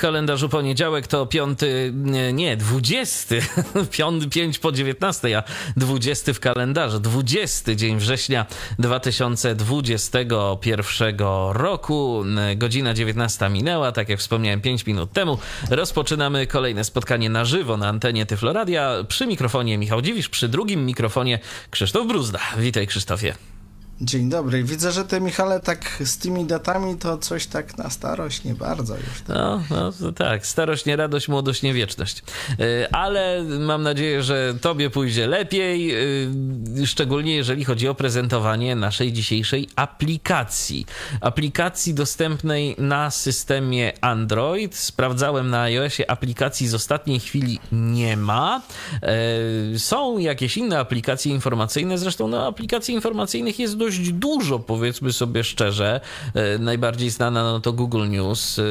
Kalendarzu 0.00 0.48
poniedziałek 0.48 1.06
to 1.06 1.26
piąty, 1.26 1.92
nie, 2.32 2.56
dwudziesty, 2.56 3.42
piąty, 3.96 4.28
pięć 4.28 4.58
po 4.58 4.72
dziewiętnastej, 4.72 5.34
a 5.34 5.42
dwudziesty 5.76 6.34
w 6.34 6.40
kalendarzu, 6.40 7.00
dwudziesty 7.00 7.76
dzień 7.76 7.98
września 7.98 8.46
2021 8.78 11.16
roku. 11.52 12.24
Godzina 12.56 12.94
19 12.94 13.48
minęła, 13.48 13.92
tak 13.92 14.08
jak 14.08 14.18
wspomniałem 14.18 14.60
5 14.60 14.86
minut 14.86 15.12
temu. 15.12 15.38
Rozpoczynamy 15.70 16.46
kolejne 16.46 16.84
spotkanie 16.84 17.30
na 17.30 17.44
żywo 17.44 17.76
na 17.76 17.88
antenie 17.88 18.26
Tyfloradia. 18.26 18.94
Przy 19.08 19.26
mikrofonie 19.26 19.78
Michał 19.78 20.02
Dziwisz, 20.02 20.28
przy 20.28 20.48
drugim 20.48 20.86
mikrofonie 20.86 21.38
Krzysztof 21.70 22.06
Bruzda. 22.06 22.40
Witaj 22.58 22.86
Krzysztofie. 22.86 23.59
Dzień 24.02 24.28
dobry. 24.30 24.64
Widzę, 24.64 24.92
że 24.92 25.04
ty, 25.04 25.20
Michale, 25.20 25.60
tak 25.60 26.02
z 26.04 26.18
tymi 26.18 26.44
datami 26.44 26.96
to 26.96 27.18
coś 27.18 27.46
tak 27.46 27.78
na 27.78 27.90
starość 27.90 28.44
nie 28.44 28.54
bardzo 28.54 28.96
już. 28.96 29.04
Tak. 29.26 29.36
No, 29.36 29.62
no 30.00 30.12
tak, 30.12 30.46
starość 30.46 30.86
nie 30.86 30.96
radość, 30.96 31.28
młodość 31.28 31.62
nie 31.62 31.74
wieczność. 31.74 32.22
E, 32.60 32.94
Ale 32.94 33.44
mam 33.44 33.82
nadzieję, 33.82 34.22
że 34.22 34.54
tobie 34.60 34.90
pójdzie 34.90 35.26
lepiej, 35.26 35.94
e, 35.94 36.86
szczególnie 36.86 37.36
jeżeli 37.36 37.64
chodzi 37.64 37.88
o 37.88 37.94
prezentowanie 37.94 38.76
naszej 38.76 39.12
dzisiejszej 39.12 39.68
aplikacji. 39.76 40.86
Aplikacji 41.20 41.94
dostępnej 41.94 42.74
na 42.78 43.10
systemie 43.10 43.92
Android. 44.00 44.76
Sprawdzałem 44.76 45.50
na 45.50 45.60
iOSie, 45.62 46.10
aplikacji 46.10 46.68
z 46.68 46.74
ostatniej 46.74 47.20
chwili 47.20 47.58
nie 47.72 48.16
ma. 48.16 48.62
E, 49.02 49.78
Są 49.78 50.18
jakieś 50.18 50.56
inne 50.56 50.78
aplikacje 50.78 51.32
informacyjne, 51.32 51.98
zresztą 51.98 52.28
no, 52.28 52.46
aplikacji 52.46 52.94
informacyjnych 52.94 53.58
jest 53.58 53.76
dość 53.98 54.12
dużo, 54.12 54.58
powiedzmy 54.58 55.12
sobie 55.12 55.44
szczerze. 55.44 56.00
E, 56.34 56.58
Najbardziej 56.58 57.10
znana 57.10 57.42
no 57.42 57.60
to 57.60 57.72
Google 57.72 58.08
News, 58.08 58.58
e, 58.58 58.62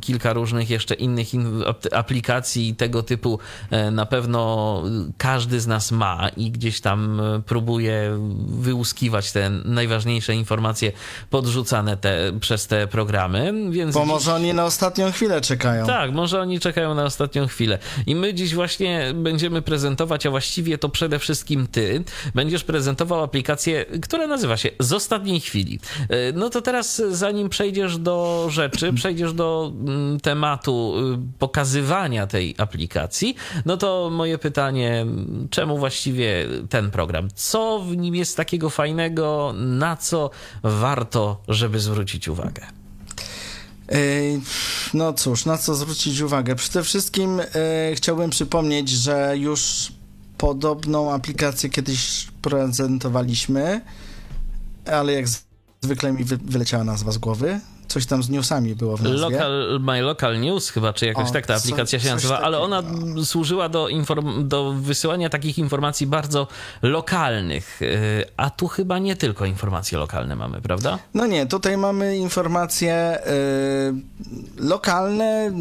kilka 0.00 0.32
różnych 0.32 0.70
jeszcze 0.70 0.94
innych 0.94 1.34
in- 1.34 1.62
ap- 1.66 1.94
aplikacji 1.94 2.74
tego 2.76 3.02
typu 3.02 3.38
e, 3.70 3.90
na 3.90 4.06
pewno 4.06 4.82
każdy 5.18 5.60
z 5.60 5.66
nas 5.66 5.92
ma 5.92 6.28
i 6.36 6.50
gdzieś 6.50 6.80
tam 6.80 7.22
próbuje 7.46 8.18
wyłuskiwać 8.48 9.32
te 9.32 9.50
najważniejsze 9.50 10.34
informacje 10.34 10.92
podrzucane 11.30 11.96
te, 11.96 12.32
przez 12.40 12.66
te 12.66 12.86
programy, 12.86 13.52
więc 13.70 13.94
Bo 13.94 14.04
może 14.04 14.34
oni 14.34 14.54
na 14.54 14.64
ostatnią 14.64 15.12
chwilę 15.12 15.40
czekają. 15.40 15.86
tak, 15.86 16.12
może 16.12 16.40
oni 16.40 16.60
czekają 16.60 16.94
na 16.94 17.04
ostatnią 17.04 17.46
chwilę. 17.46 17.78
I 18.06 18.14
my 18.14 18.34
dziś 18.34 18.54
właśnie 18.54 19.12
będziemy 19.14 19.62
prezentować, 19.62 20.26
a 20.26 20.30
właściwie 20.30 20.78
to 20.78 20.88
przede 20.88 21.18
wszystkim 21.18 21.66
ty 21.66 22.04
będziesz 22.34 22.64
prezentował 22.64 23.22
aplikację, 23.22 23.84
która 24.02 24.26
nazywa 24.32 24.56
się 24.56 24.70
Z 24.80 24.92
ostatniej 24.92 25.40
chwili. 25.40 25.78
E, 26.08 26.32
No 26.32 26.50
to 26.50 26.62
teraz, 26.62 27.02
zanim 27.10 27.48
przejdziesz 27.48 27.98
do 27.98 28.46
rzeczy, 28.50 28.92
przejdziesz 28.92 29.32
do 29.32 29.72
mm, 29.80 30.20
tematu 30.20 30.94
y, 31.14 31.38
pokazywania 31.38 32.26
tej 32.26 32.54
aplikacji, 32.58 33.34
no 33.66 33.76
to 33.76 34.10
moje 34.12 34.38
pytanie, 34.38 35.06
czemu 35.50 35.78
właściwie 35.78 36.46
ten 36.68 36.90
program? 36.90 37.28
Co 37.34 37.78
w 37.88 37.96
nim 37.96 38.14
jest 38.14 38.36
takiego 38.36 38.70
fajnego, 38.70 39.54
na 39.56 39.96
co 39.96 40.30
warto, 40.62 41.42
żeby 41.48 41.80
zwrócić 41.80 42.28
uwagę? 42.28 42.66
Ej, 43.88 44.40
No 44.94 45.12
cóż, 45.12 45.44
na 45.46 45.58
co 45.58 45.74
zwrócić 45.74 46.20
uwagę? 46.20 46.54
Przede 46.54 46.82
wszystkim 46.82 47.40
e, 47.40 47.44
chciałbym 47.94 48.30
przypomnieć, 48.30 48.88
że 48.88 49.34
już 49.38 49.92
podobną 50.38 51.12
aplikację 51.12 51.70
kiedyś 51.70 52.26
prezentowaliśmy, 52.42 53.80
ale 54.86 55.12
jak 55.12 55.26
zwykle 55.82 56.12
mi 56.12 56.24
wy, 56.24 56.36
wyleciała 56.36 56.84
nazwa 56.84 57.12
z 57.12 57.18
głowy. 57.18 57.60
Coś 57.92 58.06
tam 58.06 58.22
z 58.22 58.28
newsami 58.30 58.74
było 58.74 58.96
w 58.96 59.02
nazwie. 59.02 59.18
Local, 59.18 59.80
My 59.80 60.02
Local 60.02 60.40
News 60.40 60.68
chyba, 60.70 60.92
czy 60.92 61.06
jakoś 61.06 61.28
O, 61.28 61.32
tak 61.32 61.46
ta 61.46 61.54
co- 61.54 61.60
aplikacja 61.64 62.00
się 62.00 62.10
nazywa, 62.10 62.40
ale 62.40 62.58
ona 62.58 62.82
takiego. 62.82 63.24
służyła 63.24 63.68
do, 63.68 63.84
inform- 63.86 64.48
do 64.48 64.72
wysyłania 64.72 65.28
takich 65.28 65.58
informacji 65.58 66.06
bardzo 66.06 66.48
lokalnych. 66.82 67.78
Yy, 67.80 68.24
A 68.36 68.50
tu 68.50 68.68
chyba 68.68 68.98
nie 68.98 69.16
tylko 69.16 69.44
informacje 69.46 69.98
lokalne 69.98 70.36
mamy, 70.36 70.60
prawda? 70.60 70.98
No 71.14 71.26
nie, 71.26 71.46
tutaj 71.46 71.76
mamy 71.76 72.16
informacje 72.16 73.18
y, 74.58 74.62
lokalne, 74.64 75.52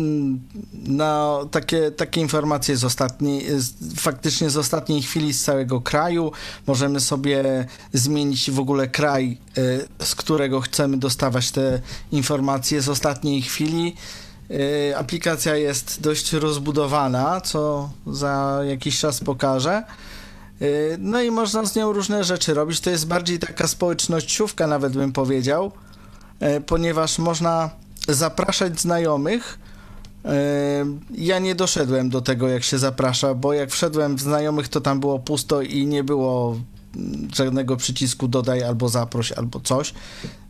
na 0.74 1.38
takie, 1.52 1.92
takie 1.92 2.22
informacje 2.22 2.78
z 2.78 2.84
ostatniej, 2.84 3.46
z, 3.62 3.74
faktycznie 4.00 4.50
z 4.50 4.58
ostatniej 4.58 5.02
chwili 5.02 5.34
z 5.34 5.44
całego 5.44 5.82
kraju. 5.82 6.32
Możemy 6.68 7.00
sobie 7.00 7.66
zmienić 7.94 8.52
w 8.52 8.60
ogóle 8.60 8.88
kraj, 8.88 9.38
y, 9.58 9.88
z 10.06 10.16
którego 10.16 10.62
chcemy 10.62 10.98
dostawać 10.98 11.52
te 11.52 11.82
informacje 12.12 12.21
z 12.80 12.90
ostatniej 12.90 13.42
chwili. 13.42 13.96
Y, 14.52 14.98
aplikacja 14.98 15.56
jest 15.56 16.02
dość 16.02 16.34
rozbudowana, 16.34 17.42
co 17.42 17.90
za 18.08 18.62
jakiś 18.70 19.00
czas 19.00 19.20
pokażę. 19.20 19.84
Y, 20.62 20.98
No 21.00 21.22
i 21.22 21.32
można 21.32 21.66
z 21.66 21.76
nią 21.76 21.94
różne 21.94 22.24
rzeczy 22.24 22.54
robić. 22.54 22.80
To 22.80 22.90
jest 22.90 23.08
bardziej 23.08 23.40
taka 23.40 23.68
społecznościówka, 23.68 24.68
nawet 24.68 24.94
bym 24.94 25.12
powiedział, 25.12 25.72
y, 26.58 26.62
ponieważ 26.62 27.20
można 27.20 27.70
zapraszać 28.08 28.80
znajomych. 28.80 29.60
Ja 31.12 31.40
nie 31.40 31.56
doszedłem 31.56 32.10
do 32.10 32.22
tego, 32.22 32.48
jak 32.48 32.64
się 32.64 32.78
zaprasza, 32.78 33.34
bo 33.34 33.54
jak 33.54 33.72
wszedłem 33.72 34.16
w 34.16 34.22
znajomych, 34.22 34.68
to 34.68 34.82
tam 34.82 35.00
było 35.00 35.20
pusto 35.20 35.62
i 35.62 35.86
nie 35.86 36.04
było 36.04 36.58
żadnego 37.36 37.78
przycisku 37.78 38.28
dodaj 38.28 38.64
albo 38.64 38.90
zaproś 38.90 39.32
albo 39.32 39.60
coś. 39.60 39.94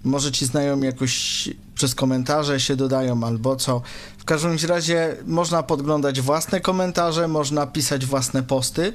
Może 0.04 0.32
ci 0.32 0.46
znajomi 0.46 0.86
jakoś 0.86 1.50
przez 1.76 1.96
komentarze 1.96 2.60
się 2.60 2.76
dodają 2.76 3.24
albo 3.24 3.56
co. 3.56 3.82
W 4.18 4.24
każdym 4.24 4.58
razie 4.68 5.16
można 5.26 5.64
podglądać 5.64 6.22
własne 6.22 6.62
komentarze, 6.62 7.28
można 7.28 7.68
pisać 7.68 8.06
własne 8.06 8.44
posty 8.44 8.94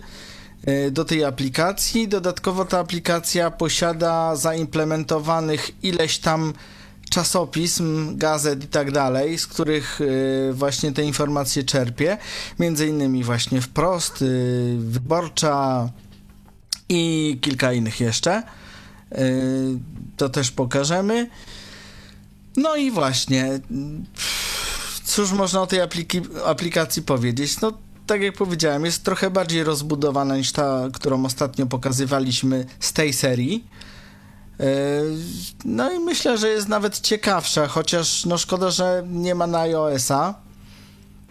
y, 0.69 0.91
do 0.91 1.05
tej 1.05 1.25
aplikacji. 1.25 2.09
Dodatkowo 2.09 2.65
ta 2.65 2.78
aplikacja 2.78 3.50
posiada 3.50 4.37
zaimplementowanych 4.37 5.84
ileś 5.84 6.19
tam 6.19 6.53
czasopism, 7.11 8.17
gazet 8.17 8.65
i 8.65 8.69
tak 8.69 8.93
dalej, 8.93 9.38
z 9.38 9.47
których 9.47 10.00
y, 10.00 10.50
właśnie 10.53 10.93
te 10.93 11.03
informacje 11.03 11.65
czerpię. 11.65 12.19
Między 12.59 12.87
innymi 12.87 13.25
właśnie 13.25 13.61
Wprost, 13.61 14.23
y, 14.23 14.77
Wyborcza 14.78 15.88
i 16.88 17.38
kilka 17.41 17.73
innych 17.73 18.00
jeszcze. 18.00 18.43
To 20.16 20.28
też 20.28 20.50
pokażemy. 20.50 21.31
No 22.56 22.77
i 22.77 22.91
właśnie, 22.91 23.60
cóż 25.04 25.32
można 25.32 25.62
o 25.62 25.66
tej 25.66 25.81
apliki- 25.81 26.38
aplikacji 26.47 27.03
powiedzieć? 27.03 27.60
No, 27.60 27.72
tak 28.06 28.22
jak 28.22 28.34
powiedziałem, 28.34 28.84
jest 28.84 29.05
trochę 29.05 29.31
bardziej 29.31 29.65
rozbudowana 29.65 30.37
niż 30.37 30.53
ta, 30.53 30.82
którą 30.93 31.25
ostatnio 31.25 31.66
pokazywaliśmy 31.66 32.66
z 32.81 32.93
tej 32.93 33.12
serii. 33.12 33.65
Yy, 34.59 34.66
No 35.65 35.93
i 35.93 35.99
myślę, 35.99 36.38
że 36.38 36.49
jest 36.49 36.69
nawet 36.69 37.00
ciekawsza, 37.00 37.66
chociaż 37.66 38.25
no 38.25 38.38
szkoda, 38.38 38.71
że 38.71 39.05
nie 39.10 39.34
ma 39.34 39.47
na 39.47 39.59
iOS-a. 39.59 40.46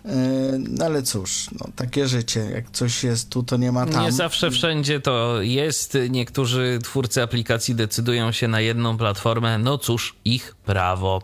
Yy, 0.06 0.12
No 0.60 0.86
ale 0.86 1.04
cóż, 1.04 1.48
no, 1.60 1.68
takie 1.76 2.08
życie. 2.08 2.40
Jak 2.40 2.72
coś 2.72 3.04
jest 3.04 3.30
tu, 3.30 3.44
to 3.44 3.58
nie 3.58 3.72
ma 3.72 3.86
tam. 3.86 4.04
Nie 4.04 4.12
zawsze 4.12 4.52
wszędzie 4.52 5.00
to 5.00 5.42
jest. 5.42 5.98
Niektórzy 6.10 6.80
twórcy 6.84 7.22
aplikacji 7.24 7.76
decydują 7.76 8.32
się 8.32 8.48
na 8.48 8.62
jedną 8.62 8.98
platformę. 8.98 9.58
No 9.58 9.78
cóż, 9.78 10.16
ich 10.26 10.55
prawo. 10.66 11.22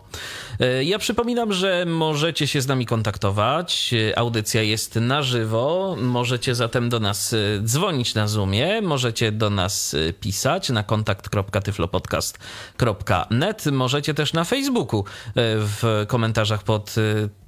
E, 0.60 0.84
Ja 0.84 0.98
przypominam, 0.98 1.52
że 1.52 1.84
możecie 1.86 2.46
się 2.46 2.60
z 2.60 2.66
nami 2.66 2.86
kontaktować. 2.86 3.94
E, 4.10 4.18
Audycja 4.18 4.62
jest 4.62 4.96
na 4.96 5.22
żywo. 5.22 5.96
Możecie 6.00 6.54
zatem 6.54 6.88
do 6.88 7.00
nas 7.00 7.32
e, 7.32 7.36
dzwonić 7.62 8.14
na 8.14 8.28
Zoomie. 8.28 8.82
Możecie 8.82 9.32
do 9.32 9.50
nas 9.50 9.96
pisać 10.20 10.70
na 10.70 10.82
kontakt.tyflopodcast.net. 10.82 13.66
Możecie 13.72 14.14
też 14.14 14.32
na 14.32 14.44
Facebooku 14.44 15.04
w 15.36 16.04
komentarzach 16.08 16.62
pod 16.62 16.94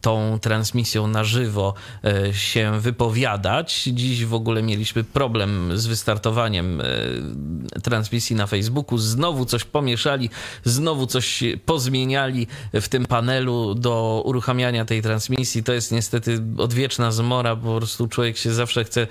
tą 0.01 0.39
transmisją 0.43 1.07
na 1.07 1.25
żywo 1.25 1.75
się 2.33 2.81
wypowiadać. 2.81 3.83
Dziś 3.93 4.25
w 4.25 4.35
ogóle 4.35 4.63
mieliśmy 4.63 5.05
problem 5.05 5.79
z 5.79 5.87
wystartowaniem 5.87 6.83
transmisji 7.83 8.37
na 8.37 8.47
Facebooku. 8.47 8.99
Znowu 8.99 9.45
coś 9.45 9.65
pomieszali, 9.65 10.31
znowu 10.65 11.07
coś 11.07 11.43
pozmieniali 11.85 12.47
w 12.75 12.89
tym 12.89 13.07
panelu 13.07 13.75
do 13.75 14.23
uruchamiania 14.25 14.85
tej 14.85 15.03
transmisji. 15.03 15.63
To 15.63 15.73
jest 15.73 15.93
niestety 15.93 16.43
odwieczna 16.59 17.13
zmora, 17.13 17.57
po 17.57 17.77
prostu 17.77 18.09
człowiek 18.09 18.37
się 18.37 18.53
zawsze 18.53 18.85
chce 18.85 19.01
y, 19.03 19.07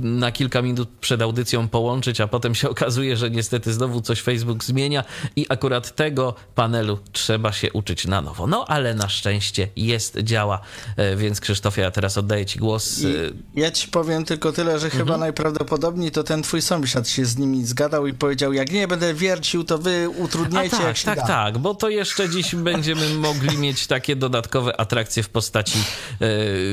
na 0.00 0.32
kilka 0.32 0.62
minut 0.62 0.88
przed 1.00 1.22
audycją 1.22 1.68
połączyć, 1.68 2.20
a 2.20 2.26
potem 2.28 2.54
się 2.54 2.70
okazuje, 2.74 3.16
że 3.16 3.30
niestety 3.30 3.72
znowu 3.72 4.00
coś 4.00 4.20
Facebook 4.22 4.64
zmienia 4.64 5.04
i 5.36 5.46
akurat 5.48 5.96
tego 5.96 6.34
panelu 6.54 6.98
trzeba 7.12 7.52
się 7.52 7.72
uczyć 7.72 8.06
na 8.06 8.20
nowo. 8.20 8.46
No 8.46 8.64
ale 8.68 8.94
na 8.94 9.08
szczęście 9.08 9.68
jest, 9.76 10.18
działa, 10.18 10.60
e, 10.96 11.16
więc 11.16 11.40
Krzysztofie, 11.40 11.82
ja 11.82 11.90
teraz 11.90 12.18
oddaję 12.18 12.46
ci 12.46 12.58
głos. 12.58 13.00
I 13.54 13.60
ja 13.60 13.70
ci 13.70 13.88
powiem 13.88 14.24
tylko 14.24 14.52
tyle, 14.52 14.78
że 14.78 14.90
chyba 14.90 15.02
Mhm. 15.02 15.20
najprawdopodobniej 15.20 16.10
to 16.10 16.24
ten 16.24 16.42
twój 16.42 16.62
sąsiad 16.62 17.08
się 17.08 17.24
z 17.24 17.36
nimi 17.38 17.64
zgadał 17.66 18.06
i 18.06 18.14
powiedział, 18.14 18.52
jak 18.52 18.72
nie 18.72 18.88
będę 18.88 19.14
wiercił, 19.14 19.64
to 19.64 19.78
wy 19.78 20.08
A 20.16 20.22
utrudniajcie 20.22 20.76
jak 20.76 20.84
tak, 20.86 20.96
się 20.96 21.04
tak, 21.04 21.18
da. 21.18 21.26
tak, 21.26 21.58
bo 21.60 21.74
to 21.74 21.88
jeszcze 21.88 22.28
dziś 22.28 22.54
będziemy 22.54 23.14
mogli 23.14 23.58
mieć 23.58 23.86
takie 23.86 24.16
dodatkowe 24.16 24.80
atrakcje 24.80 25.22
w 25.22 25.28
postaci 25.28 25.78
e, 25.78 26.26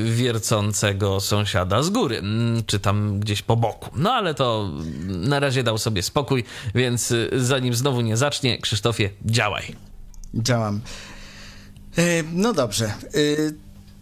wiercącego 0.04 1.19
sąsiada 1.19 1.84
z 1.84 1.89
góry, 1.89 2.18
mm, 2.18 2.63
czy 2.66 2.80
tam 2.80 3.19
gdzieś 3.19 3.42
po 3.42 3.56
boku. 3.56 3.89
No 3.95 4.12
ale 4.12 4.34
to 4.34 4.69
na 5.07 5.39
razie 5.39 5.63
dał 5.63 5.78
sobie 5.78 6.04
spokój, 6.04 6.44
więc 6.75 7.12
e, 7.12 7.16
zanim 7.31 7.74
znowu 7.74 8.01
nie 8.01 8.18
zacznie, 8.18 8.57
Krzysztofie, 8.57 9.10
działaj. 9.25 9.75
Działam. 10.34 10.81
E, 11.98 12.24
No 12.33 12.54
dobrze. 12.54 12.94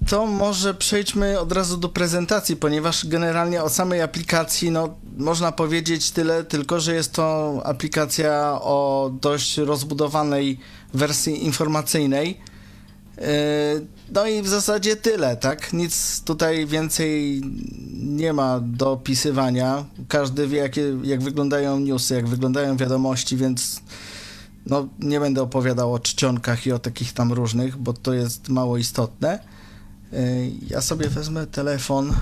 To 0.08 0.26
może 0.26 0.74
przejdźmy 0.74 1.40
od 1.40 1.52
razu 1.52 1.78
do 1.78 1.90
prezentacji, 1.90 2.56
ponieważ 2.56 3.06
generalnie 3.06 3.64
o 3.64 3.70
samej 3.70 4.02
aplikacji, 4.02 4.72
no, 4.72 4.96
można 5.18 5.52
powiedzieć 5.52 6.12
tyle, 6.12 6.44
tylko 6.44 6.80
że 6.80 6.96
jest 6.96 7.12
to 7.12 7.62
aplikacja 7.64 8.60
o 8.62 9.12
dość 9.22 9.58
rozbudowanej 9.58 10.60
wersji 10.94 11.46
informacyjnej. 11.46 12.38
E, 13.18 13.96
No 14.14 14.28
i 14.28 14.42
w 14.42 14.48
zasadzie 14.48 14.96
tyle, 14.96 15.38
tak? 15.38 15.74
Nic 15.74 16.22
tutaj 16.22 16.66
więcej 16.66 17.42
nie 17.94 18.34
ma 18.34 18.60
do 18.60 18.92
opisywania. 18.92 19.86
Każdy 20.08 20.48
wie, 20.48 20.58
jakie, 20.58 20.98
jak 21.04 21.22
wyglądają 21.24 21.80
newsy, 21.80 22.16
jak 22.16 22.28
wyglądają 22.28 22.78
wiadomości, 22.78 23.38
więc 23.38 23.82
no, 24.66 24.88
nie 25.00 25.20
będę 25.20 25.42
opowiadał 25.42 25.94
o 25.94 26.00
czcionkach 26.00 26.66
i 26.68 26.72
o 26.72 26.80
takich 26.80 27.14
tam 27.14 27.34
różnych, 27.34 27.78
bo 27.78 27.94
to 27.94 28.14
jest 28.14 28.50
mało 28.50 28.78
istotne. 28.78 29.40
Yy, 30.12 30.20
Ja 30.70 30.82
sobie 30.82 31.10
wezmę 31.10 31.48
telefon 31.48 32.14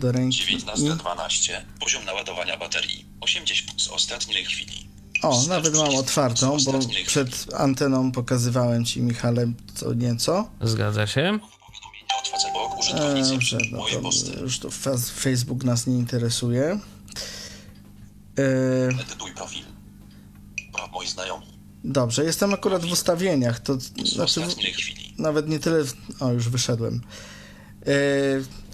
do 0.00 0.12
ręki. 0.12 0.38
i- 0.54 0.58
19.12. 0.58 1.52
Poziom 1.80 2.04
naładowania 2.04 2.56
baterii 2.56 3.06
80 3.20 3.82
z 3.82 3.88
ostatniej 3.88 4.44
chwili. 4.44 4.90
O, 5.22 5.42
nawet 5.48 5.74
mam 5.76 5.94
otwartą, 5.94 6.56
bo 6.66 6.78
przed 7.06 7.54
anteną 7.54 8.12
pokazywałem 8.12 8.84
ci, 8.84 9.00
Michale, 9.02 9.52
co 9.74 9.94
nieco. 9.94 10.50
Zgadza 10.60 11.06
się? 11.06 11.38
Dobrze, 13.30 13.58
no 13.72 13.78
Moje 13.78 13.94
to 13.94 14.00
posty. 14.00 14.40
już 14.40 14.58
to 14.58 14.70
fa- 14.70 14.96
Facebook 15.20 15.64
nas 15.64 15.86
nie 15.86 15.94
interesuje. 15.98 16.78
E, 18.38 18.88
Edytuj 18.88 19.32
profil. 19.34 19.62
Pro 20.72 20.86
moi 20.88 21.06
znajomi. 21.06 21.46
Dobrze, 21.84 22.24
jestem 22.24 22.54
akurat 22.54 22.84
w 22.86 22.92
ustawieniach, 22.92 23.60
to 23.60 23.74
znaczy... 24.04 24.40
w- 24.40 24.44
ostatniej 24.44 24.72
chwili. 24.72 25.14
nawet 25.18 25.48
nie 25.48 25.58
tyle. 25.58 25.84
w- 25.84 25.94
O, 26.22 26.32
już 26.32 26.48
wyszedłem. 26.48 27.00
E, 27.86 27.90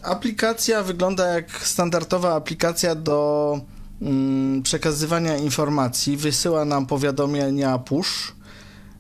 aplikacja 0.03 0.83
wygląda 0.83 1.27
jak 1.27 1.51
standardowa 1.51 2.35
aplikacja 2.35 2.95
do 2.95 3.61
mm, 4.03 4.63
przekazywania 4.63 5.37
informacji. 5.37 6.17
Wysyła 6.17 6.65
nam 6.65 6.87
powiadomienia 6.87 7.79
push, 7.79 8.35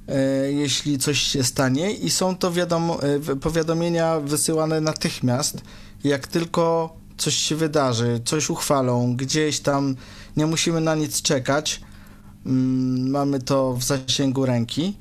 e, 0.08 0.52
jeśli 0.52 0.98
coś 0.98 1.20
się 1.20 1.44
stanie, 1.44 1.92
i 1.92 2.10
są 2.10 2.36
to 2.36 2.52
wiadomo, 2.52 2.98
e, 3.02 3.36
powiadomienia 3.36 4.20
wysyłane 4.20 4.80
natychmiast, 4.80 5.60
jak 6.04 6.26
tylko 6.26 6.96
coś 7.16 7.34
się 7.34 7.56
wydarzy, 7.56 8.20
coś 8.24 8.50
uchwalą, 8.50 9.16
gdzieś 9.16 9.60
tam 9.60 9.96
nie 10.36 10.46
musimy 10.46 10.80
na 10.80 10.94
nic 10.94 11.22
czekać. 11.22 11.80
Mm, 12.46 13.10
mamy 13.10 13.40
to 13.40 13.72
w 13.72 13.82
zasięgu 13.82 14.46
ręki. 14.46 14.96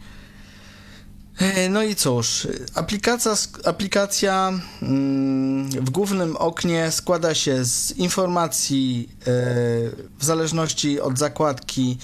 E, 1.40 1.70
No 1.70 1.84
i 1.84 1.96
cóż, 1.96 2.48
aplikacja, 2.76 3.36
aplikacja 3.66 4.54
mm, 4.82 5.70
w 5.70 5.90
głównym 5.90 6.38
oknie 6.38 6.92
składa 6.92 7.36
się 7.36 7.66
z 7.66 7.92
informacji 7.92 9.10
e, 9.20 9.24
w 10.20 10.26
zależności 10.26 11.02
od 11.02 11.18
zakładki, 11.20 11.98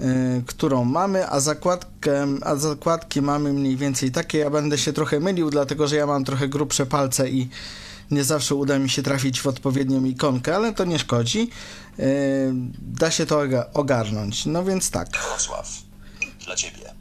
e, 0.00 0.04
którą 0.46 0.84
mamy, 0.84 1.30
a 1.30 1.40
zakładkę, 1.40 2.26
a 2.42 2.56
zakładki 2.56 3.22
mamy 3.22 3.52
mniej 3.52 3.76
więcej 3.76 4.10
takie. 4.10 4.38
Ja 4.38 4.50
będę 4.50 4.78
się 4.78 4.92
trochę 4.92 5.20
mylił, 5.20 5.50
dlatego 5.50 5.88
że 5.88 5.96
ja 5.96 6.06
mam 6.06 6.24
trochę 6.24 6.48
grubsze 6.48 6.86
palce 6.86 7.28
i 7.30 7.48
nie 8.10 8.24
zawsze 8.24 8.54
uda 8.54 8.78
mi 8.78 8.90
się 8.90 9.02
trafić 9.02 9.40
w 9.40 9.46
odpowiednią 9.46 10.04
ikonkę, 10.04 10.56
ale 10.56 10.72
to 10.74 10.84
nie 10.84 10.98
szkodzi. 10.98 11.50
Da 12.80 13.10
się 13.10 13.26
to 13.26 13.38
oga- 13.38 13.64
ogarnąć. 13.74 14.46
No 14.46 14.64
więc 14.64 14.90
tak. 14.90 15.08
Wrocław. 15.28 15.68
Dla 16.44 16.56
ciebie. 16.56 16.97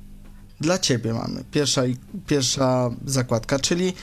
Dla 0.62 0.78
ciebie 0.78 1.14
mamy. 1.14 1.44
Pierwsza, 1.52 1.82
pierwsza 2.28 2.90
zakładka, 3.06 3.60
czyli 3.60 3.94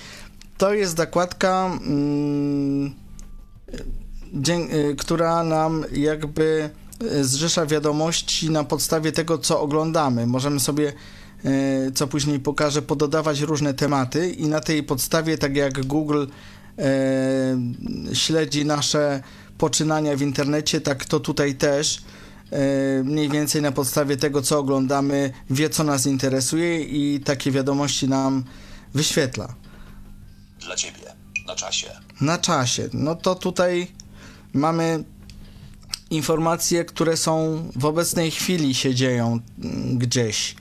to 0.59 0.75
jest 0.75 0.97
zakładka, 0.97 1.79
mm, 1.87 2.95
y, 4.75 4.97
która 4.99 5.45
nam 5.45 5.85
jakby 5.93 6.71
y, 7.03 7.25
zrzesza 7.25 7.67
wiadomości 7.67 8.51
na 8.51 8.65
podstawie 8.65 9.13
tego, 9.13 9.39
co 9.39 9.61
oglądamy. 9.61 10.27
Możemy 10.27 10.61
sobie, 10.61 10.93
y, 11.45 11.93
co 11.95 12.07
później 12.07 12.41
pokażę, 12.41 12.83
pododawać 12.83 13.41
różne 13.41 13.75
tematy 13.75 14.31
i 14.31 14.49
na 14.49 14.61
tej 14.61 14.83
podstawie, 14.83 15.39
tak 15.39 15.57
jak 15.57 15.87
Google 15.87 16.27
śledzi 18.13 18.65
nasze 18.65 19.23
poczynania 19.59 20.17
w 20.17 20.23
internecie, 20.23 20.81
tak 20.81 21.05
to 21.05 21.21
tutaj 21.21 21.55
też 21.55 22.03
mniej 23.05 23.29
więcej 23.29 23.63
na 23.63 23.73
podstawie 23.73 24.17
tego, 24.17 24.43
co 24.43 24.59
oglądamy, 24.59 25.33
wie, 25.51 25.71
co 25.71 25.85
nas 25.85 26.07
interesuje 26.07 26.81
i 26.81 27.21
takie 27.21 27.51
wiadomości 27.51 28.09
nam 28.09 28.45
wyświetla. 28.95 29.55
Dla 30.61 30.77
ciebie. 30.77 31.15
Na 31.47 31.55
czasie. 31.55 31.91
Na 32.21 32.39
czasie. 32.39 32.89
No 32.93 33.15
to 33.15 33.35
tutaj 33.35 33.89
mamy 34.53 35.05
informacje, 36.11 36.85
które 36.85 37.17
są 37.17 37.63
w 37.77 37.85
obecnej 37.85 38.31
chwili 38.31 38.75
się 38.75 38.95
dzieją 38.95 39.41
gdzieś. 39.95 40.57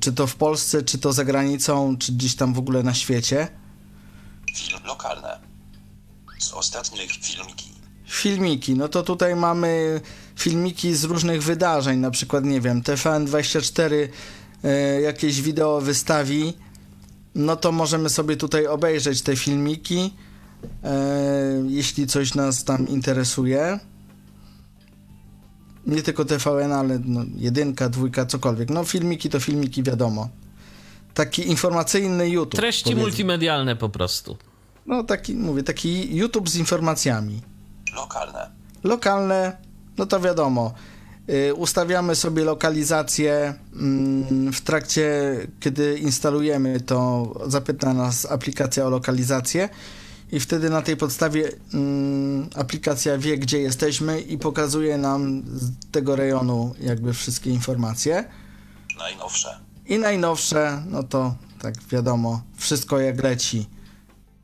Czy 0.00 0.12
to 0.12 0.26
w 0.26 0.36
Polsce, 0.36 0.82
czy 0.82 0.98
to 0.98 1.12
za 1.12 1.24
granicą, 1.24 1.96
czy 1.98 2.12
gdzieś 2.12 2.34
tam 2.34 2.54
w 2.54 2.58
ogóle 2.58 2.82
na 2.82 2.94
świecie. 2.94 3.48
Film 4.56 4.80
lokalne. 4.84 5.40
Z 6.38 6.52
ostatnich 6.52 7.12
filmiki. 7.12 7.68
Filmiki, 8.06 8.74
no 8.74 8.88
to 8.88 9.02
tutaj 9.02 9.36
mamy 9.36 10.00
filmiki 10.38 10.94
z 10.94 11.04
różnych 11.04 11.42
wydarzeń, 11.42 11.98
na 11.98 12.10
przykład, 12.10 12.44
nie 12.44 12.60
wiem, 12.60 12.82
TVN24 12.82 14.08
e, 14.64 15.00
jakieś 15.00 15.42
wideo 15.42 15.80
wystawi, 15.80 16.54
no 17.34 17.56
to 17.56 17.72
możemy 17.72 18.08
sobie 18.08 18.36
tutaj 18.36 18.66
obejrzeć 18.66 19.22
te 19.22 19.36
filmiki, 19.36 20.14
e, 20.84 21.64
jeśli 21.68 22.06
coś 22.06 22.34
nas 22.34 22.64
tam 22.64 22.88
interesuje. 22.88 23.78
Nie 25.86 26.02
tylko 26.02 26.24
TVN, 26.24 26.72
ale 26.72 26.98
no, 27.04 27.24
jedynka, 27.36 27.88
dwójka, 27.88 28.26
cokolwiek. 28.26 28.70
No 28.70 28.84
filmiki 28.84 29.30
to 29.30 29.40
filmiki, 29.40 29.82
wiadomo. 29.82 30.28
Taki 31.14 31.48
informacyjny 31.48 32.28
YouTube. 32.28 32.60
Treści 32.60 32.84
powiedzmy. 32.84 33.02
multimedialne 33.02 33.76
po 33.76 33.88
prostu. 33.88 34.36
No 34.86 35.04
taki, 35.04 35.34
mówię, 35.34 35.62
taki 35.62 36.16
YouTube 36.16 36.48
z 36.48 36.56
informacjami. 36.56 37.42
Lokalne. 37.96 38.50
Lokalne, 38.84 39.67
no 39.98 40.06
to 40.06 40.20
wiadomo. 40.20 40.72
y, 41.30 41.54
Ustawiamy 41.54 42.14
sobie 42.14 42.44
lokalizację 42.44 43.54
mm, 43.72 44.52
w 44.52 44.60
trakcie, 44.60 45.36
kiedy 45.60 45.98
instalujemy 45.98 46.80
to, 46.80 47.34
zapyta 47.46 47.94
nas 47.94 48.26
aplikacja 48.26 48.86
o 48.86 48.90
lokalizację 48.90 49.68
i 50.32 50.40
wtedy 50.40 50.70
na 50.70 50.82
tej 50.82 50.96
podstawie 50.96 51.52
mm, 51.74 52.48
aplikacja 52.54 53.18
wie, 53.18 53.38
gdzie 53.38 53.58
jesteśmy 53.58 54.20
i 54.20 54.38
pokazuje 54.38 54.98
nam 54.98 55.42
z 55.46 55.90
tego 55.90 56.16
rejonu 56.16 56.74
jakby 56.80 57.12
wszystkie 57.12 57.50
informacje. 57.50 58.24
Najnowsze. 58.98 59.58
I 59.86 59.98
najnowsze, 59.98 60.82
no 60.86 61.02
to 61.02 61.34
tak 61.60 61.74
wiadomo, 61.90 62.42
wszystko 62.56 63.00
jak 63.00 63.22
leci, 63.22 63.66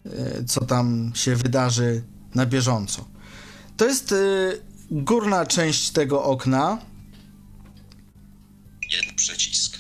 y, 0.06 0.44
co 0.44 0.64
tam 0.64 1.12
się 1.14 1.36
wydarzy 1.36 2.02
na 2.34 2.46
bieżąco. 2.46 3.04
To 3.76 3.84
jest 3.84 4.12
y, 4.12 4.60
górna 4.94 5.46
część 5.46 5.90
tego 5.90 6.24
okna. 6.24 6.78
Jeden 8.92 9.14
przycisk. 9.14 9.78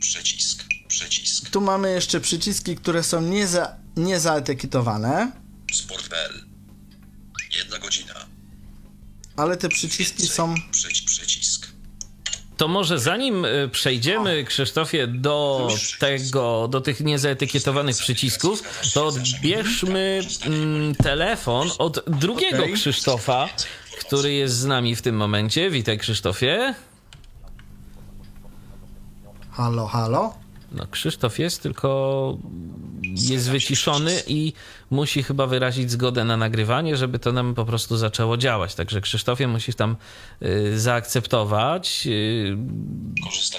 Przycisk. 0.00 0.64
Przycisk. 0.88 1.50
Tu 1.50 1.60
mamy 1.60 1.92
jeszcze 1.92 2.20
przyciski, 2.20 2.76
które 2.76 3.02
są 3.02 3.20
nieza, 3.20 3.76
niezaetykietowane, 3.96 5.32
Sport.pl. 5.72 6.44
Jedna 7.58 7.78
godzina. 7.78 8.14
ale 9.36 9.56
te 9.56 9.68
przyciski 9.68 10.18
Więcej. 10.18 10.36
są 10.36 10.54
Przyć, 10.70 11.00
przycisk. 11.02 11.66
To 12.56 12.68
może 12.68 12.98
zanim 12.98 13.44
y, 13.44 13.68
przejdziemy, 13.72 14.44
Krzysztofie, 14.44 15.06
do 15.06 15.68
tego, 15.98 16.68
do 16.68 16.80
tych 16.80 17.00
niezaetykietowanych 17.00 17.96
przycisków, 17.96 18.62
to 18.94 19.06
odbierzmy 19.06 20.20
mm, 20.44 20.94
telefon 20.94 21.70
od 21.78 22.04
drugiego 22.06 22.58
Okej. 22.62 22.72
Krzysztofa, 22.74 23.48
który 24.06 24.32
jest 24.32 24.56
z 24.56 24.64
nami 24.64 24.96
w 24.96 25.02
tym 25.02 25.16
momencie. 25.16 25.70
Witaj, 25.70 25.98
Krzysztofie. 25.98 26.74
Halo, 29.50 29.86
halo? 29.86 30.34
No, 30.72 30.86
Krzysztof 30.90 31.38
jest, 31.38 31.62
tylko 31.62 32.38
jest 33.02 33.50
wyciszony 33.50 34.22
i 34.26 34.52
musi 34.90 35.22
chyba 35.22 35.46
wyrazić 35.46 35.90
zgodę 35.90 36.24
na 36.24 36.36
nagrywanie, 36.36 36.96
żeby 36.96 37.18
to 37.18 37.32
nam 37.32 37.54
po 37.54 37.64
prostu 37.64 37.96
zaczęło 37.96 38.36
działać. 38.36 38.74
Także 38.74 39.00
Krzysztofie 39.00 39.48
musisz 39.48 39.74
tam 39.74 39.96
y, 40.42 40.80
zaakceptować 40.80 42.06
y, 42.06 42.56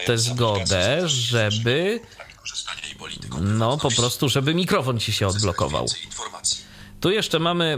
tę 0.05 0.17
zgodę, 0.17 1.09
żeby 1.09 1.99
polityką 2.99 3.41
no 3.41 3.77
po 3.77 3.91
prostu, 3.91 4.29
żeby 4.29 4.55
mikrofon 4.55 4.99
ci 4.99 5.13
się 5.13 5.27
odblokował. 5.27 5.85
Tu 7.05 7.11
jeszcze 7.11 7.39
mamy, 7.39 7.77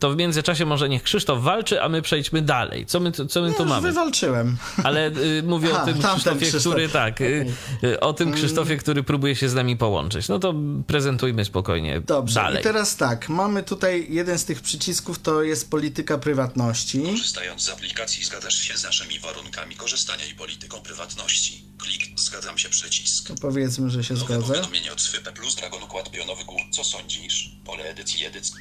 to 0.00 0.10
w 0.10 0.16
międzyczasie 0.16 0.66
może 0.66 0.88
niech 0.88 1.02
Krzysztof 1.02 1.42
walczy, 1.42 1.82
a 1.82 1.88
my 1.88 2.02
przejdźmy 2.02 2.42
dalej. 2.42 2.86
Co 2.86 3.00
my, 3.00 3.12
tu- 3.12 3.26
co 3.26 3.42
my 3.42 3.52
tu 3.52 3.62
Już 3.62 3.68
mamy? 3.68 3.88
wywalczyłem. 3.88 4.56
Ale 4.84 5.08
y, 5.08 5.42
mówię 5.46 5.68
Aha, 5.72 5.82
o 5.82 5.86
tym 5.86 5.98
Krzysztofie, 6.02 6.46
Krzysztof. 6.46 6.72
który 6.72 6.88
tak, 6.88 7.20
y, 7.20 7.46
y, 7.84 8.00
o 8.00 8.12
tym 8.12 8.32
Krzysztofie, 8.32 8.76
który 8.76 9.02
próbuje 9.02 9.36
się 9.36 9.48
z 9.48 9.54
nami 9.54 9.76
połączyć. 9.76 10.28
No 10.28 10.38
to 10.38 10.54
prezentujmy 10.86 11.44
spokojnie 11.44 12.00
Dobrze, 12.00 12.34
dalej. 12.34 12.60
i 12.60 12.64
teraz 12.64 12.96
tak, 12.96 13.28
mamy 13.28 13.62
tutaj 13.62 14.06
jeden 14.10 14.38
z 14.38 14.44
tych 14.44 14.60
przycisków, 14.60 15.18
to 15.18 15.42
jest 15.42 15.70
polityka 15.70 16.18
prywatności. 16.18 17.02
Korzystając 17.02 17.62
z 17.62 17.70
aplikacji 17.70 18.24
zgadzasz 18.24 18.54
się 18.54 18.76
z 18.76 18.84
naszymi 18.84 19.18
warunkami 19.18 19.76
korzystania 19.76 20.24
i 20.32 20.34
polityką 20.34 20.80
prywatności. 20.80 21.64
Klik 21.78 22.20
zgadzam 22.20 22.58
się 22.58 22.68
przycisk. 22.68 23.28
To 23.28 23.34
powiedzmy, 23.34 23.90
że 23.90 24.04
się 24.04 24.14
Nowe 24.14 24.40
powiadomienie 24.40 24.92
od 24.92 25.00
Swype 25.00 25.32
plus 25.32 25.54
Dragon 25.54 25.82
Układ 25.82 26.10
Pionowy 26.10 26.44
Gór. 26.44 26.60
Co 26.70 26.84
sądzisz? 26.84 27.50
Pole 27.64 27.84
edycji 27.84 28.24
edycji. 28.24 28.54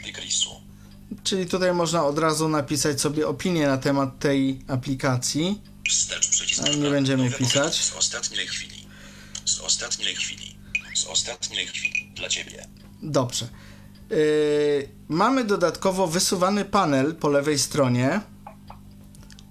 Czyli 1.23 1.45
tutaj 1.47 1.73
można 1.73 2.05
od 2.05 2.19
razu 2.19 2.49
napisać 2.49 3.01
sobie 3.01 3.27
opinię 3.27 3.67
na 3.67 3.77
temat 3.77 4.19
tej 4.19 4.59
aplikacji. 4.67 5.61
Wstecz 5.89 6.29
przycisk. 6.29 6.63
Ale 6.65 6.75
nie 6.75 6.89
będziemy 6.89 7.23
Nowe 7.23 7.37
pisać. 7.37 7.81
Z 7.81 7.93
ostatniej 7.93 8.47
chwili. 8.47 8.85
Z 9.45 9.59
ostatniej 9.59 10.15
chwili. 10.15 10.55
Z 10.95 11.05
ostatniej 11.05 11.67
chwili. 11.67 12.11
Dla 12.15 12.29
ciebie. 12.29 12.67
Dobrze. 13.03 13.47
Yy, 14.09 14.89
mamy 15.09 15.43
dodatkowo 15.43 16.07
wysuwany 16.07 16.65
panel 16.65 17.15
po 17.15 17.29
lewej 17.29 17.59
stronie. 17.59 18.21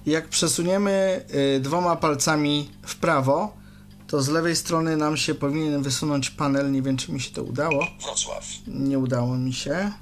Jak 0.06 0.28
przesuniemy 0.28 1.24
yy, 1.54 1.60
dwoma 1.60 1.96
palcami 1.96 2.70
w 2.86 2.96
prawo, 2.96 3.56
to 4.06 4.22
z 4.22 4.28
lewej 4.28 4.56
strony 4.56 4.96
nam 4.96 5.16
się 5.16 5.34
powinien 5.34 5.82
wysunąć 5.82 6.30
panel. 6.30 6.72
Nie 6.72 6.82
wiem, 6.82 6.96
czy 6.96 7.12
mi 7.12 7.20
się 7.20 7.30
to 7.30 7.42
udało. 7.42 7.86
Wrocław. 8.02 8.44
Nie 8.66 8.98
udało 8.98 9.36
mi 9.38 9.52
się, 9.52 9.92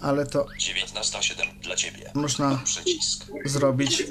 ale 0.00 0.26
to 0.26 0.44
19.07 0.60 1.60
dla 1.62 1.76
ciebie. 1.76 2.10
można 2.14 2.58
Przycisk. 2.64 3.26
zrobić 3.44 4.02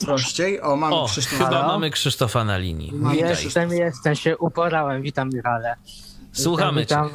prościej. 0.00 0.60
O, 0.60 0.76
mamy 0.76 0.94
O, 0.94 1.06
Krzysztofa. 1.06 1.44
chyba 1.44 1.66
mamy 1.66 1.90
Krzysztofa 1.90 2.44
na 2.44 2.58
linii. 2.58 2.92
Witaj. 3.12 3.28
Jestem, 3.44 3.70
jestem, 3.72 4.14
się 4.16 4.38
uporałem. 4.38 5.02
Witam, 5.02 5.30
Michale. 5.34 5.76
Słuchamy 6.32 6.86
cię. 6.86 6.94
witam, 6.94 7.10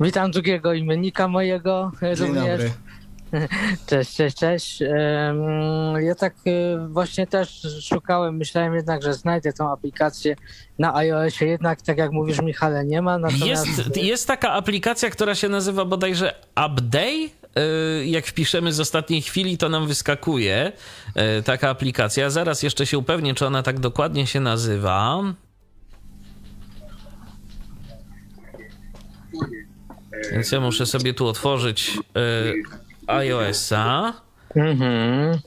witam 0.00 0.30
drugiego 0.30 0.72
imiennika 0.72 1.28
mojego 1.28 1.92
Dzień 2.02 2.26
również. 2.26 2.44
dobry. 2.50 2.72
Cześć, 3.86 4.16
cześć, 4.16 4.36
cześć. 4.36 4.82
Ja 6.00 6.14
tak 6.14 6.34
e, 6.46 6.88
właśnie 6.88 7.26
też 7.26 7.66
szukałem, 7.82 8.36
myślałem 8.36 8.74
jednak, 8.74 9.02
że 9.02 9.14
znajdę 9.14 9.52
tą 9.52 9.72
aplikację 9.72 10.36
na 10.78 10.94
iOSie, 10.94 11.46
jednak 11.46 11.82
tak 11.82 11.98
jak 11.98 12.12
mówisz 12.12 12.42
Michale, 12.42 12.84
nie 12.84 13.02
ma, 13.02 13.18
natomiast 13.18 13.66
Jest, 13.66 13.96
jest 13.96 14.26
taka 14.26 14.52
aplikacja, 14.52 15.10
która 15.10 15.34
się 15.34 15.48
nazywa 15.48 15.84
bodajże 15.84 16.34
Update. 16.66 17.42
Y, 18.00 18.06
Jak 18.06 18.26
wpiszemy 18.26 18.72
z 18.72 18.80
ostatniej 18.80 19.22
chwili, 19.22 19.58
to 19.58 19.68
nam 19.68 19.86
wyskakuje 19.86 20.72
y, 21.38 21.42
taka 21.42 21.70
aplikacja. 21.70 22.30
Zaraz 22.30 22.62
jeszcze 22.62 22.86
się 22.86 22.98
upewnię, 22.98 23.34
czy 23.34 23.46
ona 23.46 23.62
tak 23.62 23.80
dokładnie 23.80 24.26
się 24.26 24.40
nazywa. 24.40 25.22
Więc 30.32 30.52
ja 30.52 30.60
muszę 30.60 30.86
sobie 30.86 31.14
tu 31.14 31.26
otworzyć 31.26 31.98
y, 32.16 32.81
iOS-a. 33.06 34.12
Mhm. 34.56 35.38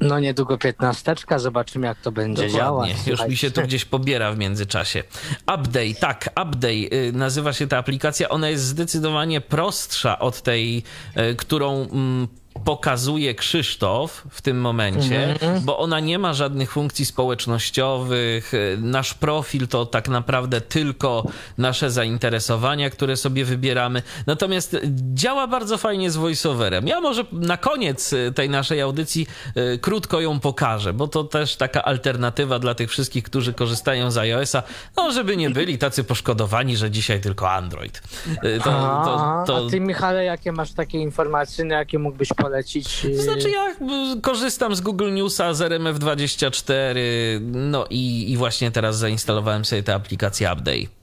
No 0.00 0.20
niedługo 0.20 0.58
piętnasteczka, 0.58 1.38
zobaczymy 1.38 1.86
jak 1.86 2.00
to 2.00 2.12
będzie 2.12 2.42
Dokładnie. 2.42 2.58
działać. 2.58 3.06
Już 3.06 3.28
mi 3.28 3.36
się 3.36 3.50
tu 3.50 3.62
gdzieś 3.62 3.84
pobiera 3.84 4.32
w 4.32 4.38
międzyczasie. 4.38 5.02
Update, 5.42 5.94
tak, 6.00 6.30
Update 6.42 6.96
y, 6.96 7.12
nazywa 7.12 7.52
się 7.52 7.66
ta 7.66 7.78
aplikacja. 7.78 8.28
Ona 8.28 8.48
jest 8.48 8.64
zdecydowanie 8.64 9.40
prostsza 9.40 10.18
od 10.18 10.42
tej, 10.42 10.82
y, 11.16 11.36
którą 11.36 11.82
mm, 11.82 12.28
pokazuje 12.64 13.34
Krzysztof 13.34 14.24
w 14.30 14.42
tym 14.42 14.60
momencie, 14.60 15.34
bo 15.60 15.78
ona 15.78 16.00
nie 16.00 16.18
ma 16.18 16.34
żadnych 16.34 16.72
funkcji 16.72 17.04
społecznościowych. 17.04 18.52
Nasz 18.78 19.14
profil 19.14 19.68
to 19.68 19.86
tak 19.86 20.08
naprawdę 20.08 20.60
tylko 20.60 21.24
nasze 21.58 21.90
zainteresowania, 21.90 22.90
które 22.90 23.16
sobie 23.16 23.44
wybieramy. 23.44 24.02
Natomiast 24.26 24.76
działa 25.14 25.46
bardzo 25.46 25.78
fajnie 25.78 26.10
z 26.10 26.16
voiceoverem. 26.16 26.86
Ja 26.86 27.00
może 27.00 27.24
na 27.32 27.56
koniec 27.56 28.12
y, 28.12 28.32
tej 28.34 28.50
naszej 28.50 28.80
audycji 28.80 29.26
y, 29.56 29.78
krótko 29.78 30.20
ją 30.20 30.40
pokażę, 30.40 30.92
bo 30.92 31.08
to 31.08 31.24
też 31.24 31.56
taka 31.56 31.84
alternatywa 31.84 32.58
dla 32.58 32.74
tych 32.74 32.90
wszystkich, 32.90 33.24
którzy 33.24 33.52
korzystają 33.52 34.10
z 34.10 34.18
iOS-a, 34.18 34.62
no 34.96 35.12
żeby 35.12 35.36
nie 35.36 35.50
byli 35.50 35.78
tacy 35.78 36.04
poszkodowani, 36.04 36.76
że 36.76 36.90
dzisiaj 36.90 37.20
tylko 37.20 37.50
Android. 37.50 38.02
Y, 38.44 38.58
To, 38.58 38.64
to, 38.64 39.40
A, 39.40 39.44
to, 39.46 39.66
a 39.66 39.70
ty 39.70 39.80
Michale, 39.80 40.24
jakie 40.24 40.52
masz 40.52 40.72
takie 40.72 40.98
informacje, 40.98 41.64
na 41.64 41.74
jakie 41.74 41.98
mógłbyś 41.98 42.28
polecić? 42.40 43.06
to 43.16 43.22
znaczy 43.22 43.50
ja 43.50 43.70
y, 44.16 44.20
korzystam 44.20 44.74
z 44.76 44.80
Google 44.80 45.12
Newsa, 45.12 45.54
z 45.54 45.60
RMF24, 45.60 46.94
no 47.40 47.86
i, 47.90 48.32
i 48.32 48.36
właśnie 48.36 48.70
teraz 48.70 48.98
zainstalowałem 48.98 49.64
sobie 49.64 49.82
tę 49.82 49.94
aplikację 49.94 50.52
Update. 50.52 51.00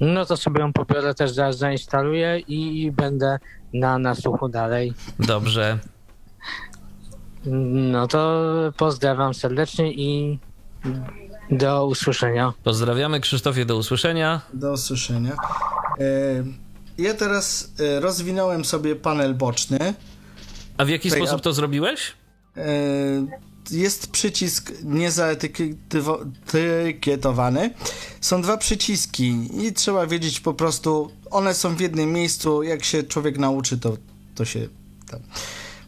No 0.00 0.24
to 0.26 0.36
sobie 0.36 0.60
ją 0.60 0.72
pobiorę, 0.72 1.14
też 1.14 1.30
zaraz 1.30 1.58
zainstaluję 1.58 2.38
i 2.38 2.90
będę 2.92 3.38
na 3.72 3.98
nasłuchu 3.98 4.48
dalej. 4.48 4.92
Dobrze. 5.18 5.78
No 7.92 8.06
to 8.08 8.42
pozdrawiam 8.76 9.34
serdecznie 9.34 9.92
i 9.92 10.38
do 11.50 11.86
usłyszenia. 11.86 12.52
Pozdrawiamy 12.64 13.20
Krzysztofie, 13.20 13.64
do 13.64 13.76
usłyszenia. 13.76 14.40
Do 14.54 14.72
usłyszenia. 14.72 15.32
E, 16.00 16.04
Ja 16.98 17.14
teraz 17.14 17.72
e, 17.80 18.00
rozwinąłem 18.00 18.64
sobie 18.64 18.96
panel 18.96 19.34
boczny. 19.34 19.94
A 20.78 20.84
w 20.84 20.88
jaki 20.88 21.10
sposób 21.10 21.40
to 21.40 21.52
zrobiłeś? 21.52 22.12
E, 22.56 22.62
Jest 23.70 24.06
przycisk 24.10 24.72
niezaetykietowany. 24.84 27.70
Są 28.20 28.42
dwa 28.42 28.56
przyciski 28.56 29.48
i 29.66 29.72
trzeba 29.72 30.06
wiedzieć 30.06 30.40
po 30.40 30.54
prostu, 30.54 31.10
one 31.30 31.54
są 31.54 31.76
w 31.76 31.80
jednym 31.80 32.12
miejscu. 32.12 32.62
Jak 32.62 32.84
się 32.84 33.02
człowiek 33.02 33.38
nauczy, 33.38 33.78
to, 33.78 33.96
to 34.34 34.44
się 34.44 34.68
tam. 35.10 35.20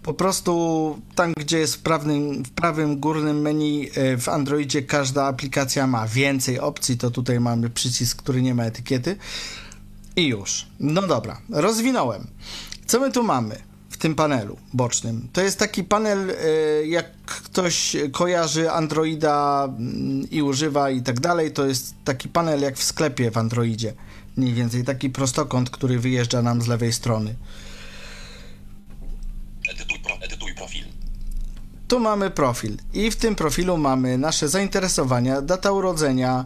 Po 0.03 0.15
prostu 0.15 0.99
tam, 1.15 1.33
gdzie 1.37 1.59
jest 1.59 1.75
w 1.75 1.79
prawym, 1.79 2.45
w 2.45 2.51
prawym 2.51 3.01
górnym 3.01 3.41
menu 3.41 3.91
e, 3.95 4.17
w 4.19 4.29
Androidzie, 4.29 4.83
każda 4.83 5.25
aplikacja 5.25 5.87
ma 5.87 6.09
więcej 6.09 6.61
opcji. 6.61 6.99
To 6.99 7.11
tutaj 7.11 7.41
mamy 7.41 7.71
przycisk, 7.71 8.23
który 8.23 8.43
nie 8.43 8.55
ma 8.55 8.65
etykiety. 8.65 9.17
I 10.17 10.27
już. 10.27 10.67
No 10.81 11.03
dobra, 11.03 11.41
rozwinąłem. 11.51 12.27
Co 12.87 13.01
my 13.01 13.13
tu 13.13 13.23
mamy 13.23 13.59
w 13.91 13.97
tym 13.97 14.15
panelu 14.15 14.57
bocznym? 14.73 15.29
To 15.33 15.41
jest 15.41 15.59
taki 15.59 15.85
panel, 15.85 16.31
e, 16.31 16.87
jak 16.87 17.17
ktoś 17.27 17.97
kojarzy 18.13 18.71
Androida 18.71 19.65
mm, 19.65 20.31
i 20.31 20.43
używa 20.43 20.91
i 20.91 21.03
tak 21.03 21.21
dalej, 21.21 21.53
to 21.53 21.67
jest 21.67 21.95
taki 22.05 22.29
panel 22.29 22.61
jak 22.61 22.77
w 22.77 22.83
sklepie 22.83 23.31
w 23.31 23.37
Androidzie. 23.37 23.95
Mniej 24.37 24.55
więcej 24.55 24.85
taki 24.85 25.11
prostokąt, 25.11 25.71
który 25.71 25.99
wyjeżdża 25.99 26.43
nam 26.43 26.63
z 26.63 26.67
lewej 26.67 26.93
strony. 26.93 27.35
Edytuj, 29.71 29.99
pro, 29.99 30.15
edytuj 30.21 30.55
profil. 30.55 30.85
Tu 31.89 32.01
mamy 32.01 32.31
profil 32.31 32.77
i 32.93 33.11
w 33.11 33.17
tym 33.17 33.35
profilu 33.35 33.77
mamy 33.77 34.19
nasze 34.19 34.49
zainteresowania, 34.49 35.43
data 35.43 35.73
urodzenia, 35.73 36.45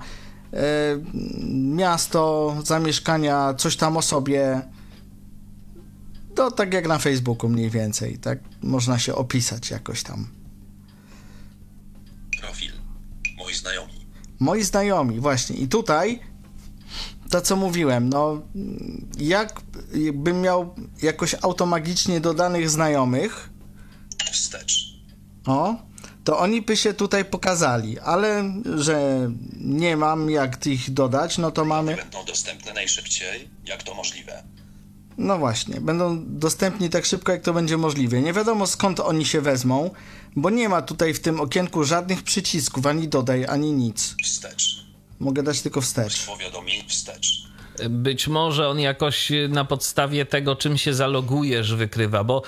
e, 0.53 0.59
miasto, 1.53 2.57
zamieszkania, 2.65 3.55
coś 3.55 3.77
tam 3.77 3.97
o 3.97 4.03
sobie. 4.03 4.63
To 6.41 6.51
tak 6.51 6.75
jak 6.75 6.89
na 6.89 6.99
Facebooku 6.99 7.49
mniej 7.49 7.71
więcej, 7.71 8.19
tak 8.19 8.39
można 8.63 8.99
się 8.99 9.15
opisać 9.15 9.71
jakoś 9.71 10.03
tam. 10.03 10.29
Profil. 12.41 12.73
Moi 13.39 13.55
znajomi. 13.55 13.93
Moi 14.39 14.63
znajomi, 14.63 15.21
właśnie. 15.21 15.57
I 15.57 15.69
tutaj 15.69 16.21
to, 17.31 17.41
co 17.41 17.57
mówiłem, 17.57 18.09
no 18.09 18.43
jak 19.19 19.61
bym 20.13 20.41
miał 20.41 20.75
jakoś 21.03 21.37
automagicznie 21.43 22.21
dodanych 22.21 22.71
znajomych, 22.71 23.51
Wstecz. 24.33 24.95
o, 25.47 25.75
to 26.25 26.39
oni 26.39 26.63
by 26.63 26.77
się 26.77 26.95
tutaj 26.95 27.25
pokazali, 27.25 27.99
ale 27.99 28.55
że 28.77 29.31
nie 29.61 29.97
mam 29.97 30.31
jak 30.31 30.67
ich 30.67 30.91
dodać, 30.91 31.39
no 31.39 31.51
to 31.51 31.65
mamy. 31.65 31.97
Będą 31.97 32.25
dostępne 32.25 32.73
najszybciej, 32.73 33.49
jak 33.65 33.83
to 33.83 33.95
możliwe. 33.95 34.43
No 35.23 35.39
właśnie, 35.39 35.81
będą 35.81 36.25
dostępni 36.27 36.91
tak 36.91 37.07
szybko, 37.07 37.33
jak 37.33 37.43
to 37.43 37.53
będzie 37.53 37.77
możliwe. 37.77 38.21
Nie 38.21 38.33
wiadomo 38.33 38.67
skąd 38.67 39.01
oni 39.01 39.25
się 39.25 39.41
wezmą, 39.41 39.91
bo 40.37 40.51
nie 40.51 40.69
ma 40.69 40.83
tutaj 40.83 41.15
w 41.15 41.21
tym 41.21 41.41
okienku 41.41 41.85
żadnych 41.85 42.23
przycisków, 42.23 42.87
ani 42.87 43.09
dodaj, 43.09 43.47
ani 43.49 43.73
nic. 43.73 44.15
Wstecz. 44.25 44.85
Mogę 45.21 45.43
dać 45.43 45.63
tylko 45.63 45.81
wstecz. 45.81 46.27
Powiadomień 46.27 46.83
wstecz. 46.89 47.51
Być 47.91 48.29
może 48.29 48.69
on 48.69 48.81
jakoś 48.81 49.33
na 49.49 49.65
podstawie 49.65 50.27
tego, 50.27 50.57
czym 50.57 50.79
się 50.79 50.95
zalogujesz, 50.95 51.75
wykrywa, 51.75 52.25
bo 52.25 52.43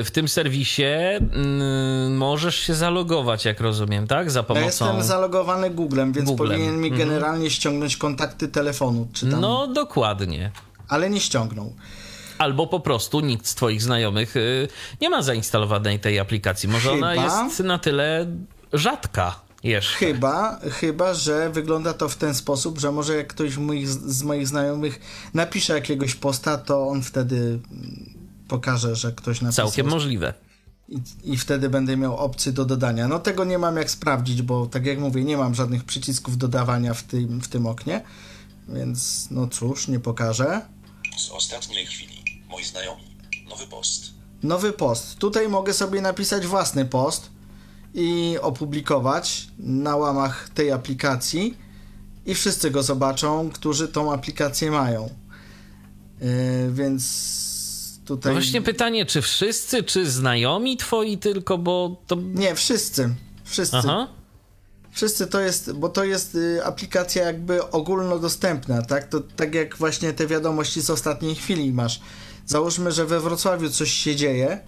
y, 0.00 0.04
w 0.04 0.10
tym 0.10 0.28
serwisie 0.28 0.82
mm, 0.84 2.16
możesz 2.16 2.56
się 2.56 2.74
zalogować, 2.74 3.44
jak 3.44 3.60
rozumiem, 3.60 4.06
tak? 4.06 4.30
Za 4.30 4.40
Ja 4.40 4.42
pomocą. 4.42 4.66
jestem 4.66 5.02
zalogowany 5.02 5.70
Googlem, 5.70 6.12
więc 6.12 6.28
Googlem. 6.30 6.50
powinien 6.50 6.80
mi 6.80 6.90
generalnie 6.90 7.50
ściągnąć 7.50 7.96
kontakty 7.96 8.48
telefonu, 8.48 9.08
czy 9.12 9.30
tam, 9.30 9.40
No, 9.40 9.66
dokładnie. 9.66 10.50
ale 10.88 11.10
nie 11.10 11.20
ściągnął. 11.20 11.72
Albo 12.38 12.66
po 12.66 12.80
prostu 12.80 13.20
nikt 13.20 13.46
z 13.46 13.54
Twoich 13.54 13.82
znajomych 13.82 14.36
y, 14.36 14.68
nie 15.00 15.10
ma 15.10 15.22
zainstalowanej 15.22 16.00
tej 16.00 16.18
aplikacji. 16.18 16.68
Może 16.68 16.92
ona 16.92 17.10
Chyba. 17.10 17.44
jest 17.44 17.60
na 17.60 17.78
tyle 17.78 18.26
rzadka 18.72 19.40
jeszcze. 19.62 19.98
Chyba, 19.98 20.60
chyba, 20.70 21.14
że 21.14 21.50
wygląda 21.50 21.94
to 21.94 22.08
w 22.08 22.16
ten 22.16 22.34
sposób, 22.34 22.78
że 22.78 22.92
może 22.92 23.16
jak 23.16 23.26
ktoś 23.26 23.56
moich, 23.56 23.88
z 23.88 24.22
moich 24.22 24.48
znajomych 24.48 25.00
napisze 25.34 25.74
jakiegoś 25.74 26.14
posta, 26.14 26.58
to 26.58 26.88
on 26.88 27.02
wtedy 27.02 27.36
mm, 27.36 28.14
pokaże, 28.48 28.96
że 28.96 29.12
ktoś 29.12 29.40
napisał. 29.40 29.66
Całkiem 29.66 29.88
możliwe. 29.88 30.34
I, 30.88 30.98
I 31.24 31.36
wtedy 31.36 31.68
będę 31.68 31.96
miał 31.96 32.16
opcję 32.16 32.52
do 32.52 32.64
dodania. 32.64 33.08
No 33.08 33.18
tego 33.18 33.44
nie 33.44 33.58
mam 33.58 33.76
jak 33.76 33.90
sprawdzić, 33.90 34.42
bo 34.42 34.66
tak 34.66 34.86
jak 34.86 34.98
mówię, 34.98 35.24
nie 35.24 35.36
mam 35.36 35.54
żadnych 35.54 35.84
przycisków 35.84 36.38
dodawania 36.38 36.94
w 36.94 37.02
tym, 37.02 37.40
w 37.40 37.48
tym 37.48 37.66
oknie, 37.66 38.02
więc 38.68 39.28
no 39.30 39.48
cóż, 39.48 39.88
nie 39.88 40.00
pokażę. 40.00 40.62
Z 41.16 41.30
ostatniej 41.30 41.86
chwili. 41.86 42.15
Moi 42.56 42.64
znajomi. 42.64 43.02
Nowy 43.48 43.66
post. 43.66 44.10
Nowy 44.42 44.72
post. 44.72 45.18
Tutaj 45.18 45.48
mogę 45.48 45.72
sobie 45.72 46.00
napisać 46.00 46.46
własny 46.46 46.84
post 46.84 47.30
i 47.94 48.36
opublikować 48.42 49.46
na 49.58 49.96
łamach 49.96 50.48
tej 50.48 50.72
aplikacji 50.72 51.58
i 52.26 52.34
wszyscy 52.34 52.70
go 52.70 52.82
zobaczą, 52.82 53.50
którzy 53.50 53.88
tą 53.88 54.12
aplikację 54.12 54.70
mają. 54.70 55.10
Yy, 56.20 56.28
więc 56.72 57.02
No 58.00 58.06
tutaj... 58.06 58.32
właśnie 58.32 58.62
pytanie, 58.62 59.06
czy 59.06 59.22
wszyscy, 59.22 59.82
czy 59.82 60.10
znajomi 60.10 60.76
Twoi 60.76 61.18
tylko, 61.18 61.58
bo 61.58 62.02
to... 62.06 62.16
Nie, 62.16 62.54
wszyscy. 62.54 63.14
Wszyscy. 63.44 63.76
Aha. 63.76 64.08
Wszyscy 64.90 65.26
to 65.26 65.40
jest, 65.40 65.72
bo 65.72 65.88
to 65.88 66.04
jest 66.04 66.34
y, 66.34 66.64
aplikacja 66.64 67.24
jakby 67.24 67.70
ogólnodostępna, 67.70 68.82
tak? 68.82 69.08
To 69.08 69.20
tak 69.20 69.54
jak 69.54 69.76
właśnie 69.76 70.12
te 70.12 70.26
wiadomości 70.26 70.80
z 70.80 70.90
ostatniej 70.90 71.34
chwili 71.34 71.72
masz. 71.72 72.00
Załóżmy, 72.46 72.92
że 72.92 73.06
we 73.06 73.20
Wrocławiu 73.20 73.70
coś 73.70 73.92
się 73.92 74.16
dzieje, 74.16 74.60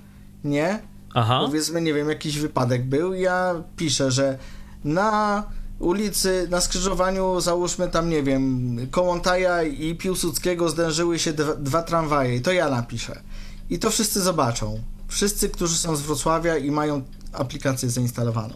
nie? 0.45 0.83
Aha. 1.15 1.41
Powiedzmy, 1.47 1.81
nie 1.81 1.95
wiem, 1.95 2.09
jakiś 2.09 2.39
wypadek 2.39 2.85
był. 2.85 3.15
Ja 3.15 3.63
piszę, 3.77 4.11
że 4.11 4.39
na 4.85 5.45
ulicy, 5.79 6.47
na 6.51 6.61
skrzyżowaniu, 6.61 7.41
załóżmy 7.41 7.89
tam, 7.89 8.11
nie 8.11 8.23
wiem, 8.23 8.77
Kołątaja 8.91 9.63
i 9.63 9.95
Piłsudskiego 9.95 10.69
zdężyły 10.69 11.19
się 11.19 11.33
dwa, 11.33 11.55
dwa 11.55 11.83
tramwaje. 11.83 12.37
I 12.37 12.41
to 12.41 12.53
ja 12.53 12.71
napiszę. 12.71 13.23
I 13.71 13.79
to 13.79 13.91
wszyscy 13.91 14.21
zobaczą. 14.21 14.81
Wszyscy, 15.09 15.49
którzy 15.49 15.77
są 15.77 15.97
z 15.97 16.03
Wrocławia 16.03 16.57
i 16.57 16.71
mają 16.71 17.03
aplikację 17.33 17.91
zainstalowaną. 17.91 18.55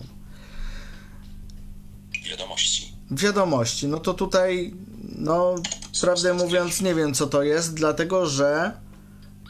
Wiadomości. 2.30 2.92
Wiadomości, 3.10 3.88
no 3.88 4.00
to 4.00 4.14
tutaj, 4.14 4.74
no, 5.18 5.54
prawdę 6.00 6.34
mówiąc, 6.34 6.80
nie 6.80 6.94
wiem 6.94 7.14
co 7.14 7.26
to 7.26 7.42
jest, 7.42 7.74
dlatego 7.74 8.26
że. 8.26 8.82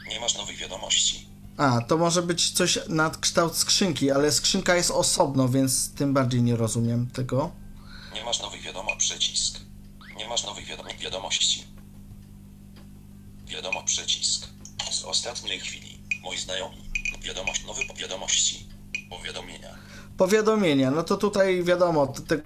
Nie 0.09 0.19
masz 0.19 0.37
nowych 0.37 0.57
wiadomości. 0.57 1.27
A, 1.57 1.81
to 1.81 1.97
może 1.97 2.21
być 2.21 2.51
coś 2.51 2.79
na 2.89 3.09
kształt 3.09 3.57
skrzynki, 3.57 4.11
ale 4.11 4.31
skrzynka 4.31 4.75
jest 4.75 4.91
osobno, 4.91 5.49
więc 5.49 5.93
tym 5.93 6.13
bardziej 6.13 6.41
nie 6.41 6.55
rozumiem 6.55 7.07
tego. 7.07 7.51
Nie 8.13 8.23
masz 8.23 8.41
nowych 8.41 8.61
wiadomo 8.61 8.95
przycisk. 8.97 9.59
Nie 10.17 10.27
masz 10.27 10.45
nowych 10.45 10.65
wiadomo 10.65 10.89
wiadomości. 10.99 11.67
Wiadomo 13.47 13.83
przycisk. 13.83 14.47
Z 14.91 15.03
ostatniej 15.03 15.59
chwili. 15.59 15.99
Moi 16.23 16.37
znajomi. 16.37 16.77
Wiadomość 17.21 17.65
nowy 17.65 17.81
wiadomości. 17.97 18.67
Powiadomienia. 19.09 19.75
Powiadomienia, 20.17 20.91
no 20.91 21.03
to 21.03 21.17
tutaj 21.17 21.63
wiadomo, 21.63 22.07
tego 22.07 22.43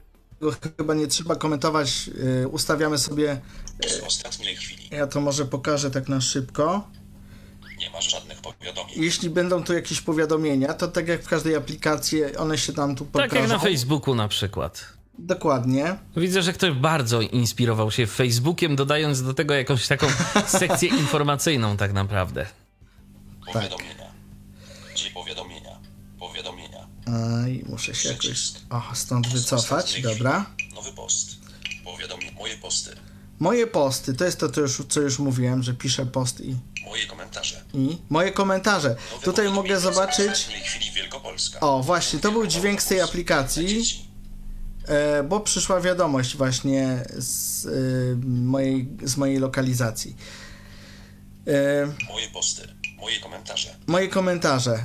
chyba 0.77 0.93
nie 0.93 1.07
trzeba 1.07 1.35
komentować. 1.35 2.07
Yy, 2.07 2.47
ustawiamy 2.47 2.97
sobie. 2.97 3.41
Z 3.87 4.03
ostatniej 4.03 4.55
chwili. 4.55 4.89
Ja 4.91 5.07
to 5.07 5.21
może 5.21 5.45
pokażę 5.45 5.91
tak 5.91 6.09
na 6.09 6.21
szybko. 6.21 6.87
Masz 7.97 8.11
żadnych 8.11 8.41
powiadomień. 8.41 9.03
Jeśli 9.03 9.29
będą 9.29 9.63
tu 9.63 9.73
jakieś 9.73 10.01
powiadomienia, 10.01 10.73
to 10.73 10.87
tak 10.87 11.07
jak 11.07 11.23
w 11.23 11.27
każdej 11.27 11.55
aplikacji, 11.55 12.35
one 12.35 12.57
się 12.57 12.73
tam 12.73 12.95
tu 12.95 13.05
pokażą. 13.05 13.29
Tak 13.29 13.39
jak 13.39 13.49
na 13.49 13.59
Facebooku 13.59 14.15
na 14.15 14.27
przykład. 14.27 14.85
Dokładnie. 15.19 15.97
Widzę, 16.17 16.41
że 16.41 16.53
ktoś 16.53 16.71
bardzo 16.71 17.21
inspirował 17.21 17.91
się 17.91 18.07
Facebookiem, 18.07 18.75
dodając 18.75 19.23
do 19.23 19.33
tego 19.33 19.53
jakąś 19.53 19.87
taką 19.87 20.07
sekcję 20.47 20.89
informacyjną 21.03 21.77
tak 21.77 21.93
naprawdę. 21.93 22.45
Powiadomienia. 23.53 24.11
Gdzie 24.93 25.09
powiadomienia? 25.11 25.79
Powiadomienia. 26.19 26.87
Aj, 27.43 27.63
muszę 27.69 27.95
się 27.95 28.09
jakoś. 28.09 28.25
Przycisk. 28.25 28.59
O, 28.69 28.81
stąd 28.93 29.27
Z 29.27 29.33
wycofać, 29.33 30.01
dobra. 30.01 30.45
Nowy 30.75 30.91
post. 30.91 31.37
Powiadomienie. 31.83 32.31
Moje 32.31 32.57
posty. 32.57 32.91
Moje 33.39 33.67
posty, 33.67 34.13
to 34.13 34.25
jest 34.25 34.39
to, 34.39 34.49
to 34.49 34.61
już, 34.61 34.81
co 34.89 35.01
już 35.01 35.19
mówiłem, 35.19 35.63
że 35.63 35.73
piszę 35.73 36.05
post 36.05 36.41
i, 36.41 36.55
Moje 36.87 37.05
komentarze. 37.07 37.63
i 37.73 37.97
moje 38.09 38.31
komentarze. 38.31 38.89
Nowe 39.11 39.23
Tutaj 39.25 39.49
mogę 39.49 39.79
zobaczyć. 39.79 40.31
ostatniej 40.31 40.61
chwili 40.61 40.91
Wielkopolska. 40.91 41.59
O, 41.59 41.83
właśnie, 41.83 42.19
to 42.19 42.31
był 42.31 42.47
dźwięk 42.47 42.81
z 42.81 42.85
tej 42.85 43.01
aplikacji, 43.01 43.83
e, 44.87 45.23
bo 45.23 45.39
przyszła 45.39 45.81
wiadomość 45.81 46.37
właśnie 46.37 47.03
z, 47.17 47.65
e, 47.65 47.69
mojej, 48.27 48.87
z 49.03 49.17
mojej 49.17 49.37
lokalizacji. 49.39 50.15
E, 51.47 51.85
Moje 52.13 52.27
posty. 52.33 52.67
Moje 52.99 53.19
komentarze. 53.19 53.75
moje 53.87 54.07
komentarze. 54.07 54.83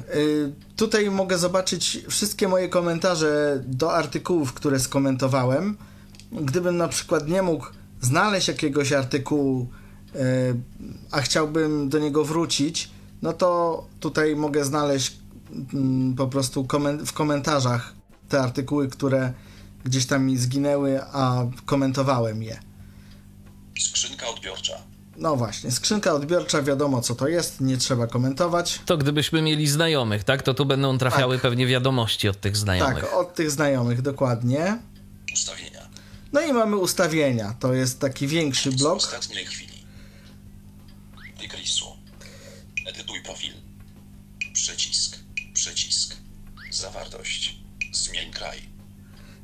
Tutaj 0.76 1.10
mogę 1.10 1.38
zobaczyć 1.38 1.98
wszystkie 2.10 2.48
moje 2.48 2.68
komentarze 2.68 3.60
do 3.66 3.94
artykułów, 3.94 4.52
które 4.52 4.80
skomentowałem. 4.80 5.76
Gdybym 6.32 6.76
na 6.76 6.88
przykład 6.88 7.28
nie 7.28 7.42
mógł 7.42 7.66
znaleźć 8.00 8.48
jakiegoś 8.48 8.92
artykułu, 8.92 9.68
a 11.10 11.20
chciałbym 11.20 11.88
do 11.88 11.98
niego 11.98 12.24
wrócić, 12.24 12.90
no 13.22 13.32
to 13.32 13.84
tutaj 14.00 14.36
mogę 14.36 14.64
znaleźć 14.64 15.16
mm, 15.74 16.14
po 16.14 16.26
prostu 16.26 16.66
w 17.06 17.12
komentarzach 17.12 17.92
te 18.28 18.40
artykuły, 18.40 18.88
które 18.88 19.32
gdzieś 19.84 20.06
tam 20.06 20.24
mi 20.26 20.36
zginęły, 20.38 21.02
a 21.02 21.46
komentowałem 21.66 22.42
je. 22.42 22.60
Skrzynka 23.80 24.28
odbiorcza. 24.28 24.72
No 25.16 25.36
właśnie, 25.36 25.70
skrzynka 25.70 26.12
odbiorcza, 26.12 26.62
wiadomo 26.62 27.00
co 27.02 27.14
to 27.14 27.28
jest, 27.28 27.60
nie 27.60 27.76
trzeba 27.76 28.06
komentować. 28.06 28.80
To 28.86 28.96
gdybyśmy 28.96 29.42
mieli 29.42 29.66
znajomych, 29.68 30.24
tak? 30.24 30.42
To 30.42 30.54
tu 30.54 30.66
będą 30.66 30.98
trafiały 30.98 31.34
Tak. 31.34 31.42
pewnie 31.42 31.66
wiadomości 31.66 32.28
od 32.28 32.40
tych 32.40 32.56
znajomych. 32.56 33.04
Tak, 33.04 33.14
od 33.14 33.34
tych 33.34 33.50
znajomych, 33.50 34.02
dokładnie. 34.02 34.78
Ustawienia. 35.34 35.88
No 36.32 36.40
i 36.40 36.52
mamy 36.52 36.76
ustawienia, 36.76 37.54
to 37.60 37.72
jest 37.74 38.00
taki 38.00 38.26
większy 38.26 38.70
Z 38.70 38.74
blok. 38.74 38.96
ostatniej 38.96 39.46
chwili. 39.46 39.71
Wykreślu. 41.42 41.86
Edytuj 42.86 43.22
profil. 43.22 43.52
Przycisk. 44.52 45.18
Przycisk. 45.54 46.16
Zawartość. 46.70 47.56
Zmień 47.92 48.32
kraj. 48.32 48.58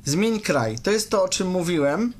Zmień 0.05 0.39
kraj. 0.39 0.79
To 0.79 0.91
jest 0.91 1.09
to, 1.09 1.23
o 1.23 1.29
czym 1.29 1.47
mówiłem, 1.47 2.13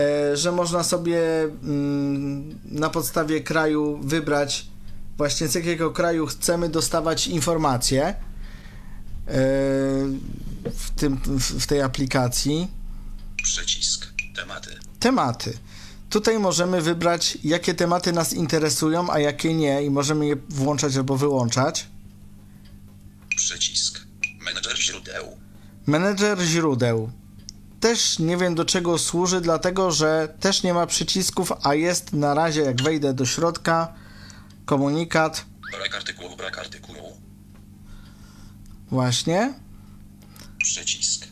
e, 0.00 0.36
że 0.36 0.52
można 0.52 0.82
sobie 0.82 1.42
mm, 1.42 2.60
na 2.64 2.90
podstawie 2.90 3.40
kraju 3.40 3.98
wybrać 4.02 4.66
właśnie 5.16 5.48
z 5.48 5.54
jakiego 5.54 5.90
kraju 5.90 6.26
chcemy 6.26 6.68
dostawać 6.68 7.26
informacje 7.26 8.04
e, 8.06 8.14
w, 10.64 10.90
tym, 10.96 11.20
w 11.38 11.66
tej 11.66 11.82
aplikacji. 11.82 12.68
Przycisk. 13.42 14.12
Tematy. 14.34 14.78
Tematy. 15.00 15.58
Tutaj 16.14 16.38
możemy 16.38 16.82
wybrać, 16.82 17.38
jakie 17.44 17.74
tematy 17.74 18.12
nas 18.12 18.32
interesują, 18.32 19.10
a 19.10 19.18
jakie 19.18 19.54
nie, 19.54 19.82
i 19.82 19.90
możemy 19.90 20.26
je 20.26 20.36
włączać 20.36 20.96
albo 20.96 21.16
wyłączać. 21.16 21.86
Przycisk. 23.36 24.00
Menedżer 24.40 24.76
źródeł. 24.78 25.38
Menedżer 25.86 26.40
źródeł. 26.40 27.10
Też 27.80 28.18
nie 28.18 28.36
wiem 28.36 28.54
do 28.54 28.64
czego 28.64 28.98
służy, 28.98 29.40
dlatego 29.40 29.90
że 29.90 30.34
też 30.40 30.62
nie 30.62 30.74
ma 30.74 30.86
przycisków, 30.86 31.52
a 31.62 31.74
jest 31.74 32.12
na 32.12 32.34
razie, 32.34 32.60
jak 32.60 32.82
wejdę 32.82 33.14
do 33.14 33.26
środka, 33.26 33.94
komunikat, 34.64 35.44
Brak 35.72 35.94
artykułu. 35.94 36.36
Brak 36.36 36.58
artykułu. 36.58 37.16
właśnie. 38.90 39.54
Przycisk. 40.58 41.26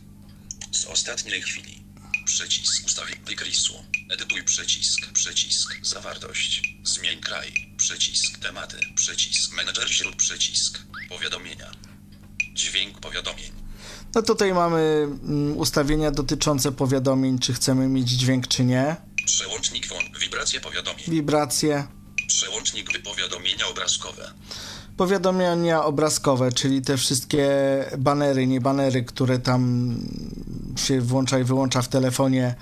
Z 0.72 0.86
ostatniej 0.86 1.42
chwili. 1.42 1.84
Przycisk 2.24 2.86
ustawień 2.86 3.18
wykresu. 3.26 3.91
Edytuj 4.12 4.42
przycisk. 4.42 5.12
Przycisk. 5.12 5.76
Zawartość. 5.82 6.62
Zmień 6.84 7.20
kraj. 7.20 7.52
Przycisk. 7.76 8.38
Tematy. 8.38 8.76
Przycisk. 8.94 9.56
Menedżer 9.56 9.88
źródł. 9.92 10.16
Przycisk. 10.16 10.78
Powiadomienia. 11.08 11.70
Dźwięk 12.54 13.00
powiadomień. 13.00 13.52
No 14.14 14.22
tutaj 14.22 14.54
mamy 14.54 14.80
mm, 15.22 15.56
ustawienia 15.56 16.10
dotyczące 16.10 16.72
powiadomień, 16.72 17.38
czy 17.38 17.52
chcemy 17.52 17.88
mieć 17.88 18.08
dźwięk, 18.08 18.48
czy 18.48 18.64
nie. 18.64 18.96
Przełącznik 19.26 19.86
won. 19.88 20.02
Wibracje 20.20 20.60
powiadomień. 20.60 21.04
Wibracje. 21.08 21.86
Przełącznik 22.26 22.92
wypowiadomienia 22.92 23.66
obrazkowe. 23.66 24.32
Powiadomienia 24.96 25.84
obrazkowe, 25.84 26.52
czyli 26.52 26.82
te 26.82 26.96
wszystkie 26.96 27.48
banery, 27.98 28.46
nie 28.46 28.60
banery, 28.60 29.04
które 29.04 29.38
tam 29.38 29.94
się 30.76 31.00
włącza 31.00 31.38
i 31.38 31.44
wyłącza 31.44 31.82
w 31.82 31.88
telefonie, 31.88 32.54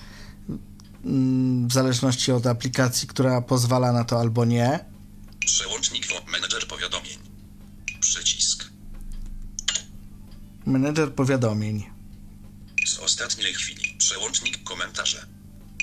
w 1.66 1.72
zależności 1.72 2.32
od 2.32 2.46
aplikacji, 2.46 3.08
która 3.08 3.42
pozwala 3.42 3.92
na 3.92 4.04
to 4.04 4.20
albo 4.20 4.44
nie. 4.44 4.84
Przełącznik. 5.46 6.06
Menedżer 6.32 6.66
powiadomień. 6.68 7.18
Przycisk. 8.00 8.64
Menedżer 10.66 11.14
powiadomień. 11.14 11.90
Z 12.86 12.98
ostatniej 12.98 13.54
chwili. 13.54 13.94
Przełącznik 13.98 14.62
komentarze. 14.64 15.26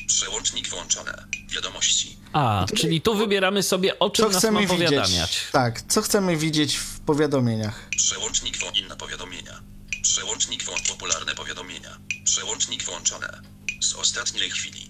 Przełącznik 0.07 0.69
włączone. 0.69 1.27
Wiadomości. 1.49 2.17
A, 2.33 2.65
czyli 2.75 3.01
tu 3.01 3.15
wybieramy 3.17 3.63
sobie, 3.63 3.99
o 3.99 4.09
czym 4.09 4.25
Co 4.25 4.29
nas 4.31 4.37
chcemy 4.37 4.53
ma 4.53 4.67
widzieć? 4.67 4.77
powiadamiać. 4.77 5.39
Tak, 5.51 5.81
co 5.81 6.01
chcemy 6.01 6.37
widzieć 6.37 6.75
w 6.75 6.99
powiadomieniach. 6.99 7.89
Przełącznik 7.89 8.57
włą 8.59 8.69
inne 8.71 8.95
powiadomienia. 8.97 9.61
Przełącznik 10.01 10.63
włą 10.63 10.73
popularne 10.89 11.35
powiadomienia. 11.35 11.97
Przełącznik 12.23 12.83
włączone. 12.83 13.41
Z 13.81 13.93
ostatniej 13.93 14.49
chwili. 14.51 14.86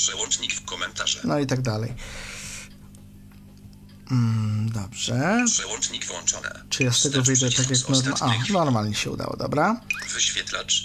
Przełącznik 0.00 0.54
w 0.54 0.64
komentarze. 0.64 1.20
No 1.24 1.38
i 1.38 1.46
tak 1.46 1.62
dalej. 1.62 1.94
Mm, 4.10 4.70
dobrze. 4.72 5.44
Przełącznik 5.46 6.06
włączone. 6.06 6.62
Czy 6.70 6.82
ja 6.84 6.92
z 6.92 7.02
tego 7.02 7.22
wyjdę 7.22 7.50
tak 7.50 7.70
jak 7.70 7.88
normalnie? 7.88 8.44
A, 8.50 8.52
normalnie 8.64 8.94
się 8.94 9.10
udało, 9.10 9.36
dobra. 9.36 9.80
Wyświetlacz. 10.14 10.84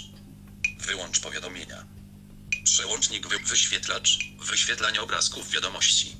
Wyłącz 0.80 1.20
powiadomienia. 1.20 1.84
Przełącznik 2.64 3.26
wy 3.28 3.38
wyświetlacz. 3.38 4.18
Wyświetlanie 4.50 5.00
obrazków 5.02 5.50
wiadomości. 5.50 6.16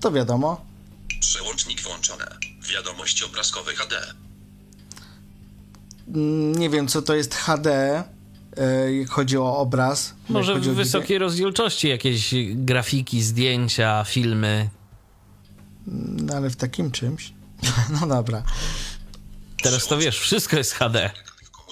To 0.00 0.12
wiadomo. 0.12 0.66
Przełącznik 1.20 1.82
włączone. 1.82 2.36
Wiadomości 2.72 3.24
obrazkowe 3.24 3.74
HD. 3.74 4.14
Mm, 6.08 6.52
Nie 6.54 6.70
wiem, 6.70 6.88
co 6.88 7.02
to 7.02 7.14
jest 7.14 7.34
HD, 7.34 8.02
chodzi 9.08 9.38
o 9.38 9.56
obraz. 9.58 10.14
Może 10.28 10.60
w 10.60 10.60
wysokiej 10.60 11.18
rozdzielczości 11.18 11.88
jakieś 11.88 12.34
grafiki, 12.54 13.22
zdjęcia, 13.22 14.04
filmy. 14.04 14.68
wideo. 15.86 16.24
No 16.26 16.34
ale 16.34 16.50
w 16.50 16.56
takim 16.56 16.90
czymś. 16.90 17.32
No 18.00 18.06
dobra. 18.06 18.42
Teraz 19.62 19.86
to 19.86 19.98
wiesz, 19.98 20.18
wszystko 20.18 20.56
jest 20.56 20.72
HD. 20.72 21.10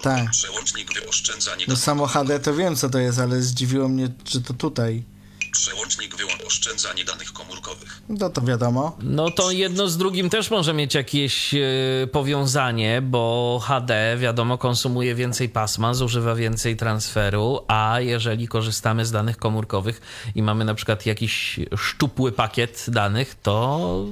Tak. 0.03 0.31
Przełącznik 0.31 0.95
wyoszczędzanie 0.95 1.65
No 1.69 1.77
samo 1.77 2.07
HD 2.07 2.41
to 2.41 2.55
wiem, 2.55 2.77
co 2.77 2.91
to 2.91 2.99
jest, 2.99 3.19
ale 3.19 3.43
zdziwiło 3.43 3.89
mnie, 3.89 4.09
że 4.25 4.41
to 4.41 4.55
tutaj. 4.55 5.05
Przełącznik 5.53 6.17
wyłącz 6.17 6.43
oszczędzanie 6.47 7.05
danych 7.05 7.33
komórkowych. 7.33 8.03
No 8.09 8.31
to 8.31 8.41
wiadomo. 8.41 8.97
No 9.03 9.31
to 9.31 9.51
jedno 9.51 9.89
z 9.89 9.97
drugim 9.97 10.31
też 10.31 10.51
może 10.51 10.75
mieć 10.75 10.95
jakieś 10.95 11.55
e, 11.55 11.61
powiązanie, 12.13 13.03
bo 13.03 13.61
HD 13.65 14.17
wiadomo 14.19 14.59
konsumuje 14.59 15.15
więcej 15.15 15.49
pasma, 15.49 15.95
zużywa 15.95 16.35
więcej 16.35 16.77
transferu, 16.77 17.61
a 17.69 18.01
jeżeli 18.01 18.49
korzystamy 18.49 19.07
z 19.07 19.11
danych 19.11 19.37
komórkowych 19.37 20.01
i 20.35 20.43
mamy 20.43 20.65
na 20.65 20.75
przykład 20.75 21.07
jakiś 21.07 21.61
szczupły 21.77 22.33
pakiet 22.33 22.85
danych, 22.89 23.35
to 23.43 24.07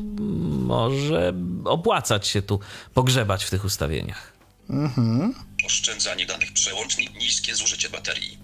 może 0.51 1.33
opłacać 1.65 2.29
się 2.29 2.43
tu 2.43 2.61
pogrzebać 2.95 3.45
w 3.45 3.51
tych 3.51 3.65
ustawieniach. 3.65 4.33
Oszczędzanie 5.67 6.27
danych. 6.27 6.53
Przełącznik 6.53 7.15
niskie 7.15 7.55
zużycie 7.55 7.91
baterii. 7.91 8.39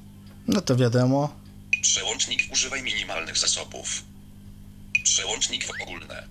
No 0.48 0.61
to 0.61 0.76
wiadomo. 0.76 1.45
Przełącznik 1.87 2.42
używaj 2.53 2.83
minimalnych 2.83 3.38
zasobów. 3.38 4.03
Przełącznik 5.03 5.64
w 5.66 5.70
ogólne. 5.83 6.27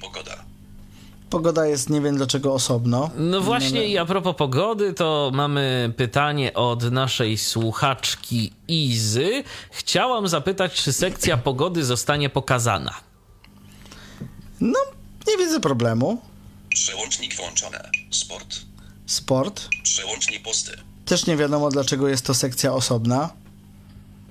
Pogoda. 0.00 0.44
Pogoda 1.30 1.66
jest 1.66 1.90
nie 1.90 2.00
wiem 2.00 2.16
dlaczego 2.16 2.54
osobno. 2.54 3.10
No 3.16 3.40
właśnie 3.40 3.88
i 3.88 3.98
a 3.98 4.04
propos 4.04 4.36
pogody, 4.36 4.94
to 4.94 5.30
mamy 5.34 5.92
pytanie 5.96 6.54
od 6.54 6.82
naszej 6.82 7.38
słuchaczki 7.38 8.52
Izy. 8.68 9.44
Chciałam 9.70 10.28
zapytać, 10.28 10.82
czy 10.82 10.92
sekcja 10.92 11.36
pogody 11.36 11.84
zostanie 11.84 12.30
pokazana. 12.30 12.94
No, 14.60 14.78
nie 15.28 15.36
widzę 15.36 15.60
problemu. 15.60 16.22
Przełącznik 16.68 17.36
włączone. 17.36 17.90
Sport. 18.10 18.56
Sport. 19.06 19.68
Przełącznik 19.82 20.42
posty. 20.42 20.72
Też 21.04 21.26
nie 21.26 21.36
wiadomo 21.36 21.70
dlaczego 21.70 22.08
jest 22.08 22.26
to 22.26 22.34
sekcja 22.34 22.72
osobna. 22.72 23.30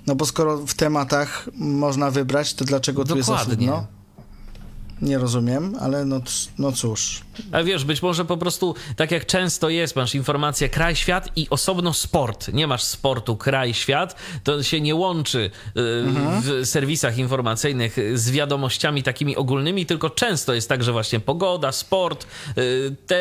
No 0.07 0.15
bo 0.15 0.25
skoro 0.25 0.57
w 0.57 0.73
tematach 0.73 1.49
można 1.53 2.11
wybrać, 2.11 2.53
to 2.53 2.65
dlaczego 2.65 3.05
tu 3.05 3.17
jest 3.17 3.29
osobno? 3.29 3.87
Nie 5.01 5.17
rozumiem, 5.17 5.75
ale 5.79 6.05
no, 6.05 6.21
no 6.57 6.71
cóż. 6.71 7.21
A 7.51 7.63
wiesz, 7.63 7.85
być 7.85 8.01
może 8.01 8.25
po 8.25 8.37
prostu 8.37 8.75
tak 8.95 9.11
jak 9.11 9.25
często 9.25 9.69
jest, 9.69 9.95
masz 9.95 10.15
informację 10.15 10.69
kraj, 10.69 10.95
świat 10.95 11.29
i 11.35 11.47
osobno 11.49 11.93
sport. 11.93 12.53
Nie 12.53 12.67
masz 12.67 12.83
sportu 12.83 13.35
kraj, 13.35 13.73
świat, 13.73 14.15
to 14.43 14.63
się 14.63 14.81
nie 14.81 14.95
łączy 14.95 15.39
y, 15.39 15.51
w 16.41 16.61
serwisach 16.63 17.17
informacyjnych 17.17 17.97
z 18.13 18.31
wiadomościami 18.31 19.03
takimi 19.03 19.35
ogólnymi, 19.35 19.85
tylko 19.85 20.09
często 20.09 20.53
jest 20.53 20.69
tak, 20.69 20.83
że 20.83 20.91
właśnie 20.91 21.19
pogoda, 21.19 21.71
sport, 21.71 22.27
y, 22.57 22.95
te 23.07 23.17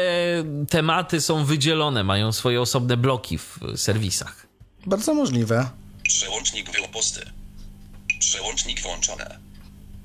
tematy 0.69 1.21
są 1.21 1.45
wydzielone, 1.45 2.05
mają 2.05 2.33
swoje 2.33 2.61
osobne 2.61 2.97
bloki 2.97 3.39
w 3.39 3.59
serwisach. 3.77 4.47
Bardzo 4.87 5.15
możliwe. 5.15 5.71
Przełącznik 6.09 6.71
wyłącz 6.71 6.93
posty. 6.93 7.21
Przełącznik 8.19 8.83
włączone. 8.83 9.39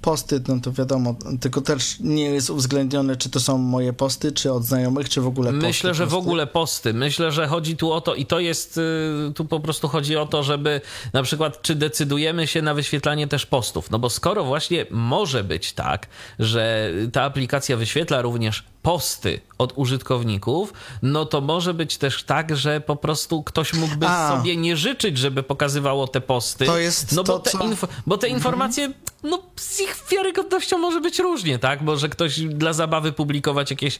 Posty, 0.02 0.42
no 0.48 0.60
to 0.60 0.72
wiadomo, 0.72 1.16
tylko 1.42 1.62
też 1.62 1.96
nie 2.00 2.24
jest 2.24 2.50
uwzględnione, 2.50 3.16
czy 3.16 3.30
to 3.30 3.40
są 3.40 3.58
moje 3.58 3.94
posty, 3.94 4.32
czy 4.32 4.52
od 4.54 4.66
znajomych, 4.66 5.10
czy 5.10 5.22
w 5.22 5.28
ogóle 5.28 5.52
posty. 5.52 5.68
Myślę, 5.68 5.94
że 5.94 6.06
w 6.06 6.10
posty. 6.10 6.18
ogóle 6.20 6.48
posty. 6.48 6.94
Myślę, 6.94 7.32
że 7.32 7.48
chodzi 7.48 7.78
tu 7.78 7.92
o 7.92 8.02
to 8.02 8.16
i 8.16 8.26
to 8.26 8.40
jest, 8.40 8.78
y, 8.78 9.34
tu 9.36 9.46
po 9.46 9.60
prostu 9.60 9.88
chodzi 9.88 10.18
o 10.18 10.26
to, 10.26 10.44
żeby 10.44 10.82
na 11.14 11.24
przykład, 11.24 11.62
czy 11.62 11.76
decydujemy 11.76 12.48
się 12.48 12.62
na 12.62 12.74
wyświetlanie 12.74 13.28
też 13.28 13.46
postów. 13.46 13.92
No 13.92 14.00
bo 14.00 14.10
skoro 14.10 14.44
właśnie 14.44 14.86
może 14.92 15.44
być 15.44 15.74
tak, 15.74 16.08
że 16.40 16.92
ta 17.14 17.24
aplikacja 17.24 17.78
wyświetla 17.78 18.22
również 18.22 18.64
posty 18.82 19.40
od 19.58 19.74
użytkowników, 19.76 20.74
no 21.02 21.26
to 21.26 21.42
może 21.42 21.74
być 21.74 21.98
też 21.98 22.24
tak, 22.24 22.56
że 22.58 22.82
po 22.82 22.96
prostu 22.96 23.44
ktoś 23.44 23.74
mógłby 23.74 24.08
A. 24.08 24.38
sobie 24.38 24.56
nie 24.58 24.78
życzyć, 24.78 25.18
żeby 25.18 25.44
pokazywało 25.44 26.08
te 26.08 26.22
posty. 26.22 26.66
To 26.66 26.78
jest 26.78 27.12
no 27.16 27.24
bo 27.24 27.34
to, 27.34 27.40
te, 27.40 27.50
co- 27.52 27.58
Mhm. 27.58 27.72
info, 27.72 27.88
bo 28.08 28.18
te 28.18 28.28
informacje, 28.30 28.94
no 29.24 29.44
z 29.56 29.82
ich 29.82 29.96
wiarygodnością 30.12 30.78
może 30.78 31.02
być 31.02 31.20
różnie, 31.20 31.60
tak? 31.60 31.82
Może 31.82 32.10
ktoś 32.10 32.40
dla 32.40 32.74
zabawy 32.74 33.12
publikować 33.12 33.72
jakieś 33.72 34.00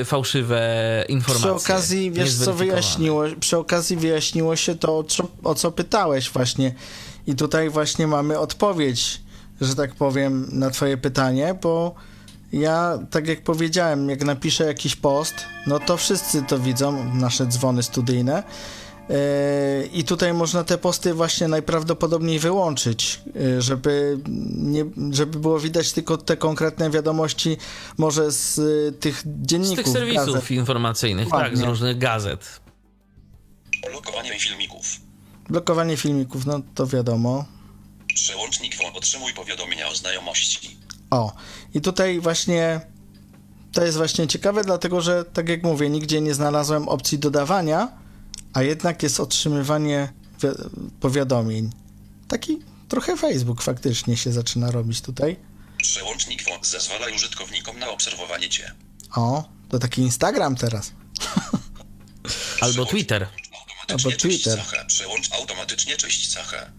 y, 0.00 0.04
fałszywe 0.04 1.04
informacje. 1.08 1.54
Przy 1.56 1.72
okazji, 1.72 2.10
wiesz 2.10 2.34
co 2.34 2.54
wyjaśniło, 2.54 3.24
przy 3.40 3.56
okazji 3.58 3.96
wyjaśniło 3.96 4.56
się 4.56 4.74
to, 4.74 4.98
o 4.98 5.04
co, 5.04 5.28
o 5.44 5.54
co 5.54 5.72
pytałeś 5.72 6.30
właśnie. 6.30 6.74
I 7.26 7.34
tutaj 7.34 7.70
właśnie 7.70 8.06
mamy 8.06 8.38
odpowiedź, 8.38 9.20
że 9.60 9.74
tak 9.74 9.94
powiem, 9.94 10.48
na 10.52 10.70
twoje 10.70 10.96
pytanie, 10.96 11.54
bo 11.62 11.94
ja, 12.52 12.98
tak 13.10 13.26
jak 13.28 13.42
powiedziałem, 13.42 14.08
jak 14.10 14.24
napiszę 14.24 14.64
jakiś 14.64 14.96
post, 14.96 15.34
no 15.66 15.78
to 15.78 15.96
wszyscy 15.96 16.42
to 16.42 16.58
widzą, 16.58 17.14
nasze 17.14 17.46
dzwony 17.46 17.82
studyjne. 17.82 18.42
Yy, 19.08 19.86
I 19.86 20.04
tutaj 20.04 20.34
można 20.34 20.64
te 20.64 20.78
posty 20.78 21.14
właśnie 21.14 21.48
najprawdopodobniej 21.48 22.38
wyłączyć, 22.38 23.20
yy, 23.34 23.62
żeby, 23.62 24.18
nie, 24.56 24.84
żeby 25.10 25.38
było 25.38 25.60
widać 25.60 25.92
tylko 25.92 26.16
te 26.16 26.36
konkretne 26.36 26.90
wiadomości, 26.90 27.56
może 27.98 28.32
z 28.32 28.58
y, 28.58 28.92
tych 29.00 29.20
Z 29.20 29.24
dzienników. 29.26 29.76
tych 29.76 29.88
serwisów 29.88 30.34
gazet. 30.34 30.50
informacyjnych, 30.50 31.28
tak, 31.28 31.56
z 31.56 31.60
różnych 31.60 31.98
gazet. 31.98 32.60
Blokowanie 33.90 34.38
filmików. 34.40 34.86
Blokowanie 35.48 35.96
filmików, 35.96 36.46
no 36.46 36.60
to 36.74 36.86
wiadomo. 36.86 37.44
Przełącznik. 38.14 38.76
Otrzymuj 38.94 39.34
powiadomienia 39.34 39.88
o 39.88 39.94
znajomości. 39.94 40.76
O, 41.10 41.32
i 41.74 41.80
tutaj 41.80 42.20
właśnie 42.20 42.80
to 43.72 43.84
jest 43.84 43.96
właśnie 43.96 44.26
ciekawe, 44.28 44.64
dlatego 44.64 45.00
że, 45.00 45.24
tak 45.24 45.48
jak 45.48 45.62
mówię, 45.62 45.90
nigdzie 45.90 46.20
nie 46.20 46.34
znalazłem 46.34 46.88
opcji 46.88 47.18
dodawania, 47.18 47.88
a 48.52 48.62
jednak 48.62 49.02
jest 49.02 49.20
otrzymywanie 49.20 50.12
wi- 50.42 50.48
powiadomień. 51.00 51.70
Taki 52.28 52.58
trochę 52.88 53.16
Facebook 53.16 53.62
faktycznie 53.62 54.16
się 54.16 54.32
zaczyna 54.32 54.70
robić 54.70 55.00
tutaj. 55.00 55.36
Przełącznik 55.76 56.44
włącz. 56.44 56.66
Zezwalaj 56.66 57.14
użytkownikom 57.14 57.78
na 57.78 57.88
obserwowanie 57.90 58.48
cię. 58.48 58.72
O, 59.16 59.48
to 59.68 59.78
taki 59.78 60.02
Instagram 60.02 60.56
teraz. 60.56 60.92
Albo 62.60 62.86
Twitter. 62.86 63.28
Albo 63.88 64.10
Twitter. 64.12 64.60
Przełącz 64.86 65.32
automatycznie 65.32 65.96
cześć 65.96 66.28
cechę. 66.32 66.70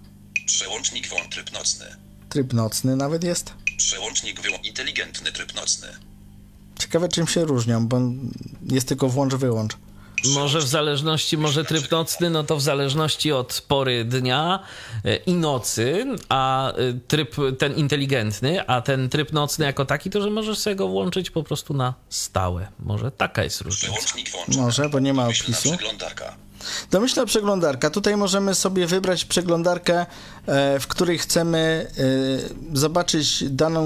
Przełącznik 0.45 1.07
wyłącz 1.09 1.29
tryb 1.35 1.51
nocny. 1.53 1.85
Tryb 2.29 2.53
nocny 2.53 2.95
nawet 2.95 3.23
jest. 3.23 3.53
Przełącznik 3.77 4.41
wyłącz 4.41 4.65
inteligentny 4.65 5.31
tryb 5.31 5.55
nocny. 5.55 5.87
Ciekawe 6.79 7.09
czym 7.09 7.27
się 7.27 7.45
różnią, 7.45 7.87
bo 7.87 8.01
jest 8.69 8.87
tylko 8.87 9.09
włącz-wyłącz. 9.09 9.77
Może 10.25 10.59
w 10.59 10.67
zależności, 10.67 11.37
może 11.37 11.65
tryb 11.65 11.91
nocny, 11.91 12.29
no 12.29 12.43
to 12.43 12.57
w 12.57 12.61
zależności 12.61 13.31
od 13.31 13.61
pory 13.67 14.05
dnia 14.05 14.59
e, 15.05 15.15
i 15.15 15.33
nocy, 15.33 16.05
a 16.29 16.71
e, 16.71 16.75
tryb 17.07 17.35
ten 17.59 17.75
inteligentny, 17.75 18.67
a 18.67 18.81
ten 18.81 19.09
tryb 19.09 19.33
nocny 19.33 19.65
jako 19.65 19.85
taki, 19.85 20.09
to 20.09 20.21
że 20.21 20.29
możesz 20.29 20.57
sobie 20.57 20.75
go 20.75 20.87
włączyć 20.87 21.29
po 21.29 21.43
prostu 21.43 21.73
na 21.73 21.93
stałe. 22.09 22.67
Może 22.79 23.11
taka 23.11 23.43
jest 23.43 23.61
różnica. 23.61 23.97
Może, 24.47 24.89
bo 24.89 24.99
nie 24.99 25.13
ma 25.13 25.27
opisu. 25.27 25.69
Domyślna 26.91 27.25
przeglądarka. 27.25 27.89
Tutaj 27.89 28.17
możemy 28.17 28.55
sobie 28.55 28.87
wybrać 28.87 29.25
przeglądarkę, 29.25 30.05
e, 30.45 30.79
w 30.79 30.87
której 30.87 31.17
chcemy 31.17 31.87
e, 32.73 32.77
zobaczyć 32.77 33.43
daną, 33.49 33.85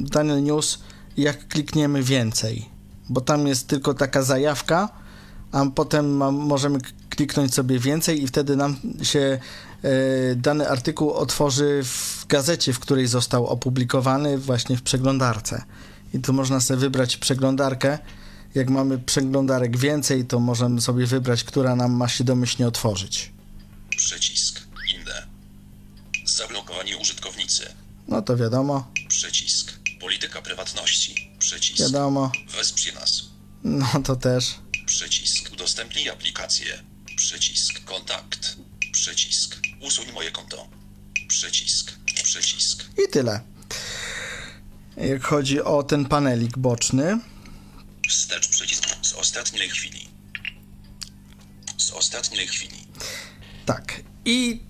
dany 0.00 0.42
news, 0.42 0.78
jak 1.16 1.48
klikniemy 1.48 2.02
więcej. 2.02 2.68
Bo 3.08 3.20
tam 3.20 3.46
jest 3.46 3.66
tylko 3.66 3.94
taka 3.94 4.22
zajawka, 4.22 4.88
a 5.52 5.66
potem 5.74 6.16
możemy 6.32 6.78
kliknąć 7.10 7.54
sobie 7.54 7.78
więcej 7.78 8.22
i 8.22 8.26
wtedy 8.26 8.56
nam 8.56 8.76
się 9.02 9.38
e, 9.82 9.88
dany 10.36 10.68
artykuł 10.68 11.12
otworzy 11.12 11.80
w 11.84 12.26
gazecie, 12.28 12.72
w 12.72 12.78
której 12.78 13.06
został 13.06 13.46
opublikowany 13.46 14.38
właśnie 14.38 14.76
w 14.76 14.82
przeglądarce. 14.82 15.62
I 16.14 16.20
tu 16.20 16.32
można 16.32 16.60
sobie 16.60 16.80
wybrać 16.80 17.16
przeglądarkę. 17.16 17.98
Jak 18.54 18.70
mamy 18.70 18.98
przeglądarek 18.98 19.76
więcej, 19.78 20.24
to 20.26 20.40
możemy 20.40 20.80
sobie 20.80 21.06
wybrać, 21.06 21.44
która 21.44 21.76
nam 21.76 21.92
ma 21.92 22.08
się 22.08 22.24
domyślnie 22.24 22.68
otworzyć. 22.68 23.32
Przycisk. 23.96 24.60
Inne. 24.94 25.26
Zablokowanie 26.24 26.96
użytkownicy. 26.96 27.74
No 28.08 28.22
to 28.22 28.36
wiadomo, 28.36 28.90
Przycisk. 29.08 29.72
Polityka 30.00 30.42
prywatności. 30.42 31.30
Przycisk. 31.38 31.80
wiadomo. 31.80 32.32
Wesprze 32.56 32.92
nas. 32.92 33.22
No 33.64 33.86
to 34.04 34.16
też. 34.16 34.54
Przycisk. 34.86 35.52
Udostępnij 35.52 36.08
aplikację. 36.10 36.66
Przycisk. 37.16 37.84
Kontakt. 37.84 38.56
Przycisk. 38.92 39.56
Usuń 39.86 40.06
moje 40.14 40.30
konto. 40.30 40.68
Przycisk. 41.28 41.92
Przycisk. 42.24 42.84
I 43.06 43.10
tyle. 43.12 43.40
Jak 44.96 45.24
chodzi 45.24 45.62
o 45.62 45.82
ten 45.82 46.04
panelik 46.04 46.58
boczny, 46.58 47.18
Wstecz 48.08 48.48
przycisk. 48.48 48.84
Z 49.02 49.12
ostatniej 49.12 49.68
chwili. 49.70 50.08
Z 51.76 51.90
ostatniej 51.92 52.46
chwili. 52.48 52.76
tak. 53.66 54.00
I 54.24 54.60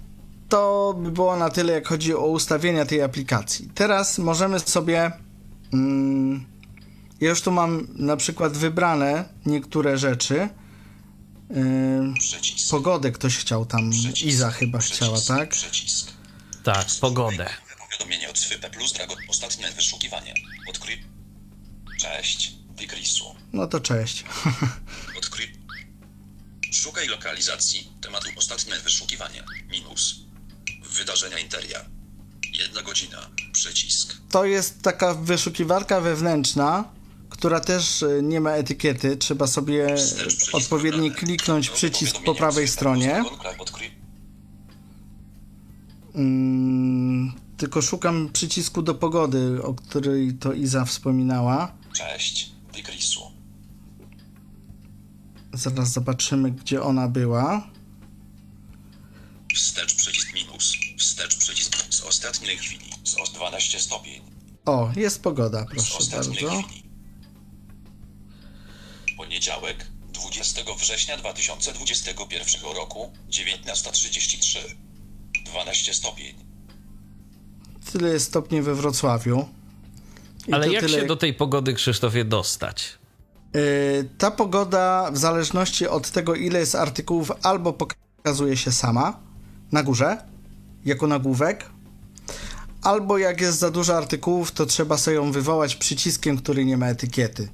to 0.49 0.95
by 0.99 1.11
było 1.13 1.37
na 1.37 1.51
tyle, 1.51 1.73
jak 1.73 1.89
chodzi 1.89 2.15
o 2.15 2.27
ustawienia 2.27 2.85
tej 2.87 3.03
aplikacji. 3.03 3.69
Teraz 3.75 4.19
możemy 4.19 4.61
sobie. 4.61 5.11
Mm, 5.73 6.47
ja 7.21 7.29
już 7.29 7.41
tu 7.43 7.51
mam 7.53 7.87
na 7.95 8.17
przykład 8.17 8.53
wybrane 8.57 9.25
niektóre 9.47 9.99
rzeczy. 9.99 10.49
Przycisk. 12.19 12.71
pogodę 12.71 13.13
ktoś 13.13 13.37
chciał 13.37 13.67
tam. 13.67 13.91
Przycisk. 13.91 14.23
Iza 14.27 14.51
chyba 14.51 14.79
Przycisk. 14.79 15.03
chciała, 15.03 15.19
tak? 15.21 15.51
Przycisk. 15.51 16.13
Tak, 16.65 16.87
pogodę. 17.01 17.51
Powiadomienie 17.79 18.31
od 18.31 18.39
Swype 18.39 18.71
plus 18.71 18.93
Dragon. 18.93 19.17
Ostatnie 19.29 19.71
wyszukiwanie. 19.73 20.35
Odkryj. 20.71 21.05
Cześć. 22.01 22.58
Wykrisu. 22.79 23.35
No 23.53 23.67
to 23.67 23.81
cześć. 23.81 24.25
Odkryj. 25.19 25.53
Szukaj 26.73 27.09
lokalizacji. 27.09 27.89
Tematu 28.01 28.29
ostatnie 28.37 28.75
wyszukiwanie. 28.85 29.45
Minus. 29.71 30.21
Wydarzenia 30.99 31.39
interia. 31.39 31.85
Jedna 32.59 32.83
godzina. 32.83 33.31
Przycisk. 33.53 34.17
To 34.31 34.45
jest 34.45 34.83
taka 34.83 35.15
wyszukiwarka 35.15 36.01
wewnętrzna, 36.01 36.85
która 37.31 37.61
też 37.61 38.03
e, 38.03 38.23
nie 38.23 38.41
ma 38.41 38.51
etykiety. 38.51 39.17
Trzeba 39.17 39.47
sobie 39.47 39.97
odpowiednio 40.53 41.15
kliknąć 41.15 41.71
przycisk 41.71 42.17
po 42.25 42.35
prawej 42.35 42.69
stronie. 42.69 43.25
Mm, 46.15 47.33
tylko 47.57 47.83
szukam 47.83 48.31
przycisku 48.33 48.83
do 48.83 48.95
pogody, 48.95 49.63
o 49.63 49.75
której 49.75 50.35
to 50.35 50.53
Iza 50.53 50.85
wspominała. 50.85 51.73
Cześć. 51.93 52.58
Zaraz 55.53 55.93
zobaczymy, 55.93 56.51
gdzie 56.51 56.83
ona 56.83 57.09
była. 57.09 57.71
Wstecz 59.55 59.95
przycisk 59.95 60.35
minus. 60.35 60.73
Wstecz 60.99 61.37
przycisk 61.37 61.95
z 61.95 62.01
ostatniej 62.01 62.59
chwili. 62.59 62.91
Z 63.05 63.17
os 63.21 63.33
12 63.33 63.81
stopień. 63.81 64.23
O, 64.65 64.91
jest 64.97 65.23
pogoda, 65.23 65.65
Z 65.65 65.67
proszę 65.71 65.99
ostatniej 65.99 66.43
bardzo. 66.45 66.63
chwili. 66.63 66.83
Poniedziałek, 69.17 69.87
20 70.13 70.61
września 70.79 71.17
2021 71.17 72.63
roku, 72.77 73.13
19.33. 73.31 74.59
12 75.45 75.95
stopień. 75.95 76.35
Tyle 77.93 78.09
jest 78.09 78.27
stopni 78.29 78.63
we 78.63 78.75
Wrocławiu. 78.75 79.49
I 80.49 80.53
Ale 80.53 80.73
jak 80.73 80.85
tyle- 80.85 81.01
się 81.01 81.07
do 81.07 81.17
tej 81.17 81.35
pogody, 81.35 81.75
Krzysztofie, 81.75 82.25
dostać? 82.25 82.99
Y, 83.57 84.09
Ta 84.19 84.31
pogoda, 84.31 85.11
w 85.13 85.19
zależności 85.19 85.87
od 85.89 86.11
tego, 86.11 86.35
ile 86.35 86.59
jest 86.61 86.75
artykułów, 86.75 87.33
albo 87.43 87.73
pokazuje 87.73 88.57
się 88.57 88.73
sama 88.73 89.21
na 89.73 89.83
górze, 89.83 90.17
jako 90.85 91.07
nagłówek, 91.07 91.65
albo 92.83 93.19
jak 93.19 93.41
jest 93.41 93.59
za 93.59 93.71
dużo 93.71 93.97
artykułów, 93.97 94.53
to 94.53 94.67
trzeba 94.67 94.99
sobie 94.99 95.15
ją 95.17 95.33
wywołać 95.33 95.77
przyciskiem, 95.77 96.39
który 96.39 96.65
nie 96.65 96.77
ma 96.77 96.87
etykiety. 96.87 97.49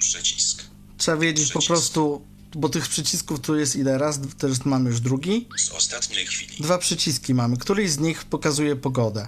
Przycisk. 0.00 0.62
Trzeba 0.98 1.16
wiedzieć 1.16 1.52
po 1.52 1.58
Przycisk. 1.58 1.66
prostu, 1.68 2.22
bo 2.56 2.68
tych 2.68 2.88
przycisków 2.88 3.40
tu 3.40 3.56
jest 3.58 3.76
ile 3.76 3.98
raz, 3.98 4.20
teraz 4.38 4.64
mamy 4.64 4.90
już 4.90 5.00
drugi. 5.00 5.48
Z 5.56 5.70
ostatniej 5.70 6.26
chwili. 6.26 6.56
Dwa 6.62 6.78
przyciski 6.78 7.34
mamy, 7.34 7.56
któryś 7.56 7.90
z 7.90 7.98
nich 7.98 8.24
pokazuje 8.24 8.76
pogodę. 8.76 9.26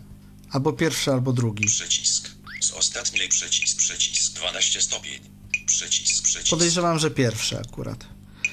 Albo 0.50 0.72
pierwszy, 0.72 1.12
albo 1.12 1.32
drugi. 1.32 1.66
Przycisk. 1.66 2.30
Z 2.66 2.72
ostatniej 2.72 3.28
przycisk. 3.28 3.78
Przycisk. 3.78 4.32
12 4.32 4.82
stopień. 4.82 5.20
Przycisk. 5.66 6.24
Przycisk. 6.24 6.50
Podejrzewam, 6.50 6.98
że 6.98 7.10
pierwszy 7.10 7.58
akurat. 7.58 8.06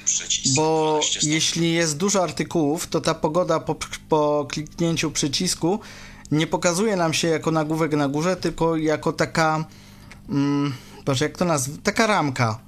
Przycisk. 0.04 0.56
Bo 0.56 0.90
12 0.92 1.12
stopień. 1.12 1.34
jeśli 1.34 1.72
jest 1.72 1.96
dużo 1.96 2.22
artykułów, 2.22 2.86
to 2.86 3.00
ta 3.00 3.14
pogoda 3.14 3.60
po, 3.60 3.76
po 4.08 4.46
kliknięciu 4.50 5.10
przycisku 5.10 5.80
nie 6.30 6.46
pokazuje 6.46 6.96
nam 6.96 7.14
się 7.14 7.28
jako 7.28 7.50
nagłówek 7.50 7.92
na 7.92 8.08
górze, 8.08 8.36
tylko 8.36 8.76
jako 8.76 9.12
taka. 9.12 9.64
Mm, 10.28 10.74
Boże, 11.04 11.24
jak 11.24 11.38
to 11.38 11.44
nazwać? 11.44 11.80
Taka 11.82 12.06
ramka 12.06 12.60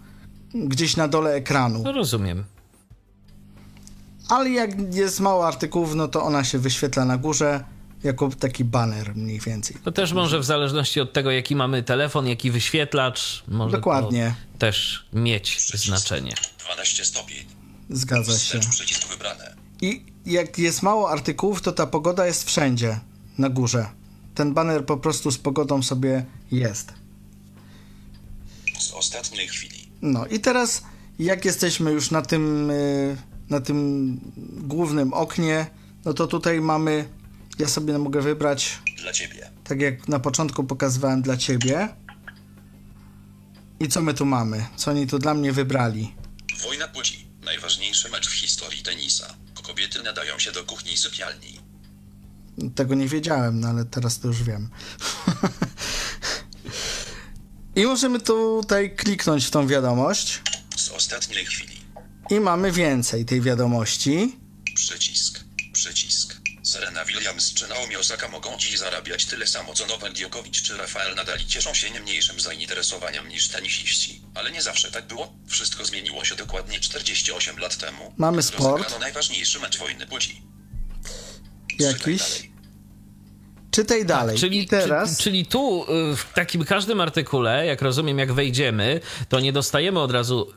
gdzieś 0.55 0.97
na 0.97 1.09
dole 1.09 1.35
ekranu. 1.35 1.83
No 1.83 1.93
rozumiem. 1.93 2.45
Ale 4.29 4.51
jak 4.51 4.95
jest 4.95 5.21
mało 5.21 5.47
artykułów, 5.49 5.95
no 5.95 6.09
to 6.09 6.23
ona 6.23 6.45
się 6.45 6.59
wyświetla 6.59 7.05
na 7.05 7.19
górze 7.19 7.65
jako 8.05 8.29
taki 8.29 8.65
banner 8.65 9.17
mniej 9.17 9.41
więcej. 9.41 9.77
To 9.85 9.93
też 9.93 10.13
może 10.13 10.41
w 10.41 10.45
zależności 10.45 11.01
od 11.01 11.13
tego, 11.13 11.31
jaki 11.31 11.57
mamy 11.57 11.83
telefon, 11.83 12.27
jaki 12.27 12.51
wyświetlacz, 12.51 13.45
może 13.49 13.77
Dokładnie. 13.77 14.35
to 14.53 14.59
też 14.59 15.07
mieć 15.13 15.57
Przycisk. 15.57 15.85
znaczenie. 15.85 16.35
12 16.59 17.05
stopień. 17.05 17.45
Zgadza 17.91 18.39
się. 18.39 18.61
Przycisk 18.61 19.09
wybrane. 19.09 19.57
I 19.81 20.05
jak 20.27 20.59
jest 20.59 20.83
mało 20.83 21.11
artykułów, 21.11 21.63
to 21.63 21.73
ta 21.73 21.87
pogoda 21.87 22.27
jest 22.27 22.45
wszędzie 22.47 23.01
na 23.39 23.49
górze. 23.49 23.87
Ten 24.35 24.55
banner 24.55 24.87
po 24.87 24.97
prostu 24.97 25.31
z 25.31 25.39
pogodą 25.39 25.83
sobie 25.83 26.25
jest. 26.51 26.93
Z 28.79 28.93
ostatniej 28.93 29.49
chwili. 29.49 29.89
No 30.03 30.27
i 30.27 30.41
teraz, 30.41 30.83
jak 31.19 31.45
jesteśmy 31.45 31.91
już 31.93 32.11
na 32.11 32.23
tym, 32.23 32.71
y, 32.71 33.17
na 33.51 33.61
tym 33.61 34.21
głównym 34.57 35.13
oknie, 35.13 35.67
no 36.05 36.13
to 36.15 36.27
tutaj 36.27 36.61
mamy, 36.61 37.09
ja 37.59 37.69
sobie 37.69 37.99
mogę 37.99 38.21
wybrać, 38.23 38.79
Dla 39.03 39.13
ciebie. 39.13 39.51
tak 39.65 39.81
jak 39.81 40.09
na 40.09 40.19
początku 40.19 40.65
pokazywałem 40.65 41.23
dla 41.23 41.37
ciebie. 41.37 41.89
I 43.81 43.89
co 43.89 44.03
my 44.03 44.15
tu 44.15 44.27
mamy? 44.27 44.67
Co 44.77 44.91
oni 44.91 45.07
tu 45.07 45.19
dla 45.19 45.35
mnie 45.35 45.53
wybrali? 45.53 46.15
Wojna 46.65 46.89
płci. 46.89 47.27
Najważniejszy 47.45 48.09
mecz 48.11 48.29
w 48.29 48.33
historii 48.33 48.83
tenisa. 48.83 49.35
Kobiety 49.63 50.03
nadają 50.03 50.39
się 50.39 50.53
do 50.53 50.65
kuchni 50.65 50.93
i 50.93 50.97
sypialni. 50.97 51.61
Tego 52.75 52.95
nie 52.95 53.09
wiedziałem, 53.09 53.61
no 53.61 53.69
ale 53.69 53.85
teraz 53.85 54.21
to 54.21 54.29
już 54.29 54.43
wiem. 54.43 54.71
I 57.77 57.85
możemy 57.87 58.21
tutaj 58.21 58.97
kliknąć 58.97 59.45
w 59.47 59.51
tą 59.51 59.67
wiadomość 59.67 60.43
Z 60.77 60.89
ostatniej 60.91 61.47
chwili. 61.47 61.77
i 62.31 62.41
mamy 62.41 62.73
więcej 62.73 63.25
tej 63.25 63.41
wiadomości. 63.41 64.37
Przycisk. 64.75 65.45
Przycisk. 65.73 66.26
Serena 66.77 67.05
Williams 67.05 67.55
czy 67.55 67.69
Naomi 67.69 67.97
Osaka 67.97 68.29
mogą 68.29 68.59
dziś 68.59 68.79
zarabiać 68.79 69.25
tyle 69.25 69.47
samo 69.47 69.75
co 69.75 69.87
Nowak 69.87 70.13
Djokovic 70.13 70.63
czy 70.63 70.77
Rafael 70.77 71.15
Nadal 71.15 71.41
i 71.41 71.47
cieszą 71.47 71.75
się 71.75 71.91
nie 71.91 72.01
mniejszym 72.01 72.41
zainteresowaniem 72.41 73.29
niż 73.29 73.49
tenisiści. 73.49 74.23
Ale 74.35 74.51
nie 74.51 74.63
zawsze 74.63 74.91
tak 74.91 75.07
było. 75.07 75.33
Wszystko 75.47 75.85
zmieniło 75.85 76.25
się 76.25 76.35
dokładnie 76.35 76.81
48 76.81 77.59
lat 77.59 77.77
temu. 77.77 78.15
Mamy 78.17 78.43
sport. 78.43 78.65
rozegrano 78.65 78.99
najważniejszy 78.99 79.61
mecz 79.61 79.79
wojny 79.79 80.07
płci. 80.07 80.43
Jakiś? 81.79 82.23
Czytaj 82.23 82.41
dalej. 82.41 83.67
Czytaj 83.71 84.05
dalej. 84.05 84.39
Czyli, 84.39 84.69
teraz... 84.69 85.17
czy, 85.17 85.23
czyli 85.23 85.47
tu 85.47 85.85
y, 86.13 86.17
w 86.17 86.33
takim 86.35 86.65
każdym 86.65 87.01
artykule, 87.01 87.67
jak 87.67 87.83
rozumiem, 87.83 88.19
jak 88.19 88.33
wejdziemy, 88.33 89.01
to 89.29 89.41
nie 89.41 89.53
dostajemy 89.53 90.01
od 90.01 90.11
razu 90.11 90.53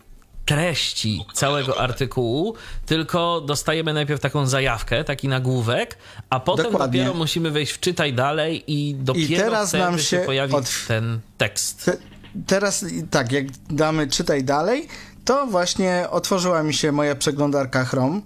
treści 0.50 1.26
całego 1.34 1.80
artykułu, 1.82 2.56
tylko 2.86 3.42
dostajemy 3.42 3.94
najpierw 3.94 4.22
taką 4.22 4.48
zajawkę, 4.48 5.04
taki 5.04 5.28
nagłówek, 5.28 5.98
a 6.30 6.40
potem 6.40 6.66
Dokładnie. 6.72 7.00
dopiero 7.00 7.18
musimy 7.18 7.52
wejść 7.52 7.72
w 7.72 7.80
czytaj 7.80 8.14
dalej 8.14 8.64
i 8.68 8.96
dopiero 8.96 9.44
teraz 9.44 9.70
wtedy 9.70 9.84
nam 9.84 9.98
się, 9.98 10.04
się 10.04 10.20
pojawi 10.26 10.54
otw- 10.54 10.88
ten 10.88 11.20
tekst. 11.38 11.86
Te, 11.86 11.98
teraz 12.48 12.84
i 12.84 13.04
tak, 13.08 13.32
jak 13.32 13.46
damy 13.70 14.08
czytaj 14.08 14.44
dalej, 14.44 14.88
to 15.26 15.48
właśnie 15.48 16.06
otworzyła 16.12 16.64
mi 16.64 16.74
się 16.74 16.92
moja 16.92 17.16
przeglądarka 17.16 17.86
Chrome. 17.86 18.22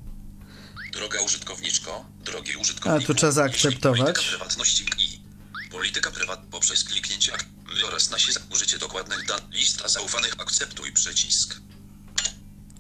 Droga 0.93 1.21
użytkowniczko, 1.21 2.05
drogi 2.25 2.55
użytkowniku. 2.55 3.03
A, 3.03 3.07
tu 3.07 3.13
trzeba 3.13 3.31
zaakceptować. 3.31 3.99
Polityka 3.99 4.29
prywatności 4.29 4.86
i 4.99 5.69
polityka 5.71 6.12
prywat 6.12 6.39
poprzez 6.51 6.83
kliknięcie 6.83 7.33
ak- 7.33 7.45
oraz 7.88 8.09
nasi 8.09 8.31
użycie 8.53 8.77
dokładnych 8.77 9.25
dat. 9.27 9.43
Lista 9.51 9.88
zaufanych 9.88 10.33
akceptuj 10.41 10.91
przycisk. 10.91 11.55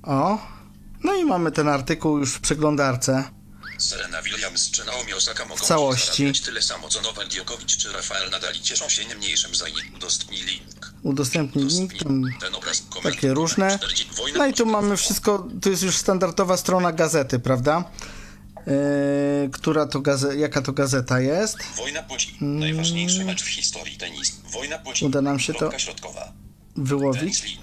O. 0.03 0.37
No 1.03 1.15
i 1.15 1.25
mamy 1.25 1.51
ten 1.51 1.67
artykuł 1.67 2.17
już 2.19 2.33
w 2.33 2.39
przeglądarce. 2.39 3.23
Serena 3.77 4.21
Williams 4.21 4.71
czy 4.71 4.85
Naomi 4.85 5.13
Osaka 5.13 5.45
mogą 5.45 5.61
całości. 5.65 6.11
zarabiać 6.17 6.41
tyle 6.41 6.61
samo 6.61 6.89
co 6.89 7.01
Nowak 7.01 7.27
Djokovic 7.27 7.77
czy 7.77 7.91
Rafael 7.91 8.29
Nadal 8.29 8.53
cieszą 8.53 8.89
się 8.89 9.05
nie 9.05 9.15
mniejszym 9.15 9.55
za 9.55 9.65
Udostępnij 9.95 10.41
link. 10.41 10.93
Udostępnij 11.03 11.65
link, 11.65 11.93
tam 12.41 12.55
obraz 12.55 12.83
takie 13.03 13.33
różne. 13.33 13.77
40, 13.77 14.09
wojna 14.15 14.37
No 14.37 14.47
i 14.47 14.53
tu 14.53 14.65
mamy 14.65 14.97
wszystko, 14.97 15.47
to 15.61 15.69
jest 15.69 15.83
już 15.83 15.97
standardowa 15.97 16.57
strona 16.57 16.91
gazety, 16.91 17.39
prawda? 17.39 17.83
Yy, 18.67 19.49
która 19.53 19.85
to 19.85 19.99
gaze- 19.99 20.35
jaka 20.37 20.61
to 20.61 20.73
gazeta 20.73 21.19
jest? 21.19 21.57
Wojna 21.77 22.03
płci. 22.03 22.37
Najważniejszy 22.41 23.25
mecz 23.25 23.43
w 23.43 23.47
historii 23.47 23.97
tenis. 23.97 24.41
Wojna 24.51 24.79
płci. 24.79 25.05
Uda 25.05 25.21
nam 25.21 25.39
się 25.39 25.53
to. 25.53 25.71
Wyłowić. 26.75 27.57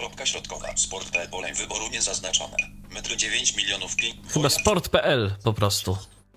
Kropka 0.00 0.26
środkowa. 0.26 0.76
Sport.pl 0.76 1.28
polem 1.28 1.54
wyboru 1.54 1.88
niezaznaczone. 1.92 2.56
Metr 2.94 3.16
9 3.16 3.56
milionów 3.56 3.96
pięć. 3.96 4.16
Chyba 4.28 4.50
sport.pl 4.50 5.34
po 5.44 5.52
prostu. 5.52 5.96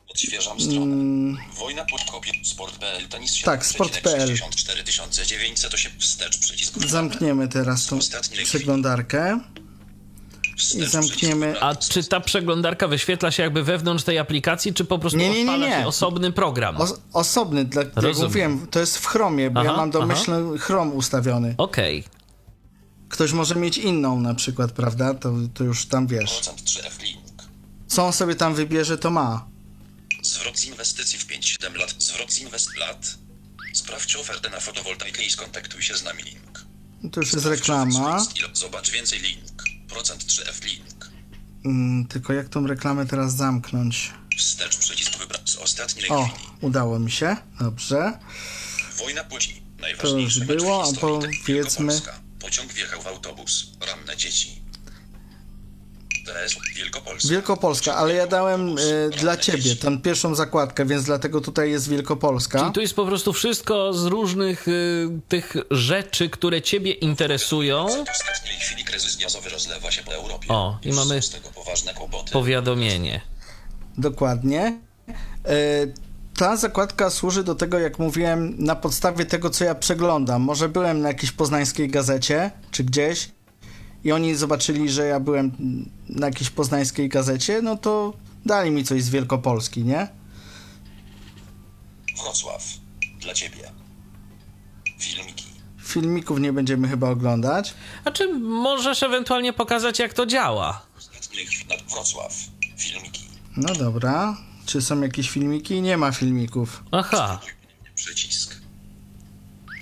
Odświeżam 0.09 0.61
stronę. 0.61 0.95
Wojna 1.59 1.85
pod 1.85 2.11
kopię. 2.11 2.31
Sport.pl 2.43 3.07
tenis 3.07 3.31
Mm. 3.33 3.45
Tak, 3.45 3.65
sport.pl. 3.65 4.27
64 4.27 4.83
908 5.25 5.91
wstecz 5.99 6.37
przycisk. 6.39 6.77
Zamkniemy 6.87 7.47
teraz 7.47 7.85
tą 7.87 7.99
przeglądarkę 8.43 9.39
Wstecz 10.57 10.81
i 10.81 10.85
zamkniemy. 10.89 11.61
A 11.61 11.75
czy 11.75 12.03
ta 12.03 12.19
przeglądarka 12.19 12.87
wyświetla 12.87 13.31
się 13.31 13.43
jakby 13.43 13.63
wewnątrz 13.63 14.03
tej 14.03 14.19
aplikacji, 14.19 14.73
czy 14.73 14.85
po 14.85 14.99
prostu 14.99 15.19
Nie, 15.19 15.29
nie, 15.29 15.35
nie, 15.45 15.51
odpala 15.51 15.67
nie. 15.67 15.81
się 15.81 15.87
osobny 15.87 16.31
program? 16.31 16.77
Os- 16.77 16.99
osobny, 17.13 17.65
dla, 17.65 17.83
jak 17.83 18.17
mówiłem, 18.17 18.67
to 18.67 18.79
jest 18.79 18.97
w 18.97 19.05
Chromie, 19.05 19.51
bo 19.51 19.63
ja 19.63 19.69
Aha, 19.69 19.77
mam 19.77 19.91
domyślny 19.91 20.57
Chrome 20.59 20.91
ustawiony. 20.91 21.55
Okej. 21.57 22.03
Ktoś 23.13 23.31
może 23.31 23.55
mieć 23.55 23.77
inną 23.77 24.19
na 24.21 24.35
przykład, 24.35 24.71
prawda? 24.71 25.13
To, 25.13 25.33
to 25.53 25.63
już 25.63 25.85
tam 25.85 26.07
wiesz. 26.07 26.31
Procent 26.31 26.61
3F 26.61 27.03
link. 27.03 27.43
Co 27.87 28.05
on 28.05 28.13
sobie 28.13 28.35
tam 28.35 28.55
wybierze, 28.55 28.97
to 28.97 29.11
ma. 29.11 29.47
Zwrot 30.23 30.59
z 30.59 30.65
inwestycji 30.65 31.19
w 31.19 31.27
5-7 31.27 31.75
lat. 31.75 31.95
Zwrot 31.99 32.33
z 32.33 32.39
inwest 32.39 32.77
lat. 32.77 33.17
Sprawdź 33.73 34.15
ofertę 34.15 34.49
na 34.49 34.59
fotowoltaikę 34.59 35.23
i 35.23 35.29
skontaktuj 35.29 35.81
się 35.81 35.95
z 35.97 36.03
nami 36.03 36.23
link. 36.23 36.65
No 37.03 37.09
To 37.09 37.19
już 37.19 37.33
jest 37.33 37.45
reklama. 37.45 38.25
Zobacz 38.53 38.91
więcej 38.91 39.19
link. 39.19 39.63
Procent 39.87 40.23
3F 40.25 40.65
link. 40.65 41.09
Mm, 41.65 42.07
tylko 42.07 42.33
jak 42.33 42.49
tą 42.49 42.67
reklamę 42.67 43.05
teraz 43.05 43.35
zamknąć? 43.35 44.11
Wstecz 44.37 44.77
przycisk 44.77 45.17
wybrać 45.17 45.49
z 45.49 45.55
ostatniej 45.55 46.09
O, 46.09 46.29
udało 46.61 46.99
mi 46.99 47.11
się. 47.11 47.37
Dobrze. 47.59 48.19
Wojna 48.97 49.23
płci. 49.23 49.63
Najważniejszy 49.79 50.39
już 50.39 50.47
mecz 50.49 50.57
było, 50.59 50.83
a 50.83 50.99
powiedzmy- 51.01 51.43
Wielkopolska. 51.47 52.22
Pociąg 52.53 52.73
wjechał 52.73 53.01
w 53.01 53.07
autobus. 53.07 53.65
Ranne 53.87 54.17
dzieci. 54.17 54.61
TS 56.25 56.55
Wielkopolska. 56.75 57.29
Wielkopolska, 57.29 57.95
ale 57.95 58.13
ja 58.13 58.27
dałem 58.27 58.75
e, 58.77 59.09
dla 59.09 59.37
ciebie 59.37 59.59
dzieci. 59.59 59.81
tę 59.81 59.97
pierwszą 60.01 60.35
zakładkę, 60.35 60.85
więc 60.85 61.03
dlatego 61.03 61.41
tutaj 61.41 61.71
jest 61.71 61.89
Wielkopolska. 61.89 62.59
Czyli 62.59 62.71
tu 62.71 62.81
jest 62.81 62.95
po 62.95 63.05
prostu 63.05 63.33
wszystko 63.33 63.93
z 63.93 64.05
różnych 64.05 64.67
y, 64.67 65.09
tych 65.27 65.55
rzeczy, 65.71 66.29
które 66.29 66.61
ciebie 66.61 66.91
interesują. 66.91 67.87
W 67.87 68.09
ostatniej 68.09 68.59
chwili 68.59 68.83
kryzys 68.83 69.17
gazowy 69.17 69.49
rozlewa 69.49 69.91
się 69.91 70.03
po 70.03 70.13
Europie. 70.13 70.47
O, 70.49 70.79
i 70.83 70.91
mamy 70.91 71.21
są 71.21 71.27
z 71.27 71.29
tego 71.29 71.49
poważne 71.49 71.93
kłopoty. 71.93 72.31
Powiadomienie. 72.31 73.21
Dokładnie. 73.97 74.79
E, 75.45 75.87
Ta 76.37 76.57
zakładka 76.57 77.09
służy 77.09 77.43
do 77.43 77.55
tego, 77.55 77.79
jak 77.79 77.99
mówiłem, 77.99 78.55
na 78.57 78.75
podstawie 78.75 79.25
tego, 79.25 79.49
co 79.49 79.63
ja 79.63 79.75
przeglądam. 79.75 80.41
Może 80.41 80.69
byłem 80.69 81.01
na 81.01 81.07
jakiejś 81.07 81.31
poznańskiej 81.31 81.89
gazecie, 81.89 82.51
czy 82.71 82.83
gdzieś, 82.83 83.31
i 84.03 84.11
oni 84.11 84.35
zobaczyli, 84.35 84.89
że 84.89 85.05
ja 85.05 85.19
byłem 85.19 85.51
na 86.09 86.27
jakiejś 86.27 86.49
poznańskiej 86.49 87.09
gazecie, 87.09 87.61
no 87.61 87.77
to 87.77 88.13
dali 88.45 88.71
mi 88.71 88.83
coś 88.83 89.03
z 89.03 89.09
Wielkopolski, 89.09 89.83
nie? 89.83 90.07
Wrocław. 92.23 92.63
Dla 93.19 93.33
ciebie. 93.33 93.71
Filmiki. 94.99 95.45
Filmików 95.83 96.39
nie 96.39 96.53
będziemy 96.53 96.87
chyba 96.87 97.09
oglądać. 97.09 97.73
A 98.05 98.11
czy 98.11 98.33
możesz 98.39 99.03
ewentualnie 99.03 99.53
pokazać, 99.53 99.99
jak 99.99 100.13
to 100.13 100.25
działa? 100.25 100.85
Wrocław. 101.89 102.33
Filmiki. 102.77 103.23
No 103.57 103.75
dobra. 103.75 104.37
Czy 104.65 104.81
są 104.81 105.01
jakieś 105.01 105.29
filmiki? 105.29 105.81
Nie 105.81 105.97
ma 105.97 106.11
filmików. 106.11 106.83
Aha, 106.91 107.39
Przycisk. 107.95 108.55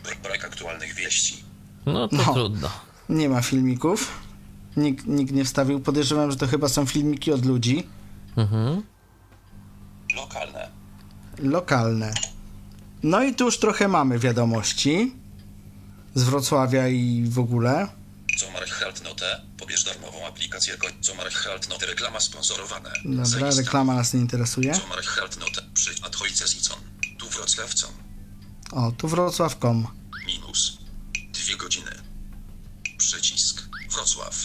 Br- 0.03 0.21
Brak 0.23 0.45
aktualnych 0.45 0.93
wieści. 0.95 1.43
no 1.85 2.07
to 2.07 2.15
No. 2.15 2.33
trudno. 2.33 2.69
Nie 3.09 3.29
ma 3.29 3.41
filmików. 3.41 4.11
Nikt, 4.77 5.05
nikt 5.07 5.31
nie 5.33 5.45
wstawił. 5.45 5.79
Podejrzewam, 5.79 6.31
że 6.31 6.37
to 6.37 6.47
chyba 6.47 6.69
są 6.69 6.85
filmiki 6.85 7.31
od 7.31 7.45
ludzi. 7.45 7.87
Mhm. 8.37 8.81
Lokalne. 10.15 10.69
lokalne. 11.39 12.13
No 13.03 13.23
i 13.23 13.35
tu 13.35 13.45
już 13.45 13.57
trochę 13.59 13.87
mamy 13.87 14.19
wiadomości 14.19 15.13
z 16.15 16.23
Wrocławia 16.23 16.87
i 16.87 17.23
w 17.29 17.39
ogóle. 17.39 17.87
Comar 18.45 18.69
Haltnote. 18.69 19.41
Pobierz 19.57 19.83
darmową 19.83 20.27
aplikację. 20.27 20.77
ko- 20.77 20.87
Comar 21.01 21.31
Haltnote. 21.31 21.85
Reklama 21.85 22.19
sponsorowane. 22.19 22.91
Dobra, 23.05 23.49
reklama 23.57 23.95
nas 23.95 24.13
nie 24.13 24.19
interesuje. 24.19 24.73
Comar 24.79 25.03
Haltnote. 25.03 25.61
Przy 25.73 25.95
Adhojce 26.01 26.47
Zicon. 26.47 26.79
Tu 27.19 27.29
Wrocławcą. 27.29 27.87
O, 28.71 28.91
tu 28.91 29.07
Wrocław.com. 29.07 29.87
Minus. 30.25 30.77
Dwie 31.33 31.57
godziny. 31.57 31.91
Przycisk. 32.97 33.61
Wrocław. 33.91 34.35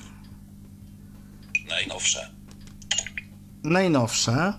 Najnowsze. 1.68 2.30
Najnowsze. 3.64 4.52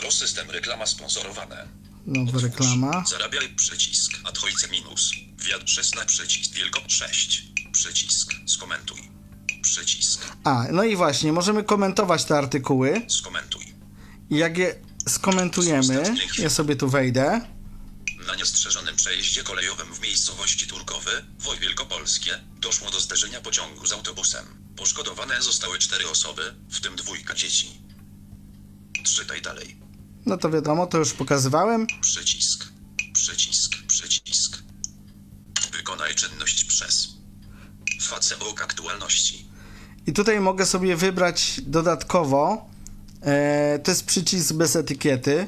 Wrosystem 0.00 0.50
reklama 0.50 0.86
sponsorowane. 0.86 1.68
Nowa 2.06 2.38
reklama. 2.40 3.04
Zarabiaj 3.06 3.48
przycisk. 3.56 4.12
Adhojce 4.24 4.68
minus. 4.68 5.12
Wiat 5.48 5.70
16 5.70 6.06
przycisk. 6.06 6.52
Wielko 6.54 6.80
6. 6.88 7.53
Przycisk. 7.74 8.32
Skomentuj. 8.46 9.10
Przycisk. 9.62 10.20
A, 10.44 10.64
no 10.72 10.84
i 10.84 10.96
właśnie, 10.96 11.32
możemy 11.32 11.64
komentować 11.64 12.24
te 12.24 12.38
artykuły. 12.38 13.02
Skomentuj. 13.08 13.74
I 14.30 14.36
jak 14.36 14.58
je 14.58 14.74
skomentujemy, 15.08 16.14
ja 16.38 16.50
sobie 16.50 16.76
tu 16.76 16.88
wejdę. 16.88 17.40
Na 18.26 18.34
niestrzeżonym 18.34 18.96
przejeździe 18.96 19.42
kolejowym 19.42 19.94
w 19.94 20.00
miejscowości 20.00 20.66
Turkowy, 20.66 21.10
Woj 21.38 21.58
Wielkopolskie, 21.58 22.40
doszło 22.60 22.90
do 22.90 23.00
zderzenia 23.00 23.40
pociągu 23.40 23.86
z 23.86 23.92
autobusem. 23.92 24.44
Poszkodowane 24.76 25.42
zostały 25.42 25.78
cztery 25.78 26.08
osoby, 26.08 26.54
w 26.70 26.80
tym 26.80 26.96
dwójka 26.96 27.34
dzieci. 27.34 27.80
Czytaj 29.02 29.42
dalej. 29.42 29.76
No 30.26 30.36
to 30.36 30.50
wiadomo, 30.50 30.86
to 30.86 30.98
już 30.98 31.12
pokazywałem. 31.12 31.86
Przycisk. 32.00 32.68
Przycisk. 33.12 33.76
Przycisk. 33.86 34.62
Wykonaj 35.72 36.14
czynność 36.14 36.64
przez 36.64 37.13
Facebook 38.02 38.62
aktualności. 38.62 39.44
I 40.06 40.12
tutaj 40.12 40.40
mogę 40.40 40.66
sobie 40.66 40.96
wybrać 40.96 41.60
dodatkowo, 41.66 42.68
e, 43.22 43.78
to 43.84 43.90
jest 43.90 44.04
przycisk 44.06 44.52
bez 44.52 44.76
etykiety, 44.76 45.46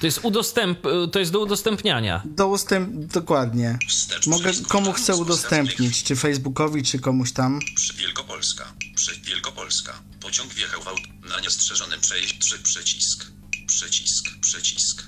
To 0.00 0.06
jest, 0.06 0.20
udostęp, 0.22 0.78
to 1.12 1.18
jest 1.18 1.32
do 1.32 1.40
udostępniania. 1.40 2.22
do 2.24 2.48
ustęp, 2.48 2.88
dokładnie. 3.12 3.78
Wstecz 3.88 4.26
Mogę, 4.26 4.50
komu 4.68 4.92
chcę 4.92 5.16
udostępnić, 5.16 6.02
czy 6.02 6.16
Facebookowi, 6.16 6.82
czy 6.82 6.98
komuś 6.98 7.32
tam. 7.32 7.60
Przy 7.76 7.92
Wielkopolska. 7.94 8.72
Przy 8.96 9.20
Wielkopolska. 9.20 9.92
Pociąg 10.20 10.54
wjechał 10.54 10.82
w 10.82 10.88
aut 10.88 11.00
na 11.30 11.40
niestrzeżonym 11.40 12.00
przejściu. 12.00 12.38
Przy 12.38 12.58
przycisk. 12.58 13.26
Przycisk. 13.66 14.24
Przycisk. 14.40 15.04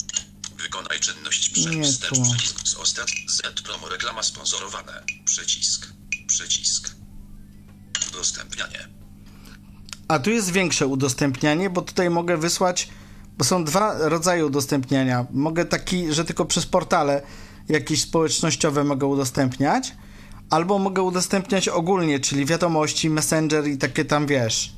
Wykonaj 0.62 1.00
czynność 1.00 1.66
Nie 1.66 1.84
wstecz 1.84 2.10
tu. 2.10 2.22
przycisk 2.22 2.68
z 2.68 2.74
ostat 2.74 3.08
Z 3.28 3.60
promo 3.62 3.88
reklama 3.88 4.22
sponsorowane. 4.22 5.02
Przycisk. 5.24 5.86
Przycisk. 6.26 6.94
Udostępnianie. 8.12 8.88
A 10.08 10.18
tu 10.18 10.30
jest 10.30 10.50
większe 10.52 10.86
udostępnianie, 10.86 11.70
bo 11.70 11.82
tutaj 11.82 12.10
mogę 12.10 12.36
wysłać, 12.36 12.88
bo 13.38 13.44
są 13.44 13.64
dwa 13.64 14.08
rodzaje 14.08 14.46
udostępniania. 14.46 15.26
Mogę 15.30 15.64
taki, 15.64 16.12
że 16.12 16.24
tylko 16.24 16.44
przez 16.44 16.66
portale 16.66 17.22
jakieś 17.68 18.02
społecznościowe 18.02 18.84
mogę 18.84 19.06
udostępniać, 19.06 19.92
albo 20.50 20.78
mogę 20.78 21.02
udostępniać 21.02 21.68
ogólnie, 21.68 22.20
czyli 22.20 22.46
wiadomości, 22.46 23.10
messenger 23.10 23.66
i 23.68 23.78
takie 23.78 24.04
tam 24.04 24.26
wiesz. 24.26 24.72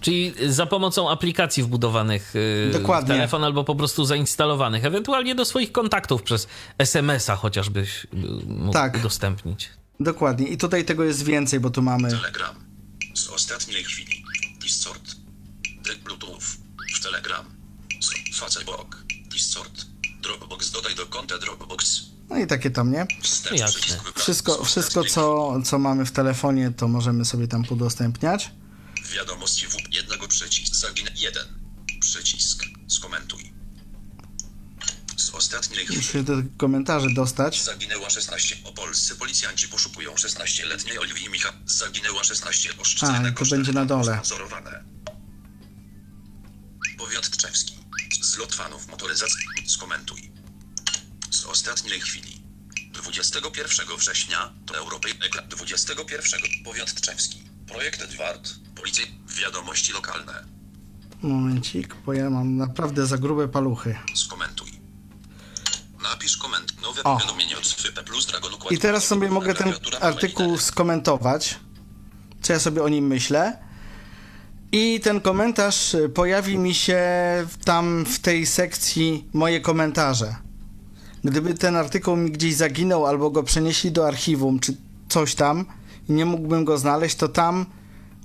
Czyli 0.00 0.34
za 0.48 0.66
pomocą 0.66 1.10
aplikacji 1.10 1.62
wbudowanych 1.62 2.32
yy, 2.66 2.72
Dokładnie. 2.72 3.14
w 3.14 3.16
telefon 3.16 3.44
albo 3.44 3.64
po 3.64 3.74
prostu 3.74 4.04
zainstalowanych, 4.04 4.84
ewentualnie 4.84 5.34
do 5.34 5.44
swoich 5.44 5.72
kontaktów 5.72 6.22
przez 6.22 6.48
SMS-a 6.78 7.36
chociażbyś 7.36 8.06
yy, 8.12 8.20
mógł 8.46 8.72
Tak. 8.72 8.96
udostępnić. 8.96 9.68
Dokładnie. 10.00 10.48
I 10.48 10.56
tutaj 10.56 10.84
tego 10.84 11.04
jest 11.04 11.22
więcej, 11.22 11.60
bo 11.60 11.70
tu 11.70 11.82
mamy. 11.82 12.10
Telegram. 12.10 12.56
Z 13.14 13.28
ostatniej 13.28 13.84
chwili. 13.84 14.24
Discord. 14.60 15.16
Bluetooth. 16.04 16.40
W 16.94 17.02
Telegram. 17.02 17.46
Z 18.00 18.38
Facebook. 18.38 19.04
Discord. 19.28 19.86
Dropbox 20.22 20.70
dodaj 20.70 20.94
do 20.94 21.06
konta 21.06 21.38
Dropbox. 21.38 22.02
No 22.28 22.38
i 22.38 22.46
takie 22.46 22.70
tam, 22.70 22.92
nie? 22.92 23.06
Jasne. 23.52 24.00
Wszystko, 24.14 24.64
wszystko 24.64 25.04
co, 25.04 25.54
co 25.64 25.78
mamy 25.78 26.06
w 26.06 26.12
telefonie, 26.12 26.72
to 26.76 26.88
możemy 26.88 27.24
sobie 27.24 27.48
tam 27.48 27.64
udostępniać. 27.70 28.50
Wiadomości 29.14 29.66
w 29.66 29.94
jednego 29.94 30.28
przycisk. 30.28 30.74
Zaginę 30.74 31.10
jeden. 31.16 31.46
Przycisk. 32.00 32.64
Skomentuj. 32.88 33.49
Z 35.30 35.34
ostatniej 35.34 35.86
chwili. 35.86 36.00
Muszę 36.00 36.24
te 36.24 36.42
komentarze 36.56 37.10
dostać. 37.10 37.62
Zaginęła 37.64 38.10
16. 38.10 38.56
Opolscy 38.64 39.16
policjanci 39.16 39.68
poszukują 39.68 40.14
16-letniej 40.14 40.98
Oliwii 40.98 41.28
Micha. 41.30 41.52
Zaginęła 41.66 42.24
16. 42.24 42.70
A, 42.78 42.80
Oszczędne 42.80 43.30
i 43.30 43.34
to 43.34 43.44
będzie 43.44 43.72
na 43.72 43.84
dole. 43.84 44.14
Sponsorowane. 44.14 44.84
Powiat 46.98 47.30
Tczewski. 47.30 47.74
Zlot 48.22 48.54
fanów 48.54 48.88
motoryzacji. 48.88 49.44
Skomentuj. 49.66 50.30
Z 51.30 51.44
ostatniej 51.44 52.00
chwili. 52.00 52.42
21 52.92 53.96
września 53.98 54.52
to 54.66 54.76
Europej 54.76 55.12
Ekran 55.26 55.48
21 55.48 56.40
Powiat 56.64 56.94
Tczewski. 56.94 57.42
Projekt 57.66 58.02
Edward. 58.02 58.54
Policja. 58.76 59.04
Wiadomości 59.40 59.92
lokalne. 59.92 60.44
Momencik, 61.22 61.94
bo 62.06 62.12
ja 62.12 62.30
mam 62.30 62.56
naprawdę 62.56 63.06
za 63.06 63.18
grube 63.18 63.48
paluchy. 63.48 63.96
Skomentuj. 64.14 64.69
Napisz 66.10 66.36
koment. 66.36 66.82
Nowe 66.82 67.02
O. 67.04 67.16
powiadomienie 67.16 67.58
od 67.58 68.04
plus 68.04 68.26
Dragon 68.26 68.54
Układ 68.54 68.72
I 68.72 68.78
teraz 68.78 69.06
sobie 69.06 69.28
mogę 69.28 69.54
ten 69.54 69.72
artykuł 70.00 70.58
skomentować, 70.58 71.58
co 72.42 72.52
ja 72.52 72.58
sobie 72.58 72.82
o 72.82 72.88
nim 72.88 73.06
myślę. 73.06 73.58
I 74.72 75.00
ten 75.00 75.20
komentarz 75.20 75.96
pojawi 76.14 76.58
mi 76.58 76.74
się 76.74 77.02
tam 77.64 78.04
w 78.04 78.18
tej 78.18 78.46
sekcji 78.46 79.28
moje 79.32 79.60
komentarze. 79.60 80.36
Gdyby 81.24 81.54
ten 81.54 81.76
artykuł 81.76 82.16
mi 82.16 82.30
gdzieś 82.30 82.54
zaginął 82.54 83.06
albo 83.06 83.30
go 83.30 83.42
przenieśli 83.42 83.92
do 83.92 84.06
archiwum 84.06 84.60
czy 84.60 84.76
coś 85.08 85.34
tam 85.34 85.66
i 86.08 86.12
nie 86.12 86.24
mógłbym 86.24 86.64
go 86.64 86.78
znaleźć, 86.78 87.16
to 87.16 87.28
tam 87.28 87.66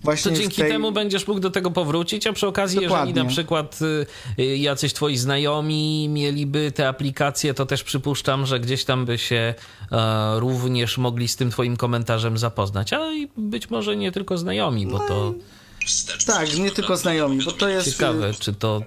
właśnie 0.05 0.31
To 0.31 0.37
dzięki 0.37 0.61
tej... 0.61 0.71
temu 0.71 0.91
będziesz 0.91 1.27
mógł 1.27 1.39
do 1.39 1.49
tego 1.49 1.71
powrócić, 1.71 2.27
a 2.27 2.33
przy 2.33 2.47
okazji, 2.47 2.79
Dokładnie. 2.81 3.09
jeżeli 3.09 3.27
na 3.27 3.33
przykład 3.33 3.79
y, 3.81 4.05
y, 4.39 4.57
jacyś 4.57 4.93
twoi 4.93 5.17
znajomi 5.17 6.09
mieliby 6.09 6.71
te 6.71 6.87
aplikacje, 6.87 7.53
to 7.53 7.65
też 7.65 7.83
przypuszczam, 7.83 8.45
że 8.45 8.59
gdzieś 8.59 8.85
tam 8.85 9.05
by 9.05 9.17
się 9.17 9.53
e, 9.91 10.39
również 10.39 10.97
mogli 10.97 11.27
z 11.27 11.35
tym 11.35 11.51
twoim 11.51 11.77
komentarzem 11.77 12.37
zapoznać. 12.37 12.93
A 12.93 13.13
i 13.13 13.27
być 13.37 13.69
może 13.69 13.95
nie 13.95 14.11
tylko 14.11 14.37
znajomi, 14.37 14.87
bo 14.87 14.99
to 14.99 15.33
Wstecz 15.85 16.25
Tak, 16.25 16.57
nie 16.57 16.71
tylko 16.71 16.97
znajomi, 16.97 17.43
bo 17.45 17.51
to 17.51 17.69
jest... 17.69 17.87
y, 17.87 17.91
ciekawe, 17.91 18.33
czy 18.39 18.53
to 18.53 18.81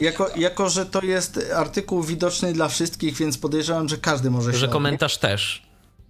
Jako, 0.00 0.30
jako, 0.36 0.70
że 0.70 0.86
to 0.86 1.02
jest 1.02 1.40
artykuł 1.54 2.02
widoczny 2.02 2.52
dla 2.52 2.68
wszystkich, 2.68 3.16
więc 3.16 3.38
podejrzewam, 3.38 3.88
że 3.88 3.98
każdy 3.98 4.30
może 4.30 4.52
się 4.52 4.58
że 4.58 4.68
komentarz 4.68 5.18
też. 5.18 5.62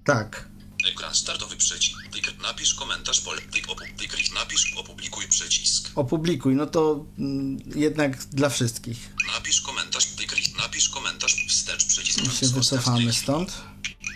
Tak. 0.04 0.48
Ekran 0.86 1.14
startowy 1.14 1.56
przycisk. 1.56 1.98
Tyk, 2.12 2.38
napisz 2.42 2.74
komentarz 2.74 3.20
pole. 3.20 3.40
Tyk, 3.42 3.68
opu, 3.70 3.84
tyk, 3.96 4.32
napisz 4.34 4.72
opublikuj 4.76 5.28
przycisk. 5.28 5.90
Opublikuj, 5.94 6.54
no 6.54 6.66
to 6.66 7.04
mm, 7.18 7.58
jednak 7.74 8.24
dla 8.24 8.48
wszystkich. 8.48 9.14
Napisz 9.34 9.60
komentarz. 9.60 10.04
Tyk, 10.06 10.56
napisz 10.58 10.88
komentarz. 10.88 11.34
Wstecz 11.48 11.84
przycisk. 11.84 12.18
I 12.20 12.36
się 12.36 12.46
wycofamy 12.48 13.12
stąd. 13.12 13.52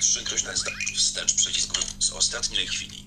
Trzykrośne. 0.01 0.55
Wstecz 0.97 1.35
przycisk. 1.35 1.73
Z 1.99 2.11
ostatniej 2.11 2.67
chwili. 2.67 3.05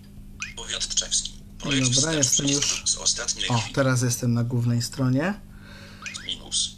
Powiat 0.56 0.88
Tczewski. 0.88 1.32
Projekt 1.60 1.88
Dobra, 1.90 2.02
wstecz 2.02 2.16
jestem 2.18 2.48
już- 2.48 2.84
Z 2.86 2.96
ostatniej 2.98 3.48
O, 3.50 3.58
chwili. 3.58 3.74
teraz 3.76 4.02
jestem 4.02 4.34
na 4.34 4.44
głównej 4.44 4.82
stronie. 4.82 5.42
Minus. 6.28 6.76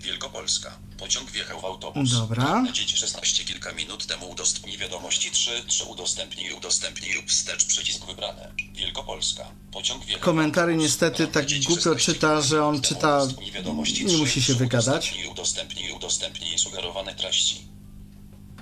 Wielkopolska. 0.00 0.78
Pociąg 1.02 1.30
wjechał 1.30 1.60
w 1.60 1.64
autobus. 1.64 2.10
Dobra. 2.10 2.64
Dzieci 2.72 2.96
16 2.96 3.44
kilka 3.44 3.72
minut 3.72 4.06
temu 4.06 4.30
udostępnij 4.30 4.78
wiadomości 4.78 5.30
3, 5.30 5.50
3 5.66 5.84
udostępnij, 5.84 6.52
udostępnij 6.52 7.12
lub 7.14 7.26
wstecz 7.26 7.64
przycisk 7.64 8.06
wybrane. 8.06 8.52
Wielkopolska. 8.74 9.44
Pociąg 9.72 10.04
wjechał 10.04 10.22
Komentary 10.24 10.76
niestety 10.76 11.26
tak 11.26 11.46
głupio 11.66 11.82
16 11.98 12.12
czyta, 12.12 12.40
że 12.40 12.64
on 12.64 12.80
czyta- 12.80 13.28
nie 13.40 14.08
3, 14.08 14.16
musi 14.18 14.42
się 14.42 14.52
3 14.52 14.54
wygadać. 14.54 15.06
Udostępnij, 15.12 15.30
udostępnij, 15.30 15.92
udostępnij 15.92 16.58
sugerowane 16.58 17.14
treści. 17.14 17.60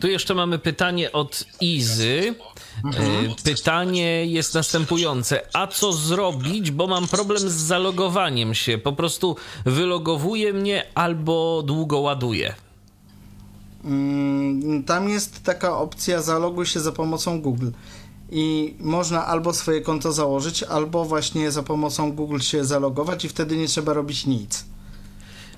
Tu 0.01 0.09
jeszcze 0.09 0.35
mamy 0.35 0.59
pytanie 0.59 1.13
od 1.13 1.45
Izy. 1.61 2.35
Mhm. 2.85 3.31
E, 3.31 3.35
Pytanie 3.45 4.27
jest 4.27 4.55
następujące. 4.55 5.41
A 5.53 5.67
co 5.67 5.93
zrobić, 5.93 6.71
bo 6.71 6.87
mam 6.87 7.09
problem 7.09 7.39
z 7.51 7.53
zalogowaniem 7.53 8.55
się? 8.55 8.79
Po 8.79 8.93
prostu 8.93 9.37
wylogowuje 9.67 10.53
mnie 10.53 10.87
albo 10.95 11.63
długo 11.67 11.99
ładuje. 11.99 12.55
Mm, 13.85 14.85
Tam 14.85 15.09
jest 15.09 15.43
taka 15.43 15.77
opcja 15.79 16.23
zaloguj 16.23 16.67
się 16.67 16.81
za 16.81 16.93
pomocą 16.93 17.41
Google. 17.41 17.71
I 18.33 18.75
można 18.81 19.27
albo 19.27 19.53
swoje 19.53 19.81
konto 19.81 20.13
założyć, 20.13 20.63
albo 20.63 21.05
właśnie 21.05 21.51
za 21.51 21.63
pomocą 21.63 22.13
Google 22.13 22.39
się 22.39 22.65
zalogować 22.65 23.25
i 23.25 23.29
wtedy 23.29 23.57
nie 23.57 23.67
trzeba 23.67 23.93
robić 23.93 24.27
nic. 24.27 24.65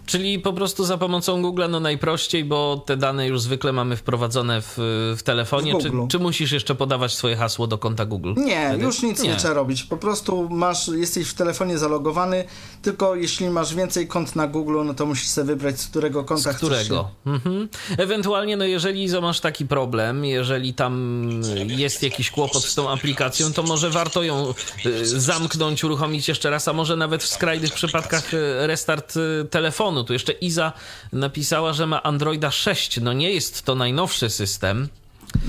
Czyli 0.06 0.38
po 0.38 0.52
prostu 0.52 0.84
za 0.84 0.98
pomocą 0.98 1.42
Google 1.42 1.62
no 1.70 1.80
najprościej, 1.80 2.44
bo 2.44 2.82
te 2.86 2.96
dane 2.96 3.26
już 3.26 3.40
zwykle 3.40 3.72
mamy 3.72 3.96
wprowadzone 3.96 4.62
w, 4.62 4.74
w 5.18 5.22
telefonie. 5.22 5.74
W 5.74 5.82
czy, 5.82 5.90
czy 6.08 6.18
musisz 6.18 6.52
jeszcze 6.52 6.74
podawać 6.74 7.14
swoje 7.14 7.36
hasło 7.36 7.66
do 7.66 7.78
konta 7.78 8.06
Google? 8.06 8.34
Nie, 8.36 8.68
Wtedy? 8.68 8.84
już 8.84 9.02
nic 9.02 9.22
nie. 9.22 9.36
trzeba 9.36 9.54
robić. 9.54 9.82
Po 9.82 9.96
prostu 9.96 10.48
masz, 10.50 10.88
jesteś 10.88 11.28
w 11.28 11.34
telefonie 11.34 11.78
zalogowany, 11.78 12.44
tylko 12.82 13.14
jeśli 13.14 13.50
masz 13.50 13.74
więcej 13.74 14.08
kont 14.08 14.36
na 14.36 14.46
Google, 14.46 14.84
no 14.84 14.94
to 14.94 15.06
musisz 15.06 15.28
sobie 15.28 15.46
wybrać, 15.46 15.80
z 15.80 15.86
którego 15.86 16.24
konta 16.24 16.52
Z 16.52 16.56
chcesz 16.56 16.68
którego? 16.68 17.08
Mhm. 17.26 17.68
Ewentualnie, 17.98 18.56
no 18.56 18.64
jeżeli 18.64 19.20
masz 19.20 19.40
taki 19.40 19.66
problem, 19.66 20.24
jeżeli 20.24 20.74
tam 20.74 21.22
jest 21.66 22.02
jakiś 22.02 22.30
kłopot 22.30 22.64
z 22.64 22.74
tą 22.74 22.90
aplikacją, 22.90 23.52
to 23.52 23.62
może 23.62 23.90
warto 23.90 24.22
ją 24.22 24.54
y, 24.86 25.06
zamknąć, 25.06 25.84
uruchomić 25.84 26.28
jeszcze 26.28 26.50
raz, 26.50 26.68
a 26.68 26.72
może 26.72 26.96
nawet 26.96 27.22
w 27.22 27.28
skrajnych 27.28 27.72
przypadkach 27.72 28.34
y, 28.34 28.66
restart 28.66 29.16
y, 29.16 29.46
telefonu. 29.92 30.04
Tu 30.04 30.12
jeszcze 30.12 30.32
Iza 30.32 30.72
napisała, 31.12 31.72
że 31.72 31.86
ma 31.86 32.02
Androida 32.02 32.50
6. 32.50 33.00
No 33.00 33.12
nie 33.12 33.30
jest 33.30 33.62
to 33.62 33.74
najnowszy 33.74 34.30
system. 34.30 34.88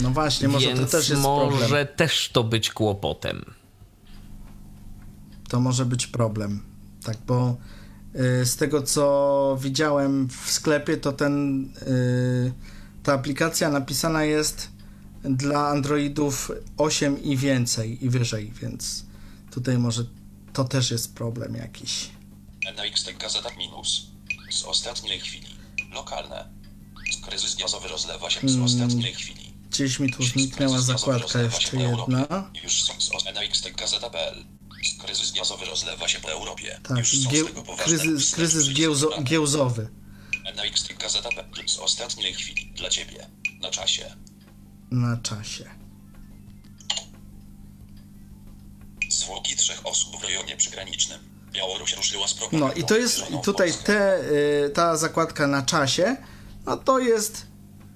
No 0.02 0.10
właśnie, 0.10 0.48
może 0.48 0.68
więc 0.68 0.80
to 0.80 0.86
też 0.88 1.10
jest 1.10 1.22
może 1.22 1.58
problem. 1.58 1.88
też 1.96 2.30
to 2.34 2.44
być 2.44 2.72
kłopotem. 2.72 3.46
To 5.50 5.60
może 5.60 5.86
być 5.86 6.08
problem. 6.08 6.64
Tak, 7.04 7.18
bo 7.28 7.58
y, 8.41 8.46
z 8.46 8.56
tego 8.56 8.82
co 8.82 9.58
widziałem 9.62 10.28
w 10.28 10.52
sklepie, 10.52 10.98
to 10.98 11.12
ten 11.12 11.64
y, 11.88 12.54
ta 13.04 13.14
aplikacja 13.14 13.70
napisana 13.70 14.24
jest 14.24 14.70
dla 15.24 15.68
Androidów 15.68 16.52
8 16.78 17.24
i 17.24 17.38
więcej 17.38 18.06
i 18.06 18.10
wyżej, 18.10 18.54
więc 18.62 19.06
tutaj 19.52 19.78
może 19.78 20.04
to 20.54 20.64
też 20.64 20.91
jest 20.91 21.16
problem 21.16 21.56
jakiś. 21.56 22.10
NXT 22.66 23.18
Gazeta 23.20 23.50
Minus. 23.58 24.12
Z 24.54 24.64
ostatniej 24.64 25.20
chwili. 25.20 25.47
Lokalne. 25.91 26.49
Kryzys 27.26 27.56
gazowy 27.56 27.88
rozlewa 27.88 28.30
się 28.30 28.39
z 28.49 28.54
Mm. 28.56 28.64
ostatniej 28.64 29.14
chwili. 29.14 29.54
Gdzieś 29.70 29.99
mi 29.99 30.14
tu 30.14 30.24
zniknęła 30.24 30.82
zakładka 30.82 31.41
jeszcze 31.41 31.78
jedna. 31.78 32.51
Już 32.64 32.84
są 32.84 32.93
z 33.01 33.12
Gazeta.pl. 33.76 34.45
Kryzys 34.99 35.32
gazowy 35.32 35.66
rozlewa 35.66 36.08
się 36.08 36.20
po 36.20 36.32
Europie. 36.32 36.80
Tak, 36.84 36.97
Już 36.97 37.12
są 37.12 37.18
z 37.18 37.28
gieł, 37.28 37.47
kryzys, 37.78 38.32
kryzys 38.36 38.74
giełzo, 38.74 39.22
giełzowy. 39.24 39.89
Gazeta.pl 40.99 41.70
z 41.70 41.78
ostatniej 41.78 42.34
chwili 42.34 42.66
dla 42.76 42.89
ciebie. 42.89 43.30
Na 43.62 43.72
czasie. 43.72 44.16
Na 44.91 45.18
czasie. 45.18 45.70
Zwłoki 49.10 49.56
trzech 49.56 49.86
osób 49.86 50.22
w 50.22 50.24
rejonie 50.24 50.58
przygranicznym. 50.58 51.33
Białoruś 51.54 51.95
ruszyła 51.97 52.28
z. 52.28 52.36
No 52.51 52.74
i 52.74 52.84
to 52.84 52.97
jest 52.97 53.20
w 53.20 53.41
tutaj 53.41 53.74
te, 53.86 54.20
y, 54.66 54.70
ta 54.70 54.97
zakładka 54.97 55.47
na 55.47 55.62
czasie, 55.62 56.18
no 56.66 56.78
to 56.78 56.99
jest 56.99 57.45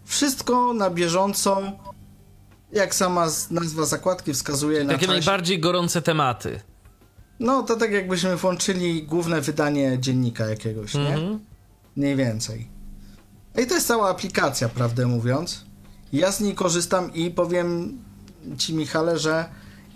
wszystko 0.06 0.74
na 0.74 0.90
bieżąco, 0.90 1.62
jak 2.72 2.96
sama 2.96 3.28
nazwa 3.52 3.86
zakładki 3.86 4.34
wskazuje 4.34 4.84
na 4.84 4.94
Takie 4.94 5.06
czasie. 5.06 5.18
najbardziej 5.20 5.60
gorące 5.60 6.02
tematy. 6.02 6.60
No 7.40 7.64
to 7.64 7.76
tak 7.76 7.92
jakbyśmy 7.92 8.36
włączyli 8.38 9.04
główne 9.04 9.42
wydanie 9.42 9.98
dziennika 10.00 10.46
jakiegoś, 10.48 10.94
nie? 10.94 11.08
Mhm. 11.14 11.40
Mniej 11.96 12.16
więcej. 12.16 12.68
I 13.64 13.68
to 13.68 13.76
jest 13.76 13.88
cała 13.88 14.10
aplikacja, 14.10 14.70
prawdę 14.70 15.08
mówiąc. 15.08 15.66
Ja 16.14 16.32
z 16.32 16.40
niej 16.42 16.56
korzystam 16.56 17.14
i 17.14 17.32
powiem 17.32 17.98
ci, 18.58 18.74
Michale, 18.74 19.20
że 19.20 19.46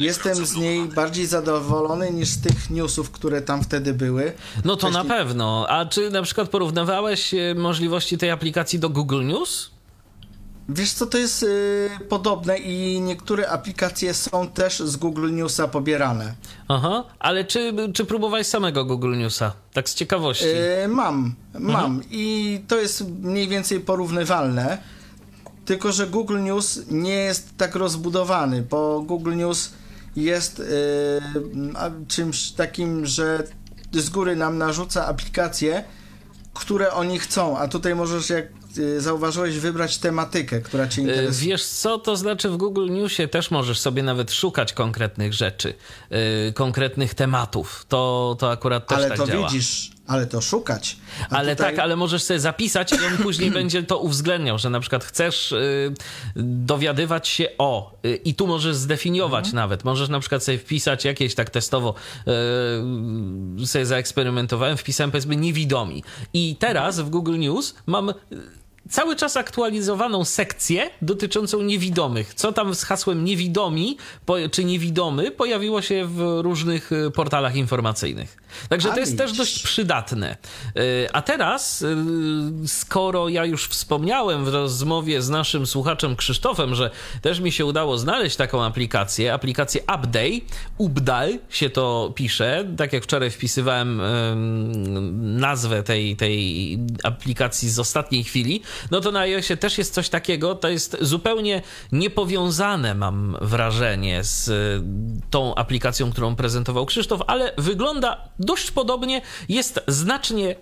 jestem 0.05 0.45
z 0.45 0.55
niej 0.55 0.85
bardziej 0.85 1.25
zadowolony 1.25 2.11
niż 2.11 2.29
z 2.29 2.41
tych 2.41 2.69
newsów, 2.69 3.11
które 3.11 3.41
tam 3.41 3.63
wtedy 3.63 3.93
były. 3.93 4.33
No 4.65 4.75
to 4.75 4.89
na 4.89 4.99
Wcześniej- 4.99 5.17
pewno. 5.19 5.65
A 5.69 5.85
czy 5.85 6.09
na 6.09 6.21
przykład 6.21 6.49
porównywałeś 6.49 7.33
e, 7.33 7.55
możliwości 7.55 8.17
tej 8.17 8.31
aplikacji 8.31 8.79
do 8.79 8.89
Google 8.89 9.25
News? 9.25 9.71
Wiesz 10.69 10.91
co, 10.93 11.05
to 11.05 11.17
jest 11.17 11.43
y, 11.43 11.89
podobne 12.09 12.57
i 12.57 13.01
niektóre 13.01 13.49
aplikacje 13.49 14.13
są 14.13 14.47
też 14.47 14.79
z 14.79 14.95
Google 14.95 15.33
Newsa 15.35 15.67
pobierane. 15.67 16.35
Aha, 16.67 17.03
ale 17.19 17.45
czy, 17.45 17.73
czy 17.93 18.05
próbowałeś 18.05 18.47
samego 18.47 18.85
Google 18.85 19.17
Newsa? 19.17 19.53
Tak 19.73 19.89
z 19.89 19.95
ciekawości. 19.95 20.45
Mam, 20.89 21.35
mam 21.59 22.01
i 22.11 22.59
to 22.67 22.75
jest 22.79 23.03
mniej 23.21 23.47
więcej 23.47 23.79
porównywalne, 23.79 24.77
tylko 25.65 25.91
że 25.91 26.07
Google 26.07 26.39
News 26.43 26.79
nie 26.91 27.13
jest 27.15 27.57
tak 27.57 27.75
rozbudowany, 27.75 28.61
bo 28.69 29.01
Google 29.01 29.35
News 29.35 29.71
jest 30.15 30.59
y, 30.59 30.63
a, 31.75 31.89
czymś 32.07 32.51
takim, 32.51 33.05
że 33.05 33.43
z 33.93 34.09
góry 34.09 34.35
nam 34.35 34.57
narzuca 34.57 35.07
aplikacje, 35.07 35.83
które 36.53 36.93
oni 36.93 37.19
chcą, 37.19 37.57
a 37.57 37.67
tutaj 37.67 37.95
możesz, 37.95 38.29
jak 38.29 38.45
y, 38.77 39.01
zauważyłeś, 39.01 39.57
wybrać 39.59 39.97
tematykę, 39.97 40.61
która 40.61 40.87
cię 40.87 41.01
E, 41.01 41.05
interesuje. 41.05 41.49
Wiesz 41.49 41.65
co, 41.65 41.97
to 41.99 42.15
znaczy 42.15 42.49
w 42.49 42.57
Google 42.57 42.89
Newsie 42.89 43.27
też 43.27 43.51
możesz 43.51 43.79
sobie 43.79 44.03
nawet 44.03 44.31
szukać 44.31 44.73
konkretnych 44.73 45.33
rzeczy, 45.33 45.73
e, 46.09 46.53
konkretnych 46.53 47.13
tematów. 47.13 47.85
To, 47.87 48.35
to 48.39 48.51
akurat 48.51 48.87
też 48.87 48.97
Ale 48.97 49.07
tak 49.09 49.17
to 49.17 49.27
działa. 49.27 49.47
widzisz, 49.49 49.91
ale 50.11 50.27
to 50.27 50.41
szukać. 50.41 50.97
A 51.29 51.35
Ale 51.35 51.55
tutaj- 51.55 51.71
tak, 51.75 51.79
ale 51.83 51.95
możesz 51.95 52.23
sobie 52.23 52.39
zapisać 52.39 52.91
i 52.91 52.95
on 53.05 53.17
później 53.23 53.51
będzie 53.61 53.83
to 53.83 53.99
uwzględniał, 53.99 54.57
że 54.59 54.69
na 54.69 54.79
przykład 54.79 55.03
chcesz 55.03 55.51
y, 55.51 55.93
dowiadywać 56.35 57.27
się 57.27 57.47
o 57.57 57.93
y, 58.05 58.15
i 58.15 58.35
tu 58.35 58.47
możesz 58.47 58.75
zdefiniować 58.75 59.45
Mhm. 59.45 59.55
nawet. 59.55 59.83
Możesz 59.83 60.09
na 60.09 60.19
przykład 60.19 60.43
sobie 60.43 60.57
wpisać 60.57 61.05
jakieś 61.05 61.35
tak 61.35 61.49
testowo 61.49 61.93
y, 63.63 63.67
sobie 63.67 63.85
zaeksperymentowałem, 63.85 64.77
wpisałem 64.77 65.11
powiedzmy 65.11 65.35
niewidomi. 65.35 66.03
I 66.33 66.55
teraz 66.59 66.99
w 66.99 67.09
Google 67.09 67.37
News 67.39 67.75
mam 67.85 68.13
cały 68.89 69.15
czas 69.15 69.37
aktualizowaną 69.37 70.25
sekcję 70.25 70.89
dotyczącą 71.01 71.61
niewidomych. 71.61 72.33
Co 72.33 72.51
tam 72.51 72.75
z 72.75 72.83
hasłem 72.83 73.25
niewidomi 73.25 73.97
czy 74.51 74.63
niewidomy 74.63 75.31
pojawiło 75.31 75.81
się 75.81 76.05
w 76.05 76.39
różnych 76.41 76.91
y, 76.91 77.11
portalach 77.11 77.55
informacyjnych. 77.55 78.37
Także 78.69 78.89
to 78.89 78.99
jest 78.99 79.17
też 79.17 79.33
dość 79.33 79.63
przydatne. 79.63 80.37
Y, 80.77 81.09
A 81.13 81.21
teraz, 81.21 81.81
y, 81.81 81.87
skoro 82.67 83.29
ja 83.29 83.45
już 83.45 83.67
wspomniałem 83.67 84.45
w 84.45 84.47
rozmowie 84.47 85.21
z 85.21 85.29
naszym 85.29 85.67
słuchaczem 85.67 86.15
Krzysztofem, 86.15 86.75
że 86.75 86.91
też 87.21 87.39
mi 87.39 87.51
się 87.51 87.65
udało 87.65 87.97
znaleźć 87.97 88.35
taką 88.35 88.63
aplikację, 88.63 89.33
aplikację 89.33 89.81
Upday, 89.95 90.41
Ubdal 90.77 91.29
się 91.49 91.69
to 91.69 92.11
pisze, 92.15 92.65
tak 92.77 92.93
jak 92.93 93.03
wczoraj 93.03 93.31
wpisywałem 93.31 94.01
nazwę 95.39 95.83
tej, 95.83 96.15
tej 96.15 96.79
aplikacji 97.03 97.69
z 97.69 97.79
ostatniej 97.79 98.23
chwili, 98.23 98.61
no 98.91 99.01
to 99.01 99.11
na 99.11 99.19
iOSie 99.19 99.57
też 99.57 99.77
jest 99.77 99.93
coś 99.93 100.09
takiego, 100.09 100.55
to 100.55 100.69
jest 100.69 100.97
zupełnie 101.01 101.61
niepowiązane, 101.91 102.95
mam 102.95 103.37
wrażenie, 103.41 104.23
z 104.23 104.47
y, 104.47 104.81
tą 105.29 105.55
aplikacją, 105.55 106.11
którą 106.11 106.35
prezentował 106.35 106.85
Krzysztof, 106.85 107.21
ale 107.27 107.53
wygląda 107.57 108.29
dość 108.39 108.71
podobnie, 108.71 109.21
jest 109.49 109.79
znacznie 109.87 110.51
y, 110.51 110.55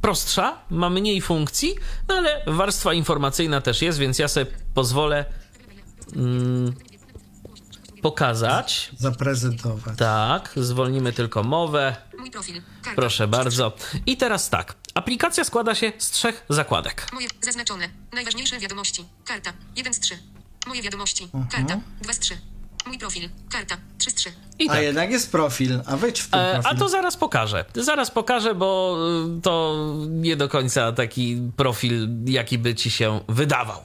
prostsza, 0.00 0.58
ma 0.70 0.90
mniej 0.90 1.20
funkcji, 1.20 1.74
no 2.08 2.14
ale 2.14 2.42
warstwa 2.46 2.94
informacyjna 2.94 3.60
też 3.60 3.82
jest, 3.82 3.98
więc 3.98 4.18
ja 4.18 4.28
sobie 4.28 4.46
pozwolę 4.74 5.24
mm, 6.16 6.74
pokazać. 8.02 8.90
Zaprezentować. 8.98 9.98
Tak, 9.98 10.52
zwolnimy 10.56 11.12
tylko 11.12 11.42
mowę. 11.42 11.96
Mój 12.18 12.30
profil. 12.30 12.62
Karta. 12.82 12.96
Proszę 12.96 13.28
bardzo. 13.28 13.72
I 14.06 14.16
teraz 14.16 14.50
tak. 14.50 14.74
Aplikacja 14.94 15.44
składa 15.44 15.74
się 15.74 15.92
z 15.98 16.10
trzech 16.10 16.44
zakładek. 16.48 17.06
Moje 17.12 17.28
zaznaczone. 17.40 17.88
Najważniejsze 18.12 18.58
wiadomości. 18.58 19.04
Karta. 19.24 19.52
1 19.76 19.94
z 19.94 20.00
3. 20.00 20.18
Moje 20.66 20.82
wiadomości. 20.82 21.28
Karta. 21.50 21.80
2 22.02 22.12
z 22.12 22.18
3. 22.18 22.38
Mój 22.86 22.98
profil. 22.98 23.28
Karta. 23.52 23.76
3 23.98 24.10
z 24.10 24.14
3. 24.14 24.32
I 24.58 24.68
A 24.68 24.72
tak. 24.72 24.82
jednak 24.82 25.10
jest 25.10 25.32
profil, 25.32 25.82
a 25.86 25.96
wejdź 25.96 26.20
w 26.20 26.30
ten 26.30 26.40
E, 26.40 26.52
profil. 26.52 26.70
A 26.70 26.78
to 26.78 26.88
zaraz 26.88 27.16
pokażę. 27.16 27.64
Zaraz 27.74 28.10
pokażę, 28.10 28.54
bo 28.54 28.98
y, 29.38 29.42
to 29.42 29.76
nie 30.08 30.36
do 30.36 30.48
końca 30.48 30.92
taki 30.92 31.36
profil, 31.56 32.08
jaki 32.24 32.58
by 32.58 32.74
ci 32.74 32.90
się 32.90 33.20
wydawał. 33.28 33.84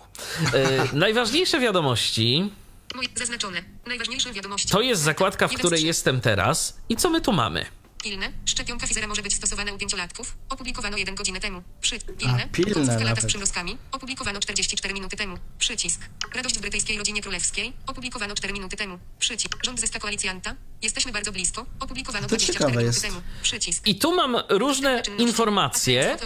E, 0.54 0.88
Najważniejsze 0.97 1.60
wiadomości 1.60 2.51
Moje 2.95 3.08
zaznaczone. 3.16 3.64
Najważniejsze 3.88 4.34
wiadomości. 4.34 4.70
to 4.70 4.82
jest 4.82 5.01
zakładka, 5.01 5.47
w 5.47 5.54
której 5.54 5.84
jestem 5.86 6.22
teraz. 6.22 6.78
I 6.89 6.95
co 6.95 7.10
my 7.10 7.22
tu 7.22 7.32
mamy? 7.34 7.66
Pilne. 8.04 8.32
Szczepionka 8.45 8.86
Pfizera 8.86 9.08
może 9.08 9.22
być 9.22 9.36
stosowana 9.36 9.74
u 9.74 9.78
pięciolatków. 9.78 10.38
Opublikowano 10.49 10.97
1 10.97 11.16
godzinę 11.16 11.39
temu. 11.39 11.64
Przy. 11.82 11.99
Pilne. 11.99 12.43
A, 12.43 12.47
pilne 12.47 12.74
Połówka 12.74 13.04
lata 13.04 13.22
z 13.22 13.26
przymrozkami. 13.26 13.78
Opublikowano 13.91 14.39
44 14.39 14.93
minuty 14.93 15.18
temu. 15.18 15.38
Przycisk. 15.60 16.01
Radość 16.36 16.58
w 16.58 16.62
brytyjskiej 16.62 16.97
rodzinie 16.97 17.22
królewskiej. 17.22 17.74
Opublikowano 17.88 18.36
4 18.36 18.54
minuty 18.54 18.78
temu. 18.78 18.99
Przycisk. 19.20 19.66
Rząd 19.66 19.80
zyska 19.80 19.99
koalicjanta. 19.99 20.56
Jesteśmy 20.82 21.12
bardzo 21.12 21.32
blisko. 21.32 21.66
Opublikowano 21.80 22.24
To 22.24 22.28
24 22.28 22.60
ciekawe 22.60 22.84
minuty 22.84 23.01
temu. 23.01 23.22
Przycisk. 23.41 23.88
I 23.88 23.95
tu 23.95 24.16
mam 24.16 24.38
różne 24.49 25.04
informacje. 25.18 26.18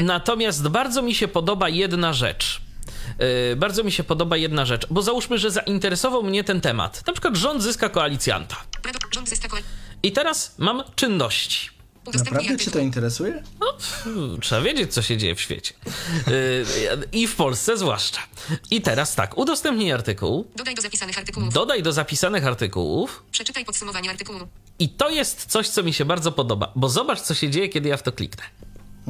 Natomiast 0.00 0.68
bardzo 0.68 1.02
mi 1.02 1.14
się 1.14 1.28
podoba 1.28 1.68
jedna 1.68 2.12
rzecz. 2.12 2.60
Yy, 3.50 3.56
bardzo 3.56 3.84
mi 3.84 3.92
się 3.92 4.04
podoba 4.04 4.36
jedna 4.36 4.66
rzecz, 4.66 4.86
bo 4.90 5.02
załóżmy, 5.02 5.38
że 5.38 5.50
zainteresował 5.50 6.22
mnie 6.22 6.44
ten 6.44 6.60
temat. 6.60 7.06
Na 7.06 7.12
przykład 7.12 7.36
rząd 7.36 7.62
zyska 7.62 7.88
koalicjanta. 7.88 8.56
Rząd 9.14 9.28
zyska 9.28 9.48
koalicjanta. 9.48 9.87
I 10.02 10.12
teraz 10.12 10.54
mam 10.58 10.82
czynności. 10.96 11.70
Naprawdę 12.14 12.56
cię 12.56 12.70
to 12.70 12.78
interesuje? 12.78 13.42
No, 13.60 13.66
trzeba 14.40 14.60
wiedzieć, 14.60 14.94
co 14.94 15.02
się 15.02 15.16
dzieje 15.16 15.34
w 15.34 15.40
świecie. 15.40 15.74
Yy, 16.26 17.04
I 17.12 17.26
w 17.26 17.36
Polsce 17.36 17.78
zwłaszcza. 17.78 18.20
I 18.70 18.80
teraz 18.80 19.14
tak, 19.14 19.38
udostępnij 19.38 19.92
artykuł, 19.92 20.50
Dodaj 20.56 20.74
do 20.74 20.82
zapisanych 20.82 21.18
artykułów. 21.18 21.54
dodaj 21.54 21.82
do 21.82 21.92
zapisanych 21.92 22.46
artykułów. 22.46 23.22
Przeczytaj 23.30 23.64
podsumowanie 23.64 24.10
artykułu. 24.10 24.38
I 24.78 24.88
to 24.88 25.10
jest 25.10 25.46
coś, 25.46 25.68
co 25.68 25.82
mi 25.82 25.92
się 25.92 26.04
bardzo 26.04 26.32
podoba, 26.32 26.72
bo 26.76 26.88
zobacz, 26.88 27.20
co 27.20 27.34
się 27.34 27.50
dzieje, 27.50 27.68
kiedy 27.68 27.88
ja 27.88 27.96
w 27.96 28.02
to 28.02 28.12
kliknę. 28.12 28.44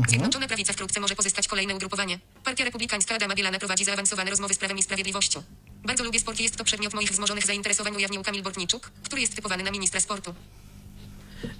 Zjednoczona 0.08 0.46
Prawica 0.48 0.72
wkrótce 0.72 1.00
może 1.00 1.16
pozyskać 1.16 1.48
kolejne 1.48 1.74
ugrupowanie. 1.74 2.18
Partia 2.44 2.64
Republikańska 2.64 3.14
Adama 3.14 3.34
Bielana 3.34 3.58
prowadzi 3.58 3.84
zaawansowane 3.84 4.30
rozmowy 4.30 4.54
z 4.54 4.58
Prawem 4.58 4.78
i 4.78 4.82
Sprawiedliwością. 4.82 5.42
Bardzo 5.84 6.04
lubię 6.04 6.20
sport 6.20 6.40
i 6.40 6.42
jest 6.42 6.56
to 6.56 6.64
przedmiot 6.64 6.94
moich 6.94 7.10
wzmożonych 7.10 7.46
zainteresowań, 7.46 7.96
ujawnił 7.96 8.22
Kamil 8.22 8.42
Bortniczuk, 8.42 8.90
który 9.04 9.20
jest 9.20 9.36
typowany 9.36 9.62
na 9.64 9.70
ministra 9.70 10.00
sportu. 10.00 10.34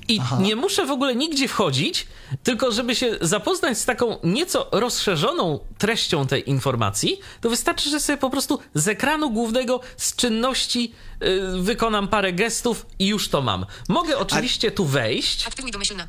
I 0.09 0.21
nie 0.41 0.57
muszę 0.57 0.87
w 0.87 0.91
ogóle 0.91 1.17
nigdzie 1.17 1.49
wchodzić, 1.49 2.07
tylko 2.43 2.73
żeby 2.73 2.95
się 2.95 3.19
zapoznać 3.21 3.79
z 3.79 3.85
taką 3.85 4.19
nieco 4.25 4.69
rozszerzoną 4.73 5.61
treścią 5.79 6.27
tej 6.27 6.51
informacji, 6.51 7.21
to 7.41 7.51
wystarczy, 7.51 7.91
że 7.91 8.01
sobie 8.01 8.19
po 8.19 8.31
prostu 8.31 8.59
z 8.75 8.89
ekranu 8.89 9.31
głównego 9.31 9.81
z 9.97 10.17
czynności 10.17 10.93
y, 11.23 11.63
wykonam 11.63 12.09
parę 12.09 12.33
gestów 12.33 12.87
i 12.99 13.07
już 13.07 13.29
to 13.29 13.43
mam. 13.43 13.67
Mogę 13.89 14.19
oczywiście 14.19 14.71
tu 14.71 14.85
wejść. 14.85 15.47
Aktywuj 15.47 15.71
domyślna. 15.71 16.09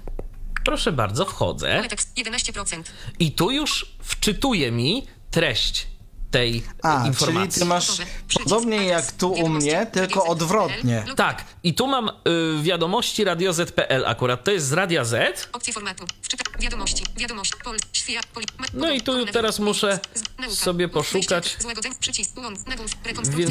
Proszę 0.65 0.91
bardzo, 0.91 1.25
wchodzę. 1.25 1.77
Ale 1.79 1.89
tekst 1.89 2.17
11%. 2.17 2.83
I 3.19 3.31
tu 3.31 3.51
już 3.51 3.95
wczytuje 3.99 4.71
mi 4.71 5.07
treść 5.31 5.87
tej 6.31 6.63
A, 6.83 7.07
informacji. 7.07 7.49
czyli 7.49 7.59
ty 7.61 7.65
masz 7.65 7.91
podobnie 8.43 8.85
jak 8.85 9.11
tu 9.11 9.31
u 9.31 9.49
mnie, 9.49 9.87
tylko 9.91 10.25
odwrotnie. 10.25 11.03
Tak, 11.15 11.43
i 11.63 11.73
tu 11.73 11.87
mam 11.87 12.09
y, 12.09 12.11
wiadomości 12.63 13.23
Radio 13.23 13.53
Z.pl 13.53 14.05
akurat, 14.05 14.43
to 14.43 14.51
jest 14.51 14.67
z 14.67 14.73
Radia 14.73 15.05
Z. 15.05 15.49
Opcje 15.53 15.73
formatu. 15.73 16.05
Wiadomości. 16.59 17.03
Wiadomość. 17.17 17.51
Pol. 17.63 17.77
Świat. 17.93 18.25
Poli. 18.25 18.45
ma- 18.59 18.65
No 18.73 18.91
i 18.91 19.01
tu 19.01 19.25
teraz 19.25 19.59
muszę 19.59 19.99
sobie 20.49 20.87
poszukać. 20.87 21.57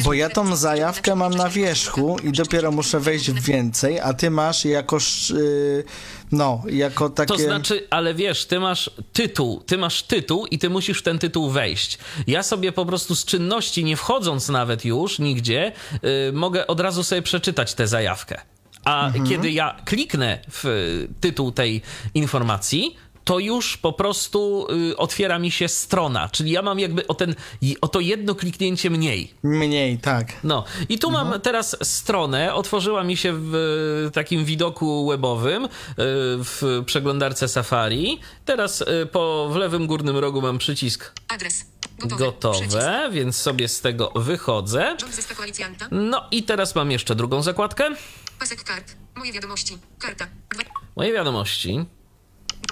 Bo 0.04 0.12
ja 0.12 0.30
tą 0.30 0.56
zajawkę 0.56 1.14
mam 1.16 1.34
na 1.34 1.48
wierzchu 1.48 2.16
i 2.22 2.32
dopiero 2.32 2.70
muszę 2.72 3.00
wejść 3.00 3.30
w 3.30 3.42
więcej, 3.44 4.00
a 4.00 4.14
ty 4.14 4.30
masz 4.30 4.64
jako, 4.64 4.96
sz- 4.96 5.38
y, 5.38 5.84
no, 6.32 6.62
jako 6.70 7.10
takie... 7.10 7.34
To 7.34 7.38
znaczy, 7.38 7.86
ale 7.90 8.14
wiesz, 8.14 8.44
ty 8.46 8.60
masz 8.60 8.90
tytuł, 9.12 9.60
ty 9.66 9.78
masz 9.78 10.02
tytuł 10.02 10.46
i 10.46 10.58
ty 10.58 10.70
musisz 10.70 10.98
w 10.98 11.02
ten 11.02 11.18
tytuł 11.18 11.50
wejść. 11.50 11.98
Ja 12.26 12.42
sobie 12.42 12.72
po 12.72 12.86
prostu 12.86 13.14
z 13.14 13.24
czynności, 13.24 13.84
nie 13.84 13.96
wchodząc 13.96 14.48
nawet 14.48 14.84
już 14.84 15.18
nigdzie, 15.18 15.72
y, 16.28 16.32
mogę 16.32 16.66
od 16.66 16.80
razu 16.80 17.04
sobie 17.04 17.22
przeczytać 17.22 17.74
tę 17.74 17.86
zajawkę. 17.88 18.40
A 18.84 19.06
Mhm. 19.06 19.26
kiedy 19.26 19.50
ja 19.50 19.76
kliknę 19.84 20.38
w 20.52 20.64
tytuł 21.20 21.52
tej 21.52 21.82
informacji, 22.14 22.96
to 23.28 23.38
już 23.38 23.76
po 23.76 23.92
prostu 23.92 24.66
y, 24.90 24.96
otwiera 24.96 25.38
mi 25.38 25.50
się 25.50 25.68
strona, 25.68 26.28
czyli 26.28 26.50
ja 26.50 26.62
mam 26.62 26.78
jakby 26.78 27.06
o, 27.06 27.14
ten, 27.14 27.34
o 27.80 27.88
to 27.88 28.00
jedno 28.00 28.34
kliknięcie 28.34 28.90
mniej. 28.90 29.34
Mniej, 29.42 29.98
tak. 29.98 30.32
No 30.44 30.64
i 30.88 30.98
tu 30.98 31.10
mam 31.10 31.40
teraz 31.40 31.76
stronę, 31.82 32.54
otworzyła 32.54 33.04
mi 33.04 33.16
się 33.16 33.32
w 33.32 33.54
e, 34.06 34.10
takim 34.10 34.44
widoku 34.44 35.08
webowym 35.08 35.64
e, 35.64 35.68
w 36.38 36.82
przeglądarce 36.86 37.48
Safari. 37.48 38.20
Teraz 38.44 38.84
po 39.12 39.48
w 39.52 39.56
lewym 39.56 39.86
górnym 39.86 40.16
rogu 40.16 40.42
mam 40.42 40.58
przycisk 40.58 41.12
Adres. 41.28 41.66
Gotowe. 41.98 42.58
Przycisk. 42.58 42.76
gotowe, 42.76 43.08
więc 43.12 43.36
sobie 43.36 43.68
z 43.68 43.80
tego 43.80 44.12
wychodzę. 44.16 44.96
No 45.90 46.24
i 46.30 46.42
teraz 46.42 46.74
mam 46.74 46.90
jeszcze 46.90 47.14
drugą 47.14 47.42
zakładkę. 47.42 47.90
Pasek 48.38 48.64
kart. 48.64 48.96
Moje 49.16 49.32
wiadomości. 49.32 49.78
Karta. 49.98 50.26
Moje 50.96 51.12
wiadomości. 51.12 51.97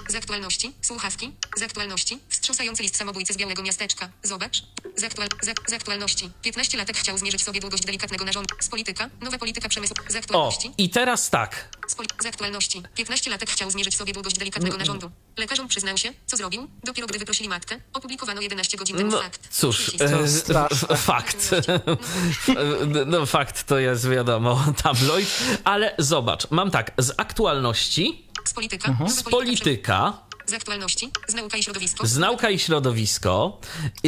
Z 0.07 0.15
aktualności. 0.15 0.71
Słuchawki. 0.81 1.31
Z 1.57 1.61
aktualności. 1.61 2.19
Wstrząsający 2.29 2.83
list 2.83 2.95
samobójcy 2.97 3.33
z 3.33 3.37
białego 3.37 3.63
miasteczka. 3.63 4.09
Zobacz. 4.23 4.63
Z, 4.95 5.03
aktual, 5.03 5.27
z, 5.41 5.69
z 5.71 5.73
aktualności. 5.73 6.29
15 6.41 6.77
latek 6.77 6.97
chciał 6.97 7.17
zmierzyć 7.17 7.43
sobie 7.43 7.59
długość 7.59 7.83
delikatnego 7.85 8.25
narządu. 8.25 8.55
Z 8.59 8.69
polityka. 8.69 9.09
Nowa 9.21 9.37
polityka 9.37 9.69
przemysłu. 9.69 9.95
Z 10.09 10.15
O, 10.15 10.19
aktualności. 10.19 10.71
i 10.77 10.89
teraz 10.89 11.29
tak. 11.29 11.77
Z, 11.87 11.95
poli- 11.95 12.23
z 12.23 12.25
aktualności. 12.25 12.83
15 12.95 13.29
latek 13.29 13.49
chciał 13.49 13.71
zmierzyć 13.71 13.95
sobie 13.97 14.13
długość 14.13 14.37
delikatnego 14.37 14.77
narządu. 14.77 15.11
Lekarzom 15.37 15.67
przyznał 15.67 15.97
się, 15.97 16.13
co 16.25 16.37
zrobił. 16.37 16.67
Dopiero 16.83 17.07
gdy 17.07 17.19
wyprosili 17.19 17.49
matkę, 17.49 17.79
opublikowano 17.93 18.41
11 18.41 18.77
godzin 18.77 18.97
temu 18.97 19.11
No 19.11 19.21
fakt. 19.21 19.47
cóż, 19.51 19.91
e, 20.89 20.97
fakt. 20.97 21.51
No 23.05 23.25
fakt 23.25 23.63
to 23.63 23.79
jest 23.79 24.09
wiadomo, 24.09 24.63
tabloid, 24.83 25.29
ale 25.63 25.95
zobacz, 25.97 26.51
mam 26.51 26.71
tak, 26.71 26.91
z 26.97 27.13
aktualności, 27.17 28.26
Z 28.47 28.53
polityka. 28.53 28.91
Nowa 28.91 29.09
z 29.09 29.23
polityka 29.23 30.13
Z 30.45 30.53
aktualności. 30.53 31.11
Z 31.27 31.33
nauka 31.33 31.57
i 31.57 31.63
środowisko. 31.63 32.07
z 32.07 32.17
nauka 32.17 32.49
i 32.49 32.59
środowisko. 32.59 33.59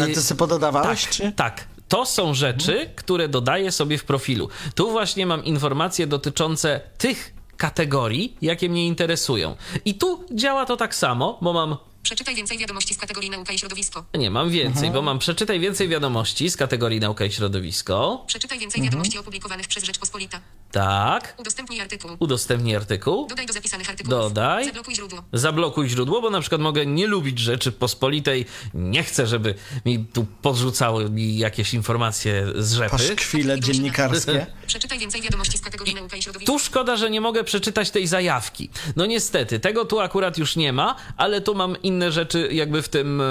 A 0.02 0.06
ty 0.06 0.22
sobie 0.22 0.40
pododawałeś, 0.40 1.02
tak, 1.04 1.12
czy? 1.12 1.32
tak. 1.32 1.68
To 1.88 2.06
są 2.06 2.34
rzeczy, 2.34 2.90
które 2.96 3.28
dodaję 3.30 3.72
sobie 3.72 3.98
w 3.98 4.04
profilu. 4.04 4.50
Tu 4.76 4.92
właśnie 4.92 5.26
mam 5.26 5.46
informacje 5.46 6.08
dotyczące 6.08 6.82
tych 6.98 7.34
kategorii, 7.58 8.38
jakie 8.42 8.70
mnie 8.70 8.88
interesują. 8.88 9.56
I 9.86 9.96
tu 9.96 10.26
działa 10.32 10.66
to 10.66 10.78
tak 10.78 10.96
samo, 10.96 11.38
bo 11.42 11.54
mam 11.54 11.78
Przeczytaj 12.04 12.36
więcej 12.36 12.58
wiadomości 12.58 12.94
z 12.94 12.98
kategorii 12.98 13.30
nauka 13.30 13.54
i 13.54 13.60
środowisko. 13.60 14.06
nie, 14.18 14.32
mam 14.32 14.50
więcej, 14.50 14.92
bo 14.92 15.02
mam 15.02 15.20
przeczytaj 15.20 15.60
więcej 15.60 15.88
wiadomości 15.88 16.50
z 16.50 16.58
kategorii 16.58 17.00
nauka 17.00 17.26
i 17.26 17.32
środowisko. 17.32 18.24
Przeczytaj 18.28 18.60
więcej 18.60 18.82
wiadomości 18.82 19.18
opublikowanych 19.18 19.68
przez 19.68 19.84
Rzeczpospolita. 19.84 20.42
Tak. 20.72 21.36
Udostępnij 21.38 21.82
artykuł. 21.82 22.12
Udostępnij 22.20 22.76
artykuł. 22.76 23.28
Dodaj 23.28 23.46
do 23.46 23.54
zapisanych 23.54 23.90
artykułów. 23.90 24.20
Dodaj. 24.20 24.66
Zablokuj 24.66 24.96
źródło. 24.96 25.24
Zablokuj 25.34 25.90
źródło, 25.90 26.22
bo 26.22 26.30
na 26.30 26.42
przykład 26.42 26.62
mogę 26.62 26.86
nie 26.86 27.08
lubić 27.08 27.40
rzeczy 27.40 27.72
pospolitej. 27.72 28.46
Nie 28.74 29.04
chcę, 29.04 29.28
żeby 29.28 29.56
mi 29.86 30.06
tu 30.06 30.26
podrzucały 30.42 31.10
mi 31.10 31.38
jakieś 31.38 31.74
informacje 31.74 32.46
z 32.56 32.74
rzepy. 32.74 32.90
Paszkwile 32.90 33.60
dziennikarskie. 33.60 34.46
Przeczytaj 34.68 35.00
więcej 35.00 35.22
wiadomości 35.22 35.58
z 35.58 35.62
kategorii 35.62 35.96
nauka 35.96 36.18
i 36.18 36.22
środowisko. 36.22 36.54
Tu 36.54 36.60
szkoda, 36.60 36.98
że 36.98 37.10
nie 37.10 37.22
mogę 37.22 37.44
przeczytać 37.44 37.92
tej 37.92 38.08
zajawki. 38.08 38.70
No 38.96 39.06
niestety, 39.06 39.60
tego 39.60 39.86
tu 39.86 40.00
akurat 40.00 40.38
już 40.38 40.56
nie 40.56 40.74
ma, 40.74 40.96
ale 41.18 41.42
tu 41.42 41.56
mam 41.56 41.82
inne 41.82 42.12
rzeczy 42.12 42.50
jakby 42.52 42.82
w 42.82 42.90
tym, 42.90 43.22
e, 43.22 43.24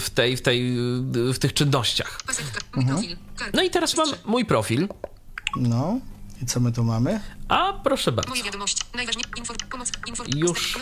w 0.00 0.10
tej, 0.14 0.36
w 0.36 0.42
tej, 0.42 0.74
w 1.12 1.38
tych 1.38 1.54
czynnościach. 1.54 2.22
Pasek, 2.26 2.44
mój 2.74 2.86
profil. 2.86 3.16
Karta. 3.36 3.56
No 3.56 3.62
i 3.62 3.70
teraz 3.70 3.96
mam 3.96 4.08
mój 4.24 4.44
profil. 4.44 4.88
No. 5.56 6.00
I 6.42 6.46
co 6.46 6.60
my 6.60 6.72
tu 6.72 6.84
mamy? 6.84 7.20
A 7.48 7.72
proszę 7.72 8.12
bardzo. 8.12 8.30
Moje 8.30 8.42
wiadomości. 8.42 8.82
Najważniejsze. 8.94 9.30
Inform. 9.36 9.58
Pomoc. 9.70 9.92
Inform. 10.08 10.30
Już. 10.36 10.78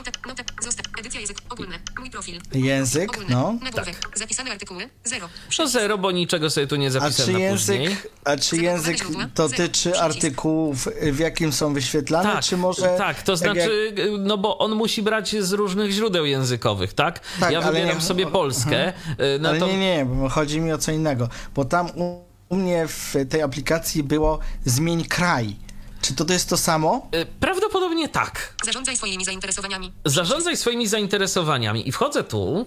Zostaw. 0.63 0.87
Edycja 1.01 1.21
język. 1.21 1.39
Ogólne. 1.51 1.79
Mój 1.99 2.11
profil. 2.11 2.41
Język, 2.53 3.11
Ogólne. 3.13 3.35
no. 3.35 3.55
Nagłówek. 3.63 3.97
Zapisane 4.15 4.51
artykuły. 4.51 4.89
Zero. 5.05 5.29
No 5.59 5.67
zero, 5.67 5.99
bo 5.99 6.11
niczego 6.11 6.51
sobie 6.51 6.67
tu 6.67 6.77
nie 6.77 6.87
A 6.87 6.91
zapisałem 6.91 7.33
czy 7.35 7.45
na 7.45 7.51
później. 7.51 7.83
język, 7.83 8.11
a 8.25 8.37
czy 8.37 8.57
język 8.57 8.99
dotyczy 9.35 9.99
artykułów, 10.01 10.89
w 11.13 11.19
jakim 11.19 11.53
są 11.53 11.75
wyświetlane, 11.75 12.33
Tak, 12.33 12.45
czy 12.45 12.57
może... 12.57 12.95
tak, 12.99 13.23
to 13.23 13.33
jak- 13.33 13.39
znaczy, 13.39 13.95
no 14.19 14.39
bo 14.39 14.59
on 14.59 14.75
musi 14.75 15.03
brać 15.03 15.37
z 15.41 15.53
różnych 15.53 15.91
źródeł 15.91 16.25
językowych, 16.27 16.93
tak? 16.95 17.21
Tak, 17.41 17.53
ja 17.53 17.61
wybieram 17.61 17.97
nie- 17.99 18.03
sobie 18.05 18.27
Polskę. 18.27 18.89
y, 18.93 18.93
No 19.41 19.49
Ale 19.49 19.59
to, 19.61 19.67
nie, 19.67 19.79
nie, 19.79 20.05
bo 20.05 20.29
chodzi 20.29 20.61
mi 20.61 20.73
o 20.73 20.79
co 20.79 20.93
innego. 20.93 21.29
Bo 21.55 21.65
tam 21.65 21.91
u, 21.91 22.28
u 22.49 22.57
mnie 22.57 22.89
w 22.89 23.15
tej 23.31 23.43
aplikacji 23.43 24.03
było 24.03 24.39
zmień 24.65 25.05
kraj. 25.05 25.57
Czy 26.03 26.15
to, 26.15 26.25
to 26.25 26.33
jest 26.33 26.49
to 26.49 26.57
samo? 26.57 27.09
y, 27.15 27.27
Prawdopodobnie 27.41 28.09
tak. 28.09 28.55
Zarządzaj 28.65 28.97
swoimi 28.97 29.25
zainteresowaniami. 29.25 29.93
Zarządzaj 30.05 30.57
swoimi 30.57 30.87
zainteresowaniami 30.89 31.89
i 31.89 31.93
wchodzę 31.93 32.25
tu. 32.25 32.67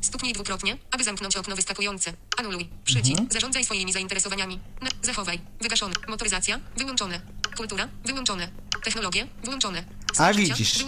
Stuknij 0.00 0.32
dwukrotnie, 0.32 0.76
aby 0.90 1.04
zamknąć 1.04 1.36
okno 1.36 1.56
wyskakujące. 1.56 2.12
Anuluj. 2.38 2.68
Przycisk. 2.84 3.10
Mhm. 3.10 3.28
Zarządzaj 3.32 3.64
swoimi 3.64 3.92
zainteresowaniami. 3.92 4.60
Na, 4.82 4.88
zachowaj. 5.02 5.40
Wygaszone. 5.60 5.94
Motoryzacja. 6.08 6.60
Wyłączone. 6.76 7.20
Kultura. 7.56 7.88
Wyłączone. 8.04 8.48
Technologie. 8.84 9.26
Włączone. 9.44 9.84
A 10.18 10.32
widzisz. 10.32 10.80
I 10.82 10.84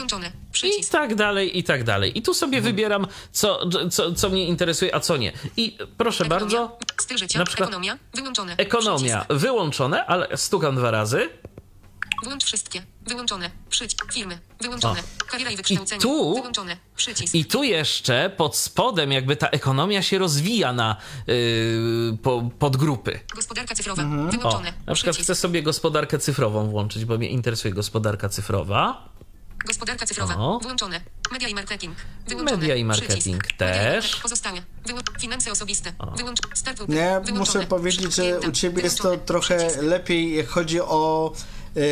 Przycisk. 0.52 0.92
tak 0.92 1.14
dalej, 1.14 1.58
i 1.58 1.64
tak 1.64 1.84
dalej. 1.84 2.18
I 2.18 2.22
tu 2.22 2.34
sobie 2.34 2.58
Mhm. 2.58 2.74
wybieram, 2.74 3.06
co, 3.32 3.60
co, 3.90 4.12
co 4.14 4.28
mnie 4.30 4.46
interesuje, 4.46 4.94
a 4.94 5.00
co 5.00 5.16
nie. 5.16 5.32
I 5.56 5.78
proszę 5.98 6.24
Ekonomia, 6.24 6.40
bardzo, 6.40 6.78
Styl 7.00 7.18
życia. 7.18 7.38
na 7.38 7.44
przykład 7.44 7.68
Ekonomia. 7.68 7.98
Wyłączone. 8.14 8.54
ekonomia 8.56 9.26
wyłączone, 9.30 10.06
ale 10.06 10.36
stukam 10.36 10.76
dwa 10.76 10.90
razy. 10.90 11.28
Przycisk. 11.28 12.24
Włącz 12.24 12.44
wszystkie. 12.44 12.82
Wyłączone. 13.06 13.50
Przycisk. 13.70 14.12
Firmy. 14.12 14.38
Wyłączone. 14.60 15.02
Kariera 15.30 15.50
i 15.50 15.56
wykształcenie. 15.56 16.00
tu- 16.00 16.34
Wyłączone. 16.34 16.76
Przycisk. 16.96 17.34
I 17.34 17.44
tu 17.44 17.62
jeszcze 17.62 18.30
pod 18.36 18.56
spodem 18.56 19.12
jakby 19.12 19.36
ta 19.36 19.48
ekonomia 19.48 20.02
się 20.02 20.18
rozwija 20.18 20.72
na 20.72 20.96
yy, 21.26 22.16
po, 22.22 22.50
podgrupy. 22.58 23.20
Gospodarka 23.34 23.74
cyfrowa. 23.74 24.02
O, 24.02 24.06
Wyłączone. 24.06 24.72
na 24.86 24.94
przykład 24.94 25.14
Przycisk. 25.14 25.22
chcę 25.22 25.34
sobie 25.34 25.62
gospodarkę 25.62 26.18
cyfrową 26.18 26.66
włączyć, 26.70 27.04
bo 27.04 27.18
mnie 27.18 27.28
interesuje 27.28 27.74
gospodarka 27.74 28.28
cyfrowa. 28.28 29.08
Gospodarka 29.66 30.06
cyfrowa. 30.06 30.36
O. 30.36 30.58
Włączone. 30.62 31.00
Media 31.32 31.48
i 31.48 31.54
marketing. 31.54 31.96
Wyłączone. 32.28 32.56
Media 32.58 32.74
i 32.76 32.84
marketing 32.84 33.42
Przycisk. 33.42 33.58
też. 33.58 34.16
Pozostałe. 34.16 34.62
Wyłą- 34.86 35.20
finanse 35.20 35.52
osobiste. 35.52 35.92
Wyłącz. 36.16 36.38
Start. 36.54 36.88
Nie, 36.88 36.94
Wyłączone. 36.96 37.38
muszę 37.38 37.62
powiedzieć, 37.62 38.14
że 38.14 38.40
u 38.40 38.52
ciebie 38.52 38.82
jest 38.82 38.96
to 38.98 39.02
Wyłączone. 39.02 39.26
trochę 39.26 39.56
Przycisk. 39.56 39.82
lepiej, 39.82 40.36
jak 40.36 40.48
chodzi 40.48 40.80
o 40.80 41.32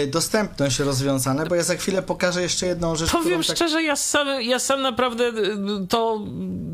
dostępność 0.07 0.79
rozwiązane, 0.79 1.47
bo 1.47 1.55
ja 1.55 1.63
za 1.63 1.75
chwilę 1.75 2.03
pokażę 2.03 2.43
jeszcze 2.43 2.67
jedną 2.67 2.97
rzecz, 2.97 3.11
Powiem 3.11 3.43
tak... 3.43 3.57
szczerze, 3.57 3.83
ja 3.83 3.97
sam, 3.97 4.43
ja 4.43 4.59
sam 4.59 4.83
naprawdę 4.83 5.29
y, 5.29 5.87
to 5.89 6.19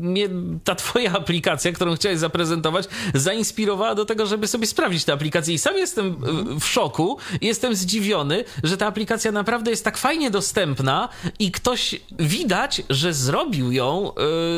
mnie, 0.01 0.29
ta 0.63 0.75
twoja 0.75 1.13
aplikacja, 1.21 1.71
którą 1.71 1.95
chciałeś 1.95 2.19
zaprezentować, 2.19 2.87
zainspirowała 3.13 3.95
do 3.95 4.05
tego, 4.05 4.25
żeby 4.25 4.47
sobie 4.47 4.67
sprawdzić 4.67 5.05
tę 5.05 5.13
aplikację. 5.13 5.53
I 5.53 5.57
sam 5.57 5.77
jestem 5.77 6.07
y, 6.55 6.59
w 6.59 6.65
szoku, 6.65 7.17
jestem 7.41 7.75
zdziwiony, 7.75 8.43
że 8.63 8.77
ta 8.77 8.87
aplikacja 8.87 9.31
naprawdę 9.31 9.71
jest 9.71 9.83
tak 9.83 9.97
fajnie 9.97 10.31
dostępna 10.31 11.09
i 11.39 11.51
ktoś 11.51 12.01
widać, 12.19 12.81
że 12.89 13.13
zrobił 13.13 13.71
ją 13.71 14.11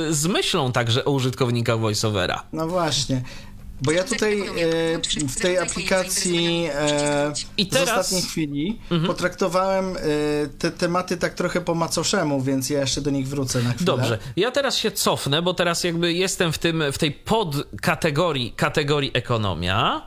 y, 0.09 0.13
z 0.13 0.27
myślą 0.27 0.71
także 0.71 1.05
o 1.05 1.11
użytkownikach 1.11 1.79
VoiceOvera. 1.79 2.43
No 2.53 2.67
właśnie. 2.67 3.21
Bo 3.83 3.91
ja 3.91 4.03
tutaj 4.03 4.41
e, 4.41 5.27
w 5.27 5.39
tej 5.41 5.57
aplikacji 5.57 6.67
e, 6.73 7.33
I 7.57 7.63
z 7.65 7.69
teraz- 7.69 7.83
Mhm. 7.89 7.99
ostatniej 7.99 8.21
chwili 8.21 8.79
potraktowałem 9.07 9.97
e, 9.97 9.99
te 10.59 10.71
tematy 10.71 11.17
tak 11.17 11.33
trochę 11.33 11.61
po 11.61 11.75
macoszemu, 11.75 12.41
więc 12.41 12.69
ja 12.69 12.79
jeszcze 12.79 13.01
do 13.01 13.09
nich 13.11 13.27
wrócę 13.27 13.61
na 13.61 13.69
chwilę. 13.73 13.85
Dobrze, 13.85 14.19
ja 14.35 14.51
teraz 14.51 14.77
się 14.77 14.91
cofnę, 14.91 15.41
bo 15.41 15.53
teraz 15.53 15.83
jakby 15.83 16.13
jestem 16.13 16.53
w, 16.53 16.57
tym, 16.57 16.83
w 16.91 16.97
tej 16.97 17.11
podkategorii 17.11 18.51
kategorii 18.51 19.11
ekonomia. 19.13 20.01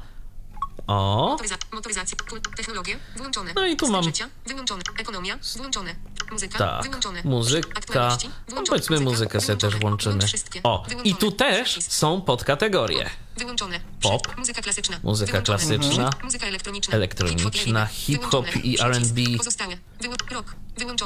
O, 0.87 1.37
Motoryza- 1.39 1.75
motoryzacja. 1.75 2.17
Technologie. 2.57 2.97
Włączone. 3.17 3.53
No 3.55 3.67
i 3.67 3.77
tu 3.77 3.89
mam- 3.89 4.05
Życia. 4.05 4.29
Wyłączone. 4.47 4.83
Ekonomia. 5.01 5.39
Włączone. 5.57 5.95
Muzyka. 6.33 6.59
Tak, 6.59 6.83
Wyłączone. 6.83 7.23
muzyka. 7.25 8.19
No 8.55 8.63
powiedzmy 8.69 9.01
muzykę 9.01 9.41
sobie 9.41 9.59
też 9.59 9.77
włączymy. 9.77 10.25
O, 10.63 10.87
i 11.05 11.15
tu 11.15 11.33
też 11.33 11.79
są 11.83 12.21
podkategorie. 12.21 13.11
Wyłączone. 13.37 13.81
Pop. 14.03 14.37
Muzyka 14.37 14.63
klasyczna. 14.63 15.01
Muzyka 15.03 15.43
klasyczna. 15.43 16.11
Muzyka 16.25 16.47
elektroniczna. 16.47 16.95
Elektroniczna, 16.95 17.87
Hip-hop 17.87 18.47
i. 18.65 18.81
R&B. 18.81 19.21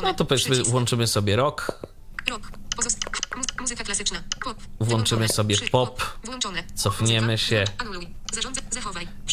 No 0.02 0.14
to 0.14 0.24
powiedzmy 0.24 0.62
włączymy 0.62 1.06
sobie 1.06 1.36
rock, 1.36 1.72
Rock. 2.30 2.52
Muzyka 3.60 3.84
klasyczna. 3.84 4.22
Pop. 4.44 4.56
Włączymy 4.80 5.28
sobie 5.28 5.56
pop. 5.70 6.02
Cofniemy 6.74 7.38
się. 7.38 7.64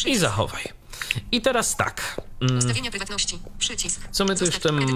I 0.06 0.18
zachowaj. 0.18 0.77
I 1.32 1.40
teraz 1.40 1.76
tak. 1.76 2.20
Mm, 2.40 2.58
Ustawienia 2.58 2.90
prywatności. 2.90 3.38
Przycisk. 3.58 4.00
Co 4.10 4.24
my 4.24 4.36
tu 4.36 4.44
jeszcze 4.44 4.72
mamy? 4.72 4.86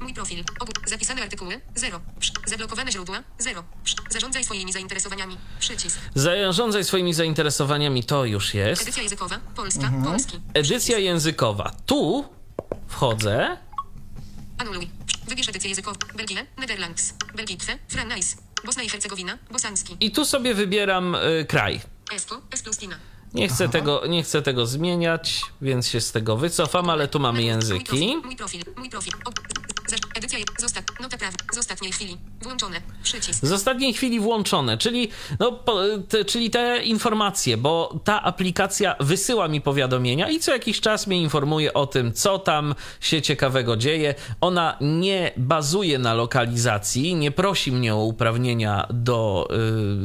Mój, 0.00 0.14
profil. 0.14 0.44
Zapisane 0.86 1.22
artykuły. 1.22 1.60
0. 1.74 2.00
Zablokowane 2.46 2.92
źródła. 2.92 3.22
0. 3.38 3.64
Zarządzaj 4.10 4.44
swoimi 4.44 4.72
zainteresowaniami. 4.72 5.36
Przycisk. 5.60 5.98
Zarządzaj 6.14 6.84
swoimi 6.84 7.14
zainteresowaniami, 7.14 8.04
to 8.04 8.24
już 8.24 8.54
jest. 8.54 8.82
Edycja 8.82 9.02
językowa. 9.02 9.38
Polska. 9.56 9.92
Polski. 10.04 10.40
Edycja 10.54 10.98
językowa. 10.98 11.72
Tu 11.86 12.24
wchodzę. 12.88 13.56
Anuluj. 14.58 14.90
Wybierz 15.28 15.48
edycję 15.48 15.68
językową. 15.68 15.96
Belgię. 16.16 16.46
Netherlands. 16.58 17.14
Belgitwe. 17.34 17.78
Frannice. 17.88 18.36
Bosna 18.64 18.82
i 18.82 18.88
Hercegowina. 18.88 19.38
Bosanski. 19.50 19.96
I 20.00 20.10
tu 20.10 20.24
sobie 20.24 20.54
wybieram 20.54 21.14
y, 21.14 21.44
kraj. 21.48 21.80
Esko. 22.14 22.40
Esplustina. 22.50 22.96
Nie 23.34 23.48
chcę, 23.48 23.68
tego, 23.68 24.06
nie 24.06 24.22
chcę 24.22 24.42
tego 24.42 24.66
zmieniać, 24.66 25.42
więc 25.62 25.88
się 25.88 26.00
z 26.00 26.12
tego 26.12 26.36
wycofam, 26.36 26.90
ale 26.90 27.08
tu 27.08 27.20
mamy 27.20 27.38
Mój 27.38 27.46
języki. 27.46 27.84
profil. 27.84 28.20
Mój 28.24 28.36
profil. 28.36 28.62
Mój 28.76 28.90
profil. 28.90 29.12
Edycja. 30.16 30.38
je- 30.38 30.44
Zostaw. 30.58 30.84
Nota 31.00 31.18
praw. 31.18 31.34
Z 31.52 31.58
ostatniej 31.58 31.92
chwili. 31.92 32.16
Włączone. 32.42 32.80
Przycisk. 33.02 33.46
Z 33.46 33.52
ostatniej 33.52 33.94
chwili 33.94 34.20
włączone, 34.20 34.78
czyli, 34.78 35.08
no, 35.40 35.52
po, 35.52 35.78
te, 36.08 36.24
czyli 36.24 36.50
te 36.50 36.82
informacje, 36.82 37.56
bo 37.56 38.00
ta 38.04 38.22
aplikacja 38.22 38.96
wysyła 39.00 39.48
mi 39.48 39.60
powiadomienia 39.60 40.30
i 40.30 40.40
co 40.40 40.52
jakiś 40.52 40.80
czas 40.80 41.06
mnie 41.06 41.22
informuje 41.22 41.72
o 41.74 41.86
tym, 41.86 42.12
co 42.12 42.38
tam 42.38 42.74
się 43.00 43.22
ciekawego 43.22 43.76
dzieje. 43.76 44.14
Ona 44.40 44.76
nie 44.80 45.32
bazuje 45.36 45.98
na 45.98 46.14
lokalizacji, 46.14 47.14
nie 47.14 47.30
prosi 47.30 47.72
mnie 47.72 47.94
o 47.94 48.04
uprawnienia 48.04 48.86
do 48.90 49.48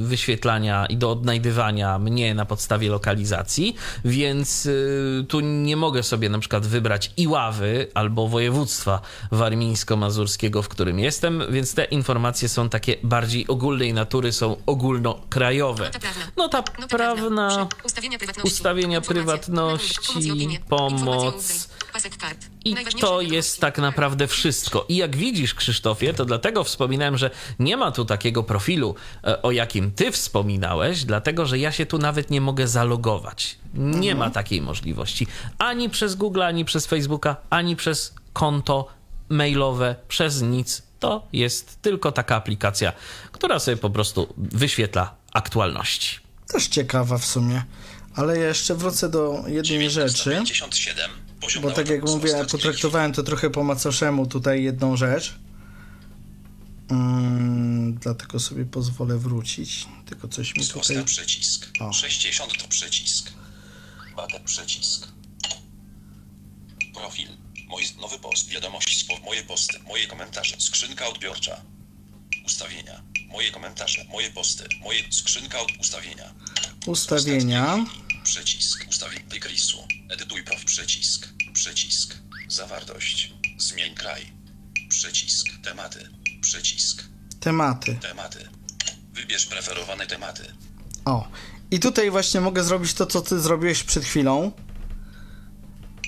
y, 0.01 0.05
wyświetlania 0.05 0.85
i 0.85 0.97
do 0.97 1.11
odnajdywania 1.11 1.99
mnie 1.99 2.35
na 2.35 2.45
podstawie 2.45 2.89
lokalizacji, 2.89 3.75
więc 4.05 4.65
y, 4.65 5.25
tu 5.29 5.39
nie 5.39 5.75
mogę 5.75 6.03
sobie 6.03 6.29
na 6.29 6.39
przykład 6.39 6.65
wybrać 6.67 7.11
Iławy 7.17 7.88
albo 7.93 8.27
województwa 8.27 9.01
warmińsko-mazurskiego, 9.78 10.61
w 10.61 10.67
którym 10.67 10.99
jestem, 10.99 11.43
więc 11.49 11.73
te 11.73 11.84
informacje 11.84 12.49
są 12.49 12.69
takie 12.69 12.95
bardziej 13.03 13.47
ogólnej 13.47 13.93
natury, 13.93 14.32
są 14.32 14.57
ogólnokrajowe. 14.65 15.84
Nota 15.84 15.99
prawna. 15.99 16.25
Nota 16.38 16.63
Nota 16.80 16.97
prawna 16.97 17.67
Ustawienia 18.43 19.01
prywatności. 19.01 20.59
Pomoc 20.69 21.67
i 22.65 22.75
to 22.99 23.21
jest 23.21 23.61
tak 23.61 23.78
naprawdę 23.78 24.28
wszystko. 24.28 24.86
I 24.89 24.95
jak 24.95 25.15
widzisz, 25.15 25.53
Krzysztofie, 25.53 26.13
to 26.13 26.25
dlatego 26.25 26.63
wspominałem, 26.63 27.17
że 27.17 27.32
nie 27.59 27.78
ma 27.78 27.91
tu 27.91 28.05
takiego 28.05 28.43
profilu, 28.43 28.95
e, 29.23 29.41
o 29.41 29.51
jakim 29.51 29.91
ty 29.91 30.11
wspominałeś, 30.11 31.03
dlatego 31.03 31.45
że 31.45 31.59
ja 31.59 31.71
się 31.71 31.86
tu 31.86 31.97
nawet 31.97 32.30
nie 32.30 32.41
mogę 32.41 32.67
zalogować. 32.67 33.57
Nie 33.73 34.15
ma 34.15 34.30
takiej 34.30 34.61
możliwości. 34.61 35.28
Ani 35.57 35.89
przez 35.89 36.15
Google, 36.15 36.41
ani 36.41 36.65
przez 36.65 36.86
Facebooka, 36.86 37.36
ani 37.49 37.75
przez 37.75 38.13
konto 38.34 38.88
mailowe, 39.30 39.95
przez 40.07 40.41
nic. 40.41 40.82
To 40.99 41.28
jest 41.34 41.82
tylko 41.82 42.11
taka 42.11 42.36
aplikacja, 42.36 42.93
która 43.32 43.59
sobie 43.59 43.78
po 43.78 43.89
prostu 43.89 44.34
wyświetla 44.38 45.15
aktualności. 45.34 46.19
Też 46.47 46.67
ciekawa 46.67 47.17
w 47.17 47.25
sumie. 47.25 47.63
Ale 48.15 48.38
ja 48.38 48.47
jeszcze 48.47 48.75
wrócę 48.75 49.09
do 49.09 49.43
jednej 49.47 49.89
rzeczy. 49.89 50.30
57. 50.30 51.11
Poziom 51.41 51.63
Bo 51.63 51.71
tak 51.71 51.89
jak 51.89 52.03
mówię, 52.03 52.45
potraktowałem 52.51 53.13
to 53.13 53.23
trochę 53.23 53.49
po 53.49 53.63
macoszemu 53.63 54.25
tutaj 54.28 54.63
jedną 54.63 54.97
rzecz. 54.97 55.36
Mm, 56.89 57.93
dlatego 57.93 58.39
sobie 58.39 58.65
pozwolę 58.65 59.17
wrócić. 59.17 59.86
Tylko 60.05 60.28
coś 60.28 60.55
mi 60.55 60.67
tutaj... 60.67 61.03
Przycisk. 61.05 61.67
O. 61.80 61.93
60 61.93 62.57
to 62.61 62.67
przycisk. 62.67 63.32
Bater 64.15 64.41
przycisk. 64.41 65.07
Profil. 66.93 67.28
Mój 67.68 67.84
nowy 68.01 68.20
post. 68.20 68.49
Wiadomości. 68.49 68.99
Spo, 68.99 69.18
moje 69.26 69.43
posty. 69.43 69.80
Moje 69.80 70.07
komentarze. 70.07 70.55
Skrzynka 70.59 71.07
odbiorcza. 71.07 71.61
Ustawienia. 72.45 73.01
Moje 73.28 73.51
komentarze. 73.51 74.05
Moje 74.09 74.32
posty. 74.32 74.68
Moje 74.84 75.03
skrzynka 75.11 75.59
od 75.59 75.72
ustawienia. 75.80 76.34
Ustawienia. 76.86 77.86
Przycisk. 78.24 78.86
Ustawień. 78.89 79.24
Wykrisło. 79.30 79.88
Edytuj 80.09 80.43
prof. 80.43 80.65
Przycisk. 80.65 81.28
Przycisk. 81.53 82.18
Zawartość. 82.47 83.34
Zmień 83.57 83.95
kraj. 83.95 84.32
Przycisk. 84.89 85.47
Tematy. 85.63 86.09
Przycisk. 86.41 87.03
Tematy. 87.39 87.97
Tematy. 88.01 88.49
Wybierz 89.13 89.45
preferowane 89.45 90.07
tematy. 90.07 90.53
O. 91.05 91.28
I 91.72 91.80
tutaj 91.80 92.11
właśnie 92.11 92.41
mogę 92.41 92.63
zrobić 92.63 92.93
to, 92.93 93.05
co 93.05 93.22
ty 93.22 93.39
zrobiłeś 93.39 93.84
przed 93.84 94.05
chwilą. 94.05 94.51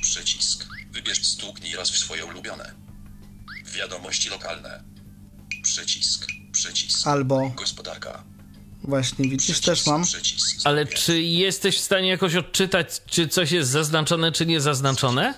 Przycisk. 0.01 0.67
Wybierz 0.91 1.19
w 1.87 1.97
swoje 1.97 2.25
ulubione. 2.25 2.71
Wiadomości 3.65 4.29
lokalne. 4.29 4.83
Przycisk. 5.63 6.27
Przycisk. 6.51 7.07
Albo 7.07 7.49
Gospodarka. 7.49 8.23
właśnie, 8.83 9.25
widzisz, 9.29 9.43
Przycisk. 9.59 9.65
też 9.65 9.85
mam. 9.85 10.03
Przycisk. 10.03 10.61
Ale 10.63 10.85
czy 10.85 11.21
jesteś 11.21 11.77
w 11.77 11.81
stanie 11.81 12.09
jakoś 12.09 12.35
odczytać, 12.35 12.87
czy 13.05 13.27
coś 13.27 13.51
jest 13.51 13.69
zaznaczone, 13.69 14.31
czy 14.31 14.45
nie 14.45 14.61
zaznaczone? 14.61 15.33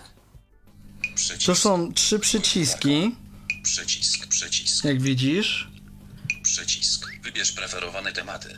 Przycisk. 1.16 1.46
To 1.46 1.56
są 1.56 1.94
trzy 1.94 2.20
przyciski, 2.20 3.16
Przycisk. 3.64 4.28
Przycisk. 4.28 4.86
jak 4.86 5.02
widzisz. 5.02 5.72
Przycisk. 6.44 7.08
Wybierz 7.24 7.52
preferowane 7.52 8.12
tematy. 8.12 8.58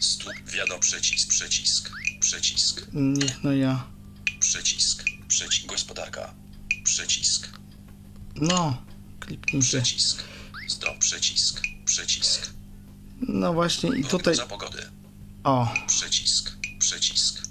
Stuk. 0.00 0.32
Wiadom. 0.46 0.80
Przycisk. 0.80 1.28
Przycisk. 1.28 1.90
Przycisk. 2.20 2.86
Niech 2.92 3.44
no 3.44 3.52
ja. 3.52 3.86
Przycisk. 4.40 5.04
Przycisk. 5.28 5.66
Gospodarka. 5.66 6.34
Przycisk. 6.88 7.48
No, 8.36 8.82
kliknijcie. 9.20 9.82
Przycisk. 9.82 10.22
Zdrow. 10.68 10.98
Przycisk. 10.98 11.60
Przycisk. 11.84 12.50
No 13.20 13.52
właśnie 13.52 13.96
i 13.96 14.04
tutaj... 14.04 14.34
Za 14.34 14.46
pogody. 14.46 14.78
O, 15.44 15.74
Przycisk. 15.86 16.52
Przycisk. 16.78 17.42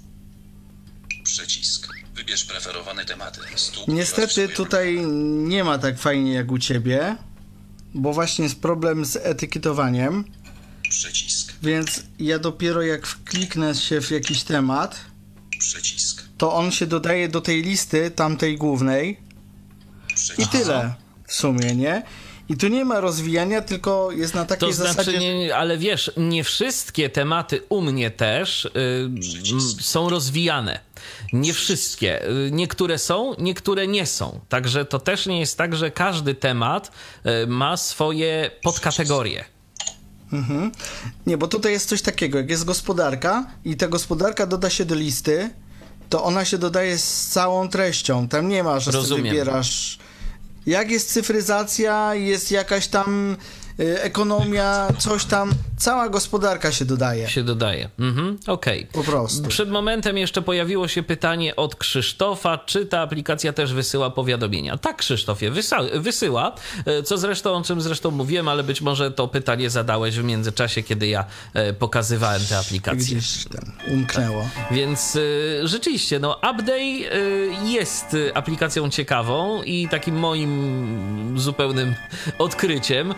Przycisk. 1.24 1.88
Wybierz 2.16 2.44
preferowane 2.46 3.06
tematy. 3.06 3.40
Niestety 3.88 4.50
tutaj 4.50 5.06
nie 5.44 5.64
ma 5.64 5.78
tak 5.78 6.00
fajnie 6.00 6.34
jak 6.34 6.52
u 6.52 6.58
ciebie, 6.60 7.16
bo 7.94 8.14
właśnie 8.14 8.44
jest 8.44 8.60
problem 8.62 9.06
z 9.06 9.16
etykietowaniem, 9.16 10.24
Przycisk. 10.90 11.54
więc 11.64 12.04
ja 12.20 12.40
dopiero 12.40 12.82
jak 12.82 13.24
kliknę 13.24 13.76
się 13.76 14.02
w 14.02 14.12
jakiś 14.12 14.44
temat, 14.44 15.02
Przycisk. 15.60 16.24
to 16.38 16.54
on 16.54 16.72
się 16.72 16.88
dodaje 16.88 17.30
do 17.30 17.42
tej 17.42 17.64
listy 17.64 18.12
tamtej 18.12 18.58
głównej 18.58 19.27
i 20.38 20.48
tyle 20.48 20.94
w 21.28 21.34
sumie, 21.34 21.76
nie? 21.76 22.04
I 22.50 22.58
tu 22.58 22.68
nie 22.68 22.86
ma 22.86 23.00
rozwijania, 23.00 23.62
tylko 23.62 24.12
jest 24.12 24.34
na 24.36 24.46
takiej 24.46 24.70
To 24.70 24.76
znaczy, 24.76 24.94
zasadzie... 24.94 25.38
nie, 25.40 25.56
ale 25.56 25.78
wiesz, 25.78 26.12
nie 26.18 26.44
wszystkie 26.44 27.10
tematy 27.10 27.62
u 27.70 27.82
mnie 27.82 28.12
też 28.12 28.66
y, 28.66 28.72
są 29.82 30.10
rozwijane. 30.10 30.80
Nie 31.34 31.54
wszystkie. 31.54 32.30
Y, 32.30 32.50
Niektóre 32.52 32.98
są, 32.98 33.34
niektóre 33.40 33.88
nie 33.88 34.06
są. 34.06 34.40
Także 34.50 34.86
to 34.86 35.00
też 35.00 35.26
nie 35.26 35.40
jest 35.40 35.58
tak, 35.58 35.76
że 35.76 35.92
każdy 35.92 36.36
temat 36.36 36.92
y, 37.44 37.48
ma 37.48 37.78
swoje 37.78 38.52
podkategorie. 38.64 39.46
Nie, 41.26 41.38
bo 41.38 41.48
tutaj 41.48 41.72
jest 41.72 41.90
coś 41.90 42.02
takiego, 42.02 42.38
jak 42.38 42.50
jest 42.50 42.66
gospodarka 42.66 43.48
i 43.66 43.76
ta 43.78 43.88
gospodarka 43.88 44.48
doda 44.48 44.70
się 44.70 44.86
do 44.86 44.96
listy, 44.96 45.50
to 46.10 46.24
ona 46.24 46.46
się 46.46 46.58
dodaje 46.58 46.98
z 46.98 47.28
całą 47.28 47.70
treścią. 47.70 48.28
Tam 48.28 48.48
nie 48.50 48.64
ma, 48.64 48.80
że 48.80 48.92
sobie 48.92 48.98
Rozumiem. 49.02 49.24
wybierasz. 49.24 50.00
Jak 50.68 50.92
jest 50.92 51.14
cyfryzacja, 51.14 52.16
jest 52.16 52.52
jakaś 52.52 52.88
tam 52.88 53.38
ekonomia, 53.78 54.88
coś 54.98 55.26
tam, 55.26 55.52
cała 55.78 56.10
gospodarka 56.10 56.72
się 56.72 56.86
dodaje. 56.86 57.30
Się 57.30 57.44
dodaje. 57.44 57.90
Mhm, 58.00 58.38
okej. 58.48 58.88
Po 58.94 59.04
prostu. 59.04 59.48
Przed 59.48 59.70
momentem 59.70 60.18
jeszcze 60.18 60.42
pojawiło 60.42 60.88
się 60.88 61.04
pytanie 61.04 61.56
od 61.56 61.76
Krzysztofa, 61.76 62.58
czy 62.58 62.86
ta 62.86 63.02
aplikacja 63.02 63.54
też 63.54 63.74
wysyła 63.74 64.10
powiadomienia. 64.10 64.78
Tak, 64.78 64.98
Krzysztofie, 64.98 65.52
wysyła, 65.94 66.56
e, 66.86 67.04
co 67.04 67.18
zresztą, 67.18 67.56
o 67.56 67.62
czym 67.62 67.82
zresztą 67.82 68.12
mówiłem, 68.12 68.48
ale 68.48 68.64
być 68.64 68.82
może 68.82 69.12
to 69.12 69.28
pytanie 69.28 69.70
zadałeś 69.70 70.20
w 70.20 70.24
międzyczasie, 70.24 70.84
kiedy 70.84 71.08
ja 71.08 71.26
e, 71.54 71.74
pokazywałem 71.74 72.42
tę 72.50 72.58
aplikację. 72.58 73.18
Gdzieś 73.18 73.46
ten 73.46 73.72
umknęło. 73.88 74.50
Więc 74.72 75.16
y, 75.16 75.62
rzeczywiście, 75.64 76.20
no, 76.20 76.36
Update 76.36 76.72
y, 76.74 77.50
jest 77.66 78.14
y, 78.14 78.36
aplikacją 78.36 78.90
ciekawą 78.90 79.64
i 79.64 79.88
takim 79.92 80.16
moim 80.16 81.34
zupełnym 81.40 81.96
odkryciem 82.40 83.14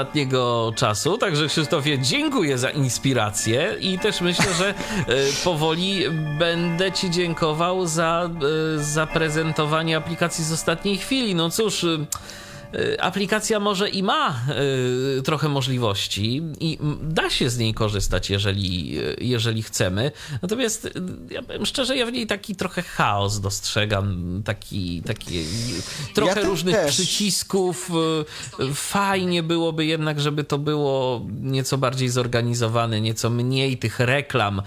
ostatniego 0.00 0.72
czasu. 0.76 1.18
Także 1.18 1.46
Krzysztofie, 1.46 1.98
dziękuję 1.98 2.58
za 2.58 2.70
inspirację 2.70 3.76
i 3.80 3.98
też 3.98 4.20
myślę, 4.20 4.54
że 4.58 4.70
y, 4.70 5.44
powoli 5.44 6.04
będę 6.38 6.92
Ci 6.92 7.10
dziękował 7.10 7.86
za 7.86 8.30
y, 8.76 8.84
zaprezentowanie 8.84 9.96
aplikacji 9.96 10.44
z 10.44 10.52
ostatniej 10.52 10.98
chwili. 10.98 11.34
No 11.34 11.50
cóż. 11.50 11.86
Y, 12.74 13.00
Aplikacja 13.00 13.60
może 13.60 13.88
i 13.88 14.02
ma 14.02 14.40
y, 15.18 15.22
trochę 15.22 15.48
możliwości 15.48 16.42
i 16.60 16.78
da 17.02 17.30
się 17.30 17.50
z 17.50 17.58
niej 17.58 17.74
korzystać, 17.74 18.30
jeżeli, 18.30 18.98
y, 18.98 19.16
jeżeli 19.20 19.62
chcemy. 19.62 20.12
Natomiast 20.42 20.88
ja 21.30 21.42
powiem 21.42 21.66
szczerze, 21.66 21.96
ja 21.96 22.06
w 22.06 22.12
niej 22.12 22.26
taki 22.26 22.56
trochę 22.56 22.82
chaos 22.82 23.40
dostrzegam, 23.40 24.42
taki, 24.44 25.02
taki 25.02 25.44
trochę 26.14 26.34
też 26.34 26.44
różnych 26.44 26.74
też. 26.74 26.94
przycisków. 26.94 27.90
Fajnie 28.74 29.42
byłoby 29.42 29.86
jednak, 29.86 30.20
żeby 30.20 30.44
to 30.44 30.58
było 30.58 31.26
nieco 31.40 31.78
bardziej 31.78 32.08
zorganizowane, 32.08 33.00
nieco 33.00 33.30
mniej 33.30 33.78
tych 33.78 34.00
reklam. 34.00 34.62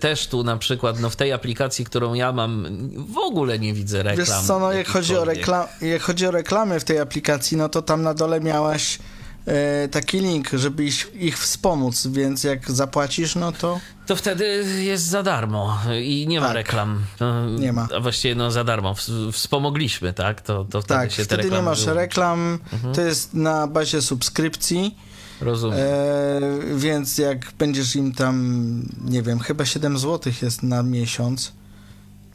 Też 0.00 0.26
tu 0.26 0.44
na 0.44 0.56
przykład 0.56 1.00
no, 1.00 1.10
w 1.10 1.16
tej 1.16 1.32
aplikacji, 1.32 1.84
którą 1.84 2.14
ja 2.14 2.32
mam, 2.32 2.66
w 3.12 3.18
ogóle 3.18 3.58
nie 3.58 3.74
widzę 3.74 4.02
reklam. 4.02 4.26
Wiesz 4.26 4.46
co, 4.46 4.58
no 4.60 4.72
jak 4.72 4.88
chodzi, 4.88 5.16
o 5.16 5.24
jakichkolwiek. 5.24 5.46
rekla- 5.80 5.86
jak 5.86 6.02
chodzi 6.02 6.26
o 6.26 6.30
reklamy 6.30 6.80
w 6.80 6.84
tej 6.84 6.98
aplikacji, 6.98 7.45
no 7.52 7.68
to 7.68 7.82
tam 7.82 8.02
na 8.02 8.14
dole 8.14 8.40
miałeś 8.40 8.98
e, 9.46 9.88
taki 9.88 10.20
link, 10.20 10.48
żeby 10.52 10.84
ich, 10.84 11.10
ich 11.14 11.38
wspomóc, 11.38 12.06
więc 12.06 12.44
jak 12.44 12.70
zapłacisz, 12.70 13.34
no 13.34 13.52
to 13.52 13.80
To 14.06 14.16
wtedy 14.16 14.44
jest 14.84 15.04
za 15.04 15.22
darmo 15.22 15.78
i 16.02 16.26
nie 16.28 16.40
ma 16.40 16.46
Tak. 16.46 16.54
reklam. 16.56 17.02
No, 17.20 17.50
Nie 17.50 17.72
ma. 17.72 17.88
A 17.96 18.00
właściwie 18.00 18.34
no 18.34 18.50
za 18.50 18.64
darmo. 18.64 18.94
Wspomogliśmy, 19.32 20.12
tak? 20.12 20.40
To, 20.40 20.64
to 20.64 20.82
wtedy 20.82 21.00
tak, 21.00 21.10
się 21.12 21.16
te 21.16 21.24
wtedy 21.24 21.42
nie 21.42 21.48
reklamy 21.48 21.64
masz 21.70 21.80
wyłączy. 21.84 22.00
reklam, 22.00 22.58
to 22.94 23.00
jest 23.00 23.34
na 23.34 23.66
bazie 23.66 24.02
subskrypcji, 24.02 24.96
Rozumiem. 25.40 25.78
e, 25.80 26.40
więc 26.76 27.18
jak 27.18 27.52
będziesz 27.58 27.96
im 27.96 28.12
tam, 28.12 28.82
nie 29.04 29.22
wiem, 29.22 29.38
chyba 29.38 29.64
7 29.64 29.98
zł 29.98 30.32
jest 30.42 30.62
na 30.62 30.82
miesiąc, 30.82 31.52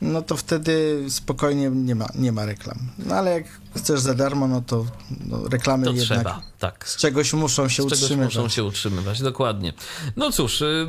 no 0.01 0.21
to 0.21 0.37
wtedy 0.37 1.05
spokojnie 1.09 1.69
nie 1.69 1.95
ma, 1.95 2.07
nie 2.15 2.31
ma 2.31 2.45
reklam. 2.45 2.77
No 3.05 3.15
ale 3.15 3.31
jak 3.31 3.43
chcesz 3.77 3.99
za 3.99 4.13
darmo, 4.13 4.47
no 4.47 4.61
to 4.67 4.85
no, 5.27 5.47
reklamy 5.51 5.85
to 5.85 5.91
jednak 5.91 6.17
trzeba, 6.19 6.41
tak. 6.59 6.87
z 6.87 6.97
czegoś 6.97 7.33
muszą 7.33 7.69
się 7.69 7.83
Z 7.83 7.85
czegoś 7.85 8.01
utrzymywać. 8.01 8.35
muszą 8.35 8.49
się 8.49 8.63
utrzymywać, 8.63 9.21
dokładnie. 9.21 9.73
No 10.15 10.31
cóż, 10.31 10.61
y, 10.61 10.87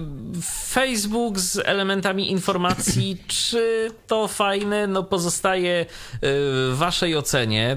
Facebook 0.68 1.38
z 1.38 1.58
elementami 1.64 2.30
informacji, 2.30 3.18
czy 3.26 3.90
to 4.06 4.28
fajne? 4.28 4.86
No 4.86 5.02
pozostaje 5.02 5.80
y, 5.82 5.86
w 6.22 6.74
waszej 6.74 7.16
ocenie. 7.16 7.76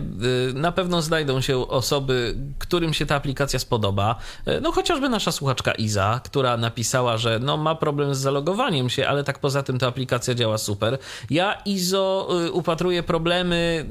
Y, 0.49 0.53
Na 0.53 0.71
pewno 0.71 1.01
znajdą 1.01 1.41
się 1.41 1.67
osoby, 1.67 2.35
którym 2.59 2.93
się 2.93 3.05
ta 3.05 3.15
aplikacja 3.15 3.59
spodoba. 3.59 4.15
No 4.61 4.71
chociażby 4.71 5.09
nasza 5.09 5.31
słuchaczka 5.31 5.71
Iza, 5.71 6.21
która 6.23 6.57
napisała, 6.57 7.17
że 7.17 7.39
no 7.39 7.57
ma 7.57 7.75
problem 7.75 8.15
z 8.15 8.17
zalogowaniem 8.17 8.89
się, 8.89 9.07
ale 9.07 9.23
tak 9.23 9.39
poza 9.39 9.63
tym 9.63 9.79
ta 9.79 9.87
aplikacja 9.87 10.35
działa 10.35 10.57
super. 10.57 10.97
Ja 11.29 11.53
Izo 11.65 12.29
upatruję 12.51 13.03
problemy 13.03 13.85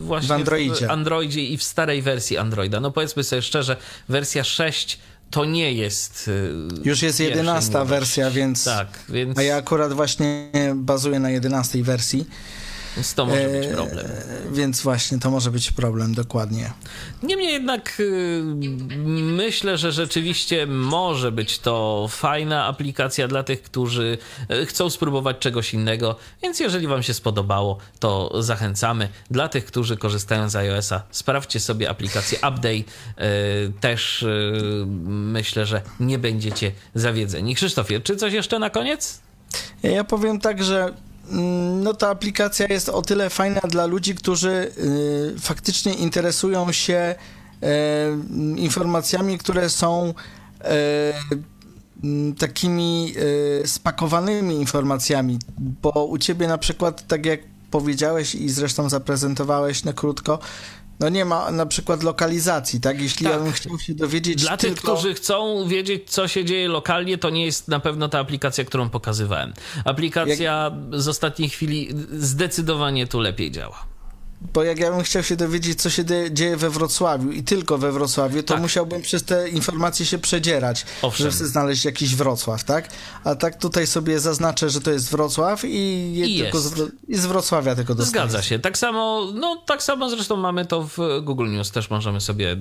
właśnie 0.00 0.28
Androidzie. 0.52 0.86
w 0.86 0.90
Androidzie 0.90 1.40
i 1.44 1.56
w 1.56 1.62
starej 1.62 2.02
wersji 2.02 2.38
Androida. 2.38 2.80
No 2.80 2.90
powiedzmy 2.90 3.24
sobie 3.24 3.42
szczerze, 3.42 3.76
wersja 4.08 4.44
6 4.44 4.98
to 5.30 5.44
nie 5.44 5.72
jest. 5.72 6.28
y, 6.28 6.52
Już 6.84 7.02
jest 7.02 7.18
pierwszej 7.18 7.26
11 7.26 7.70
młodości. 7.70 7.90
wersja, 7.90 8.30
więc. 8.30 8.64
Tak, 8.64 8.88
więc, 9.08 9.38
A 9.38 9.42
ja 9.42 9.56
akurat 9.56 9.92
właśnie 9.92 10.50
bazuję 10.74 11.20
na 11.20 11.30
11 11.30 11.82
wersji. 11.82 12.26
Więc 12.96 13.14
to 13.14 13.26
może 13.26 13.48
być 13.48 13.66
e, 13.66 13.70
problem. 13.74 14.06
Więc 14.52 14.82
właśnie 14.82 15.18
to 15.18 15.30
może 15.30 15.50
być 15.50 15.72
problem, 15.72 16.14
dokładnie. 16.14 16.72
Niemniej 17.22 17.52
jednak 17.52 17.96
y, 18.00 18.42
myślę, 19.16 19.78
że 19.78 19.92
rzeczywiście 19.92 20.66
może 20.66 21.32
być 21.32 21.58
to 21.58 22.06
fajna 22.10 22.66
aplikacja 22.66 23.28
dla 23.28 23.42
tych, 23.42 23.62
którzy 23.62 24.18
y, 24.50 24.66
chcą 24.66 24.90
spróbować 24.90 25.38
czegoś 25.38 25.74
innego, 25.74 26.16
więc 26.42 26.60
jeżeli 26.60 26.86
Wam 26.86 27.02
się 27.02 27.14
spodobało, 27.14 27.78
to 28.00 28.42
zachęcamy. 28.42 29.08
Dla 29.30 29.48
tych, 29.48 29.64
którzy 29.64 29.96
korzystają 29.96 30.48
z 30.48 30.56
iOS-a, 30.56 31.02
sprawdźcie 31.10 31.60
sobie 31.60 31.90
aplikację 31.90 32.38
Update. 32.38 32.68
Y, 32.68 32.84
Też 33.80 34.24
myślę, 35.06 35.66
że 35.66 35.82
nie 36.00 36.18
będziecie 36.18 36.72
zawiedzeni. 36.94 37.54
Krzysztofie, 37.54 38.00
czy 38.00 38.16
coś 38.16 38.32
jeszcze 38.32 38.58
na 38.58 38.70
koniec? 38.70 39.20
Ja 39.82 40.04
powiem 40.04 40.40
tak, 40.40 40.64
że 40.64 40.94
no 41.82 41.94
ta 41.94 42.08
aplikacja 42.08 42.66
jest 42.66 42.88
o 42.88 43.02
tyle 43.02 43.30
fajna 43.30 43.60
dla 43.60 43.86
ludzi, 43.86 44.14
którzy 44.14 44.72
y, 44.78 45.40
faktycznie 45.40 45.94
interesują 45.94 46.72
się 46.72 46.94
e, 46.94 47.16
informacjami, 48.56 49.38
które 49.38 49.70
są 49.70 50.14
e, 50.60 51.12
m, 52.04 52.34
takimi 52.38 53.14
spakowanymi 53.64 54.54
informacjami, 54.54 55.38
bo 55.58 56.04
u 56.04 56.18
ciebie 56.18 56.48
na 56.48 56.58
przykład, 56.58 57.06
tak 57.06 57.26
jak 57.26 57.40
powiedziałeś 57.70 58.34
i 58.34 58.48
zresztą 58.48 58.88
zaprezentowałeś 58.88 59.84
na 59.84 59.92
krótko, 59.92 60.38
no 61.00 61.08
nie 61.08 61.24
ma 61.24 61.50
na 61.50 61.66
przykład 61.66 62.02
lokalizacji, 62.02 62.80
tak? 62.80 63.00
Jeśli 63.00 63.26
ja 63.26 63.32
Tak. 63.32 63.42
bym 63.42 63.52
chciał 63.52 63.78
się 63.78 63.94
dowiedzieć 63.94 64.42
Dla 64.42 64.56
tylko... 64.56 64.74
tych, 64.74 64.82
którzy 64.84 65.14
chcą 65.14 65.68
wiedzieć, 65.68 66.10
co 66.10 66.28
się 66.28 66.44
dzieje 66.44 66.68
lokalnie, 66.68 67.18
to 67.18 67.30
nie 67.30 67.44
jest 67.44 67.68
na 67.68 67.80
pewno 67.80 68.08
ta 68.08 68.18
aplikacja, 68.18 68.64
którą 68.64 68.88
pokazywałem. 68.90 69.52
Aplikacja 69.84 70.70
z 70.92 71.08
ostatniej 71.08 71.48
chwili 71.48 71.88
zdecydowanie 72.12 73.06
tu 73.06 73.20
lepiej 73.20 73.50
działa. 73.50 73.89
Bo 74.54 74.62
jak 74.64 74.78
ja 74.78 74.90
bym 74.90 75.02
chciał 75.02 75.22
się 75.22 75.36
dowiedzieć, 75.36 75.82
co 75.82 75.90
się 75.90 76.04
dzieje 76.30 76.56
we 76.56 76.70
Wrocławiu 76.70 77.30
i 77.30 77.42
tylko 77.42 77.78
we 77.78 77.92
Wrocławiu, 77.92 78.42
to 78.42 78.54
Tak. 78.54 78.62
musiałbym 78.62 79.02
przez 79.02 79.24
te 79.24 79.48
informacje 79.48 80.06
się 80.06 80.18
przedzierać, 80.18 80.86
Owszem. 81.02 81.30
żeby 81.30 81.46
znaleźć 81.48 81.84
jakiś 81.84 82.16
Wrocław, 82.16 82.64
tak? 82.64 82.88
A 83.24 83.34
tak 83.34 83.58
tutaj 83.58 83.86
sobie 83.86 84.20
zaznaczę, 84.20 84.70
że 84.70 84.80
to 84.80 84.90
jest 84.90 85.10
Wrocław 85.10 85.64
i, 85.64 86.14
je 86.14 86.26
I 86.26 86.38
tylko 86.38 86.60
z, 86.60 86.92
i 87.08 87.16
z 87.16 87.26
Wrocławia 87.26 87.74
tylko 87.74 87.94
dostaję. 87.94 88.10
Zgadza 88.28 88.42
się. 88.42 88.58
Tak 88.58 88.78
samo, 88.78 89.26
no 89.34 89.62
tak 89.66 89.82
samo 89.82 90.10
zresztą 90.10 90.36
mamy 90.36 90.66
to 90.66 90.82
w 90.82 90.98
Google 91.22 91.50
News. 91.50 91.70
Też 91.70 91.90
możemy 91.90 92.20
sobie 92.20 92.56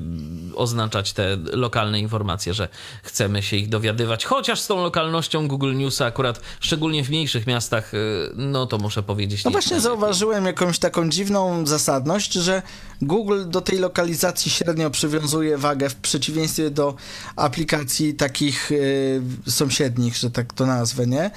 oznaczać 0.55 1.13
te 1.13 1.38
lokalne 1.53 1.99
informacje, 1.99 2.53
że 2.53 2.67
chcemy 3.03 3.43
się 3.43 3.57
ich 3.57 3.69
dowiadywać. 3.69 4.25
Chociaż 4.25 4.59
z 4.61 4.67
tą 4.67 4.84
lokalnością 4.84 5.47
Google 5.47 5.75
Newsa 5.75 6.05
akurat, 6.05 6.41
szczególnie 6.59 7.03
w 7.03 7.09
mniejszych 7.09 7.47
miastach, 7.47 7.93
y, 7.93 7.97
no 8.36 8.65
to 8.65 8.77
muszę 8.77 9.03
powiedzieć. 9.03 9.43
No 9.43 9.49
nie 9.49 9.53
właśnie 9.53 9.80
zauważyłem 9.80 10.45
jakąś 10.45 10.80
taką 10.80 11.09
dziwną 11.09 11.65
zasadność, 11.70 12.34
że 12.34 12.61
Google 13.01 13.49
do 13.49 13.61
tej 13.61 13.80
lokalizacji 13.80 14.51
średnio 14.51 14.89
przywiązuje 14.89 15.57
wagę 15.57 15.89
w 15.89 15.95
przeciwieństwie 15.95 16.70
do 16.70 16.95
aplikacji 17.36 18.13
takich 18.13 18.72
y, 18.72 19.22
sąsiednich, 19.47 20.15
że 20.15 20.32
tak 20.32 20.53
to 20.53 20.65
nazwę, 20.65 21.07
nie? 21.07 21.32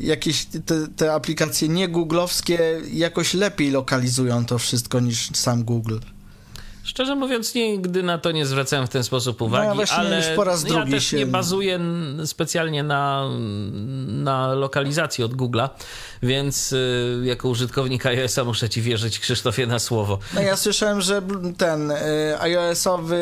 Jakieś 0.00 0.44
te, 0.44 0.88
te 0.96 1.12
aplikacje 1.12 1.68
nie 1.68 1.88
googlowskie 1.88 2.80
jakoś 2.92 3.34
lepiej 3.34 3.70
lokalizują 3.70 4.46
to 4.46 4.58
wszystko 4.58 5.00
niż 5.00 5.30
sam 5.34 5.64
Google. 5.64 5.98
Szczerze 6.86 7.14
mówiąc, 7.16 7.54
nigdy 7.54 8.02
na 8.02 8.18
to 8.18 8.32
nie 8.32 8.46
zwracałem 8.46 8.86
w 8.86 8.90
ten 8.90 9.04
sposób 9.04 9.42
uwagi, 9.42 9.68
No, 9.68 9.74
właśnie 9.74 9.96
ale 9.96 10.16
już 10.16 10.26
po 10.36 10.44
raz 10.44 10.62
ja 10.62 10.68
drugi 10.68 10.90
też 10.92 11.06
się- 11.06 11.16
nie 11.16 11.26
bazuję 11.26 11.80
specjalnie 12.26 12.82
na, 12.82 13.30
na 14.08 14.54
lokalizacji 14.54 15.24
od 15.24 15.34
Google'a, 15.34 15.68
więc 16.22 16.72
y, 16.72 17.20
jako 17.24 17.48
użytkownik 17.48 18.06
iOS-a 18.06 18.44
muszę 18.44 18.68
ci 18.68 18.82
wierzyć, 18.82 19.18
Krzysztofie, 19.18 19.66
na 19.66 19.78
słowo. 19.78 20.18
No 20.34 20.40
ja 20.40 20.56
słyszałem, 20.56 21.00
że 21.00 21.22
ten 21.58 21.90
y, 21.90 21.94
iOS-owy 22.40 23.16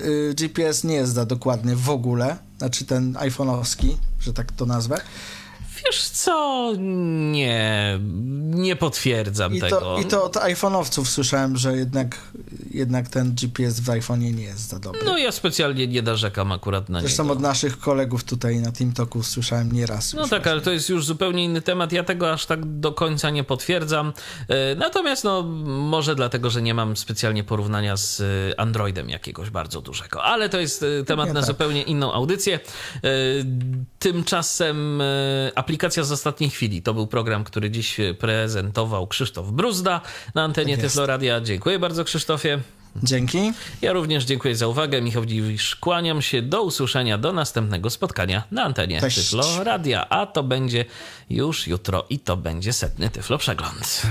y, 0.00 0.34
GPS 0.34 0.84
nie 0.84 1.06
zda 1.06 1.24
dokładnie 1.24 1.76
w 1.76 1.90
ogóle, 1.90 2.36
znaczy 2.58 2.84
ten 2.84 3.12
iPhone'owski, 3.12 3.88
że 4.20 4.32
tak 4.32 4.52
to 4.52 4.66
nazwę. 4.66 5.00
Wiesz 5.86 6.08
co? 6.08 6.72
Nie, 7.32 7.98
nie 8.40 8.76
potwierdzam 8.76 9.54
I 9.54 9.60
tego. 9.60 9.80
to, 9.80 9.98
I 10.00 10.04
to 10.04 10.24
od 10.24 10.36
iPhone'owców 10.36 11.04
słyszałem, 11.04 11.56
że 11.56 11.76
jednak 11.76 12.16
jednak 12.70 13.08
ten 13.08 13.34
GPS 13.34 13.80
w 13.80 13.86
iPhone'ie 13.86 14.34
nie 14.34 14.42
jest 14.44 14.68
za 14.68 14.78
dobry. 14.78 15.00
No 15.04 15.18
ja 15.18 15.32
specjalnie 15.32 15.86
nie 15.86 16.02
narzekam 16.02 16.52
akurat 16.52 16.88
na 16.88 17.00
Zresztą 17.00 17.22
niego. 17.22 17.32
od 17.32 17.40
naszych 17.40 17.78
kolegów 17.78 18.24
tutaj 18.24 18.56
na 18.60 18.72
TeamTalku 18.72 19.22
słyszałem 19.22 19.72
nieraz. 19.72 20.14
No 20.14 20.28
tak, 20.28 20.46
ale 20.46 20.60
to 20.60 20.70
jest 20.70 20.88
już 20.88 21.06
zupełnie 21.06 21.44
inny 21.44 21.62
temat. 21.62 21.92
Ja 21.92 22.04
tego 22.04 22.32
aż 22.32 22.46
tak 22.46 22.80
do 22.80 22.92
końca 22.92 23.30
nie 23.30 23.44
potwierdzam. 23.44 24.12
E, 24.48 24.74
Natomiast 24.74 25.24
no 25.24 25.42
może 25.66 26.14
dlatego, 26.14 26.50
że 26.50 26.62
nie 26.62 26.74
mam 26.74 26.96
specjalnie 26.96 27.44
porównania 27.44 27.96
z 27.96 28.20
e, 28.20 28.60
Androidem 28.60 29.08
jakiegoś 29.10 29.50
bardzo 29.50 29.80
dużego. 29.80 30.22
Ale 30.24 30.48
to 30.48 30.60
jest 30.60 30.82
e, 31.00 31.04
temat 31.04 31.26
Nie 31.26 31.32
na 31.34 31.40
tak. 31.40 31.46
zupełnie 31.46 31.82
inną 31.82 32.12
audycję. 32.12 32.60
Tymczasem 33.98 35.02
aplikacja 35.68 36.04
z 36.04 36.12
ostatniej 36.12 36.50
chwili. 36.50 36.82
To 36.82 36.94
był 36.94 37.06
program, 37.06 37.44
który 37.44 37.70
dziś 37.70 37.96
prezentował 38.18 39.06
Krzysztof 39.06 39.50
Bruzda 39.50 40.00
na 40.34 40.42
antenie 40.42 40.76
Tak. 40.76 40.84
Tyfloradia. 40.84 41.40
Dziękuję 41.40 41.78
bardzo 41.78 42.04
Krzysztofie. 42.04 42.58
Dzięki. 43.02 43.52
Ja 43.82 43.92
również 43.92 44.24
dziękuję 44.24 44.56
za 44.56 44.66
uwagę. 44.66 45.02
Michał 45.02 45.26
Dziwisz, 45.26 45.76
kłaniam 45.76 46.22
się. 46.22 46.42
Do 46.42 46.62
usłyszenia, 46.62 47.18
do 47.18 47.32
następnego 47.32 47.90
spotkania 47.90 48.42
na 48.50 48.62
antenie 48.62 49.00
Cześć. 49.00 49.16
Tyflo 49.16 49.64
Radia. 49.64 50.08
A 50.08 50.26
to 50.26 50.42
będzie 50.42 50.84
już 51.30 51.66
jutro 51.66 52.06
i 52.10 52.18
to 52.18 52.36
będzie 52.36 52.72
setny 52.72 53.10
Tyflo 53.10 53.38
Przegląd. 53.38 54.02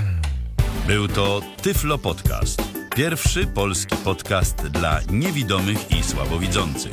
Był 0.86 1.08
to 1.08 1.40
Tyflo 1.62 1.98
Podcast. 1.98 2.62
Pierwszy 2.96 3.46
polski 3.46 3.96
podcast 3.96 4.56
dla 4.56 5.00
niewidomych 5.10 5.90
i 5.90 6.02
słabowidzących. 6.02 6.92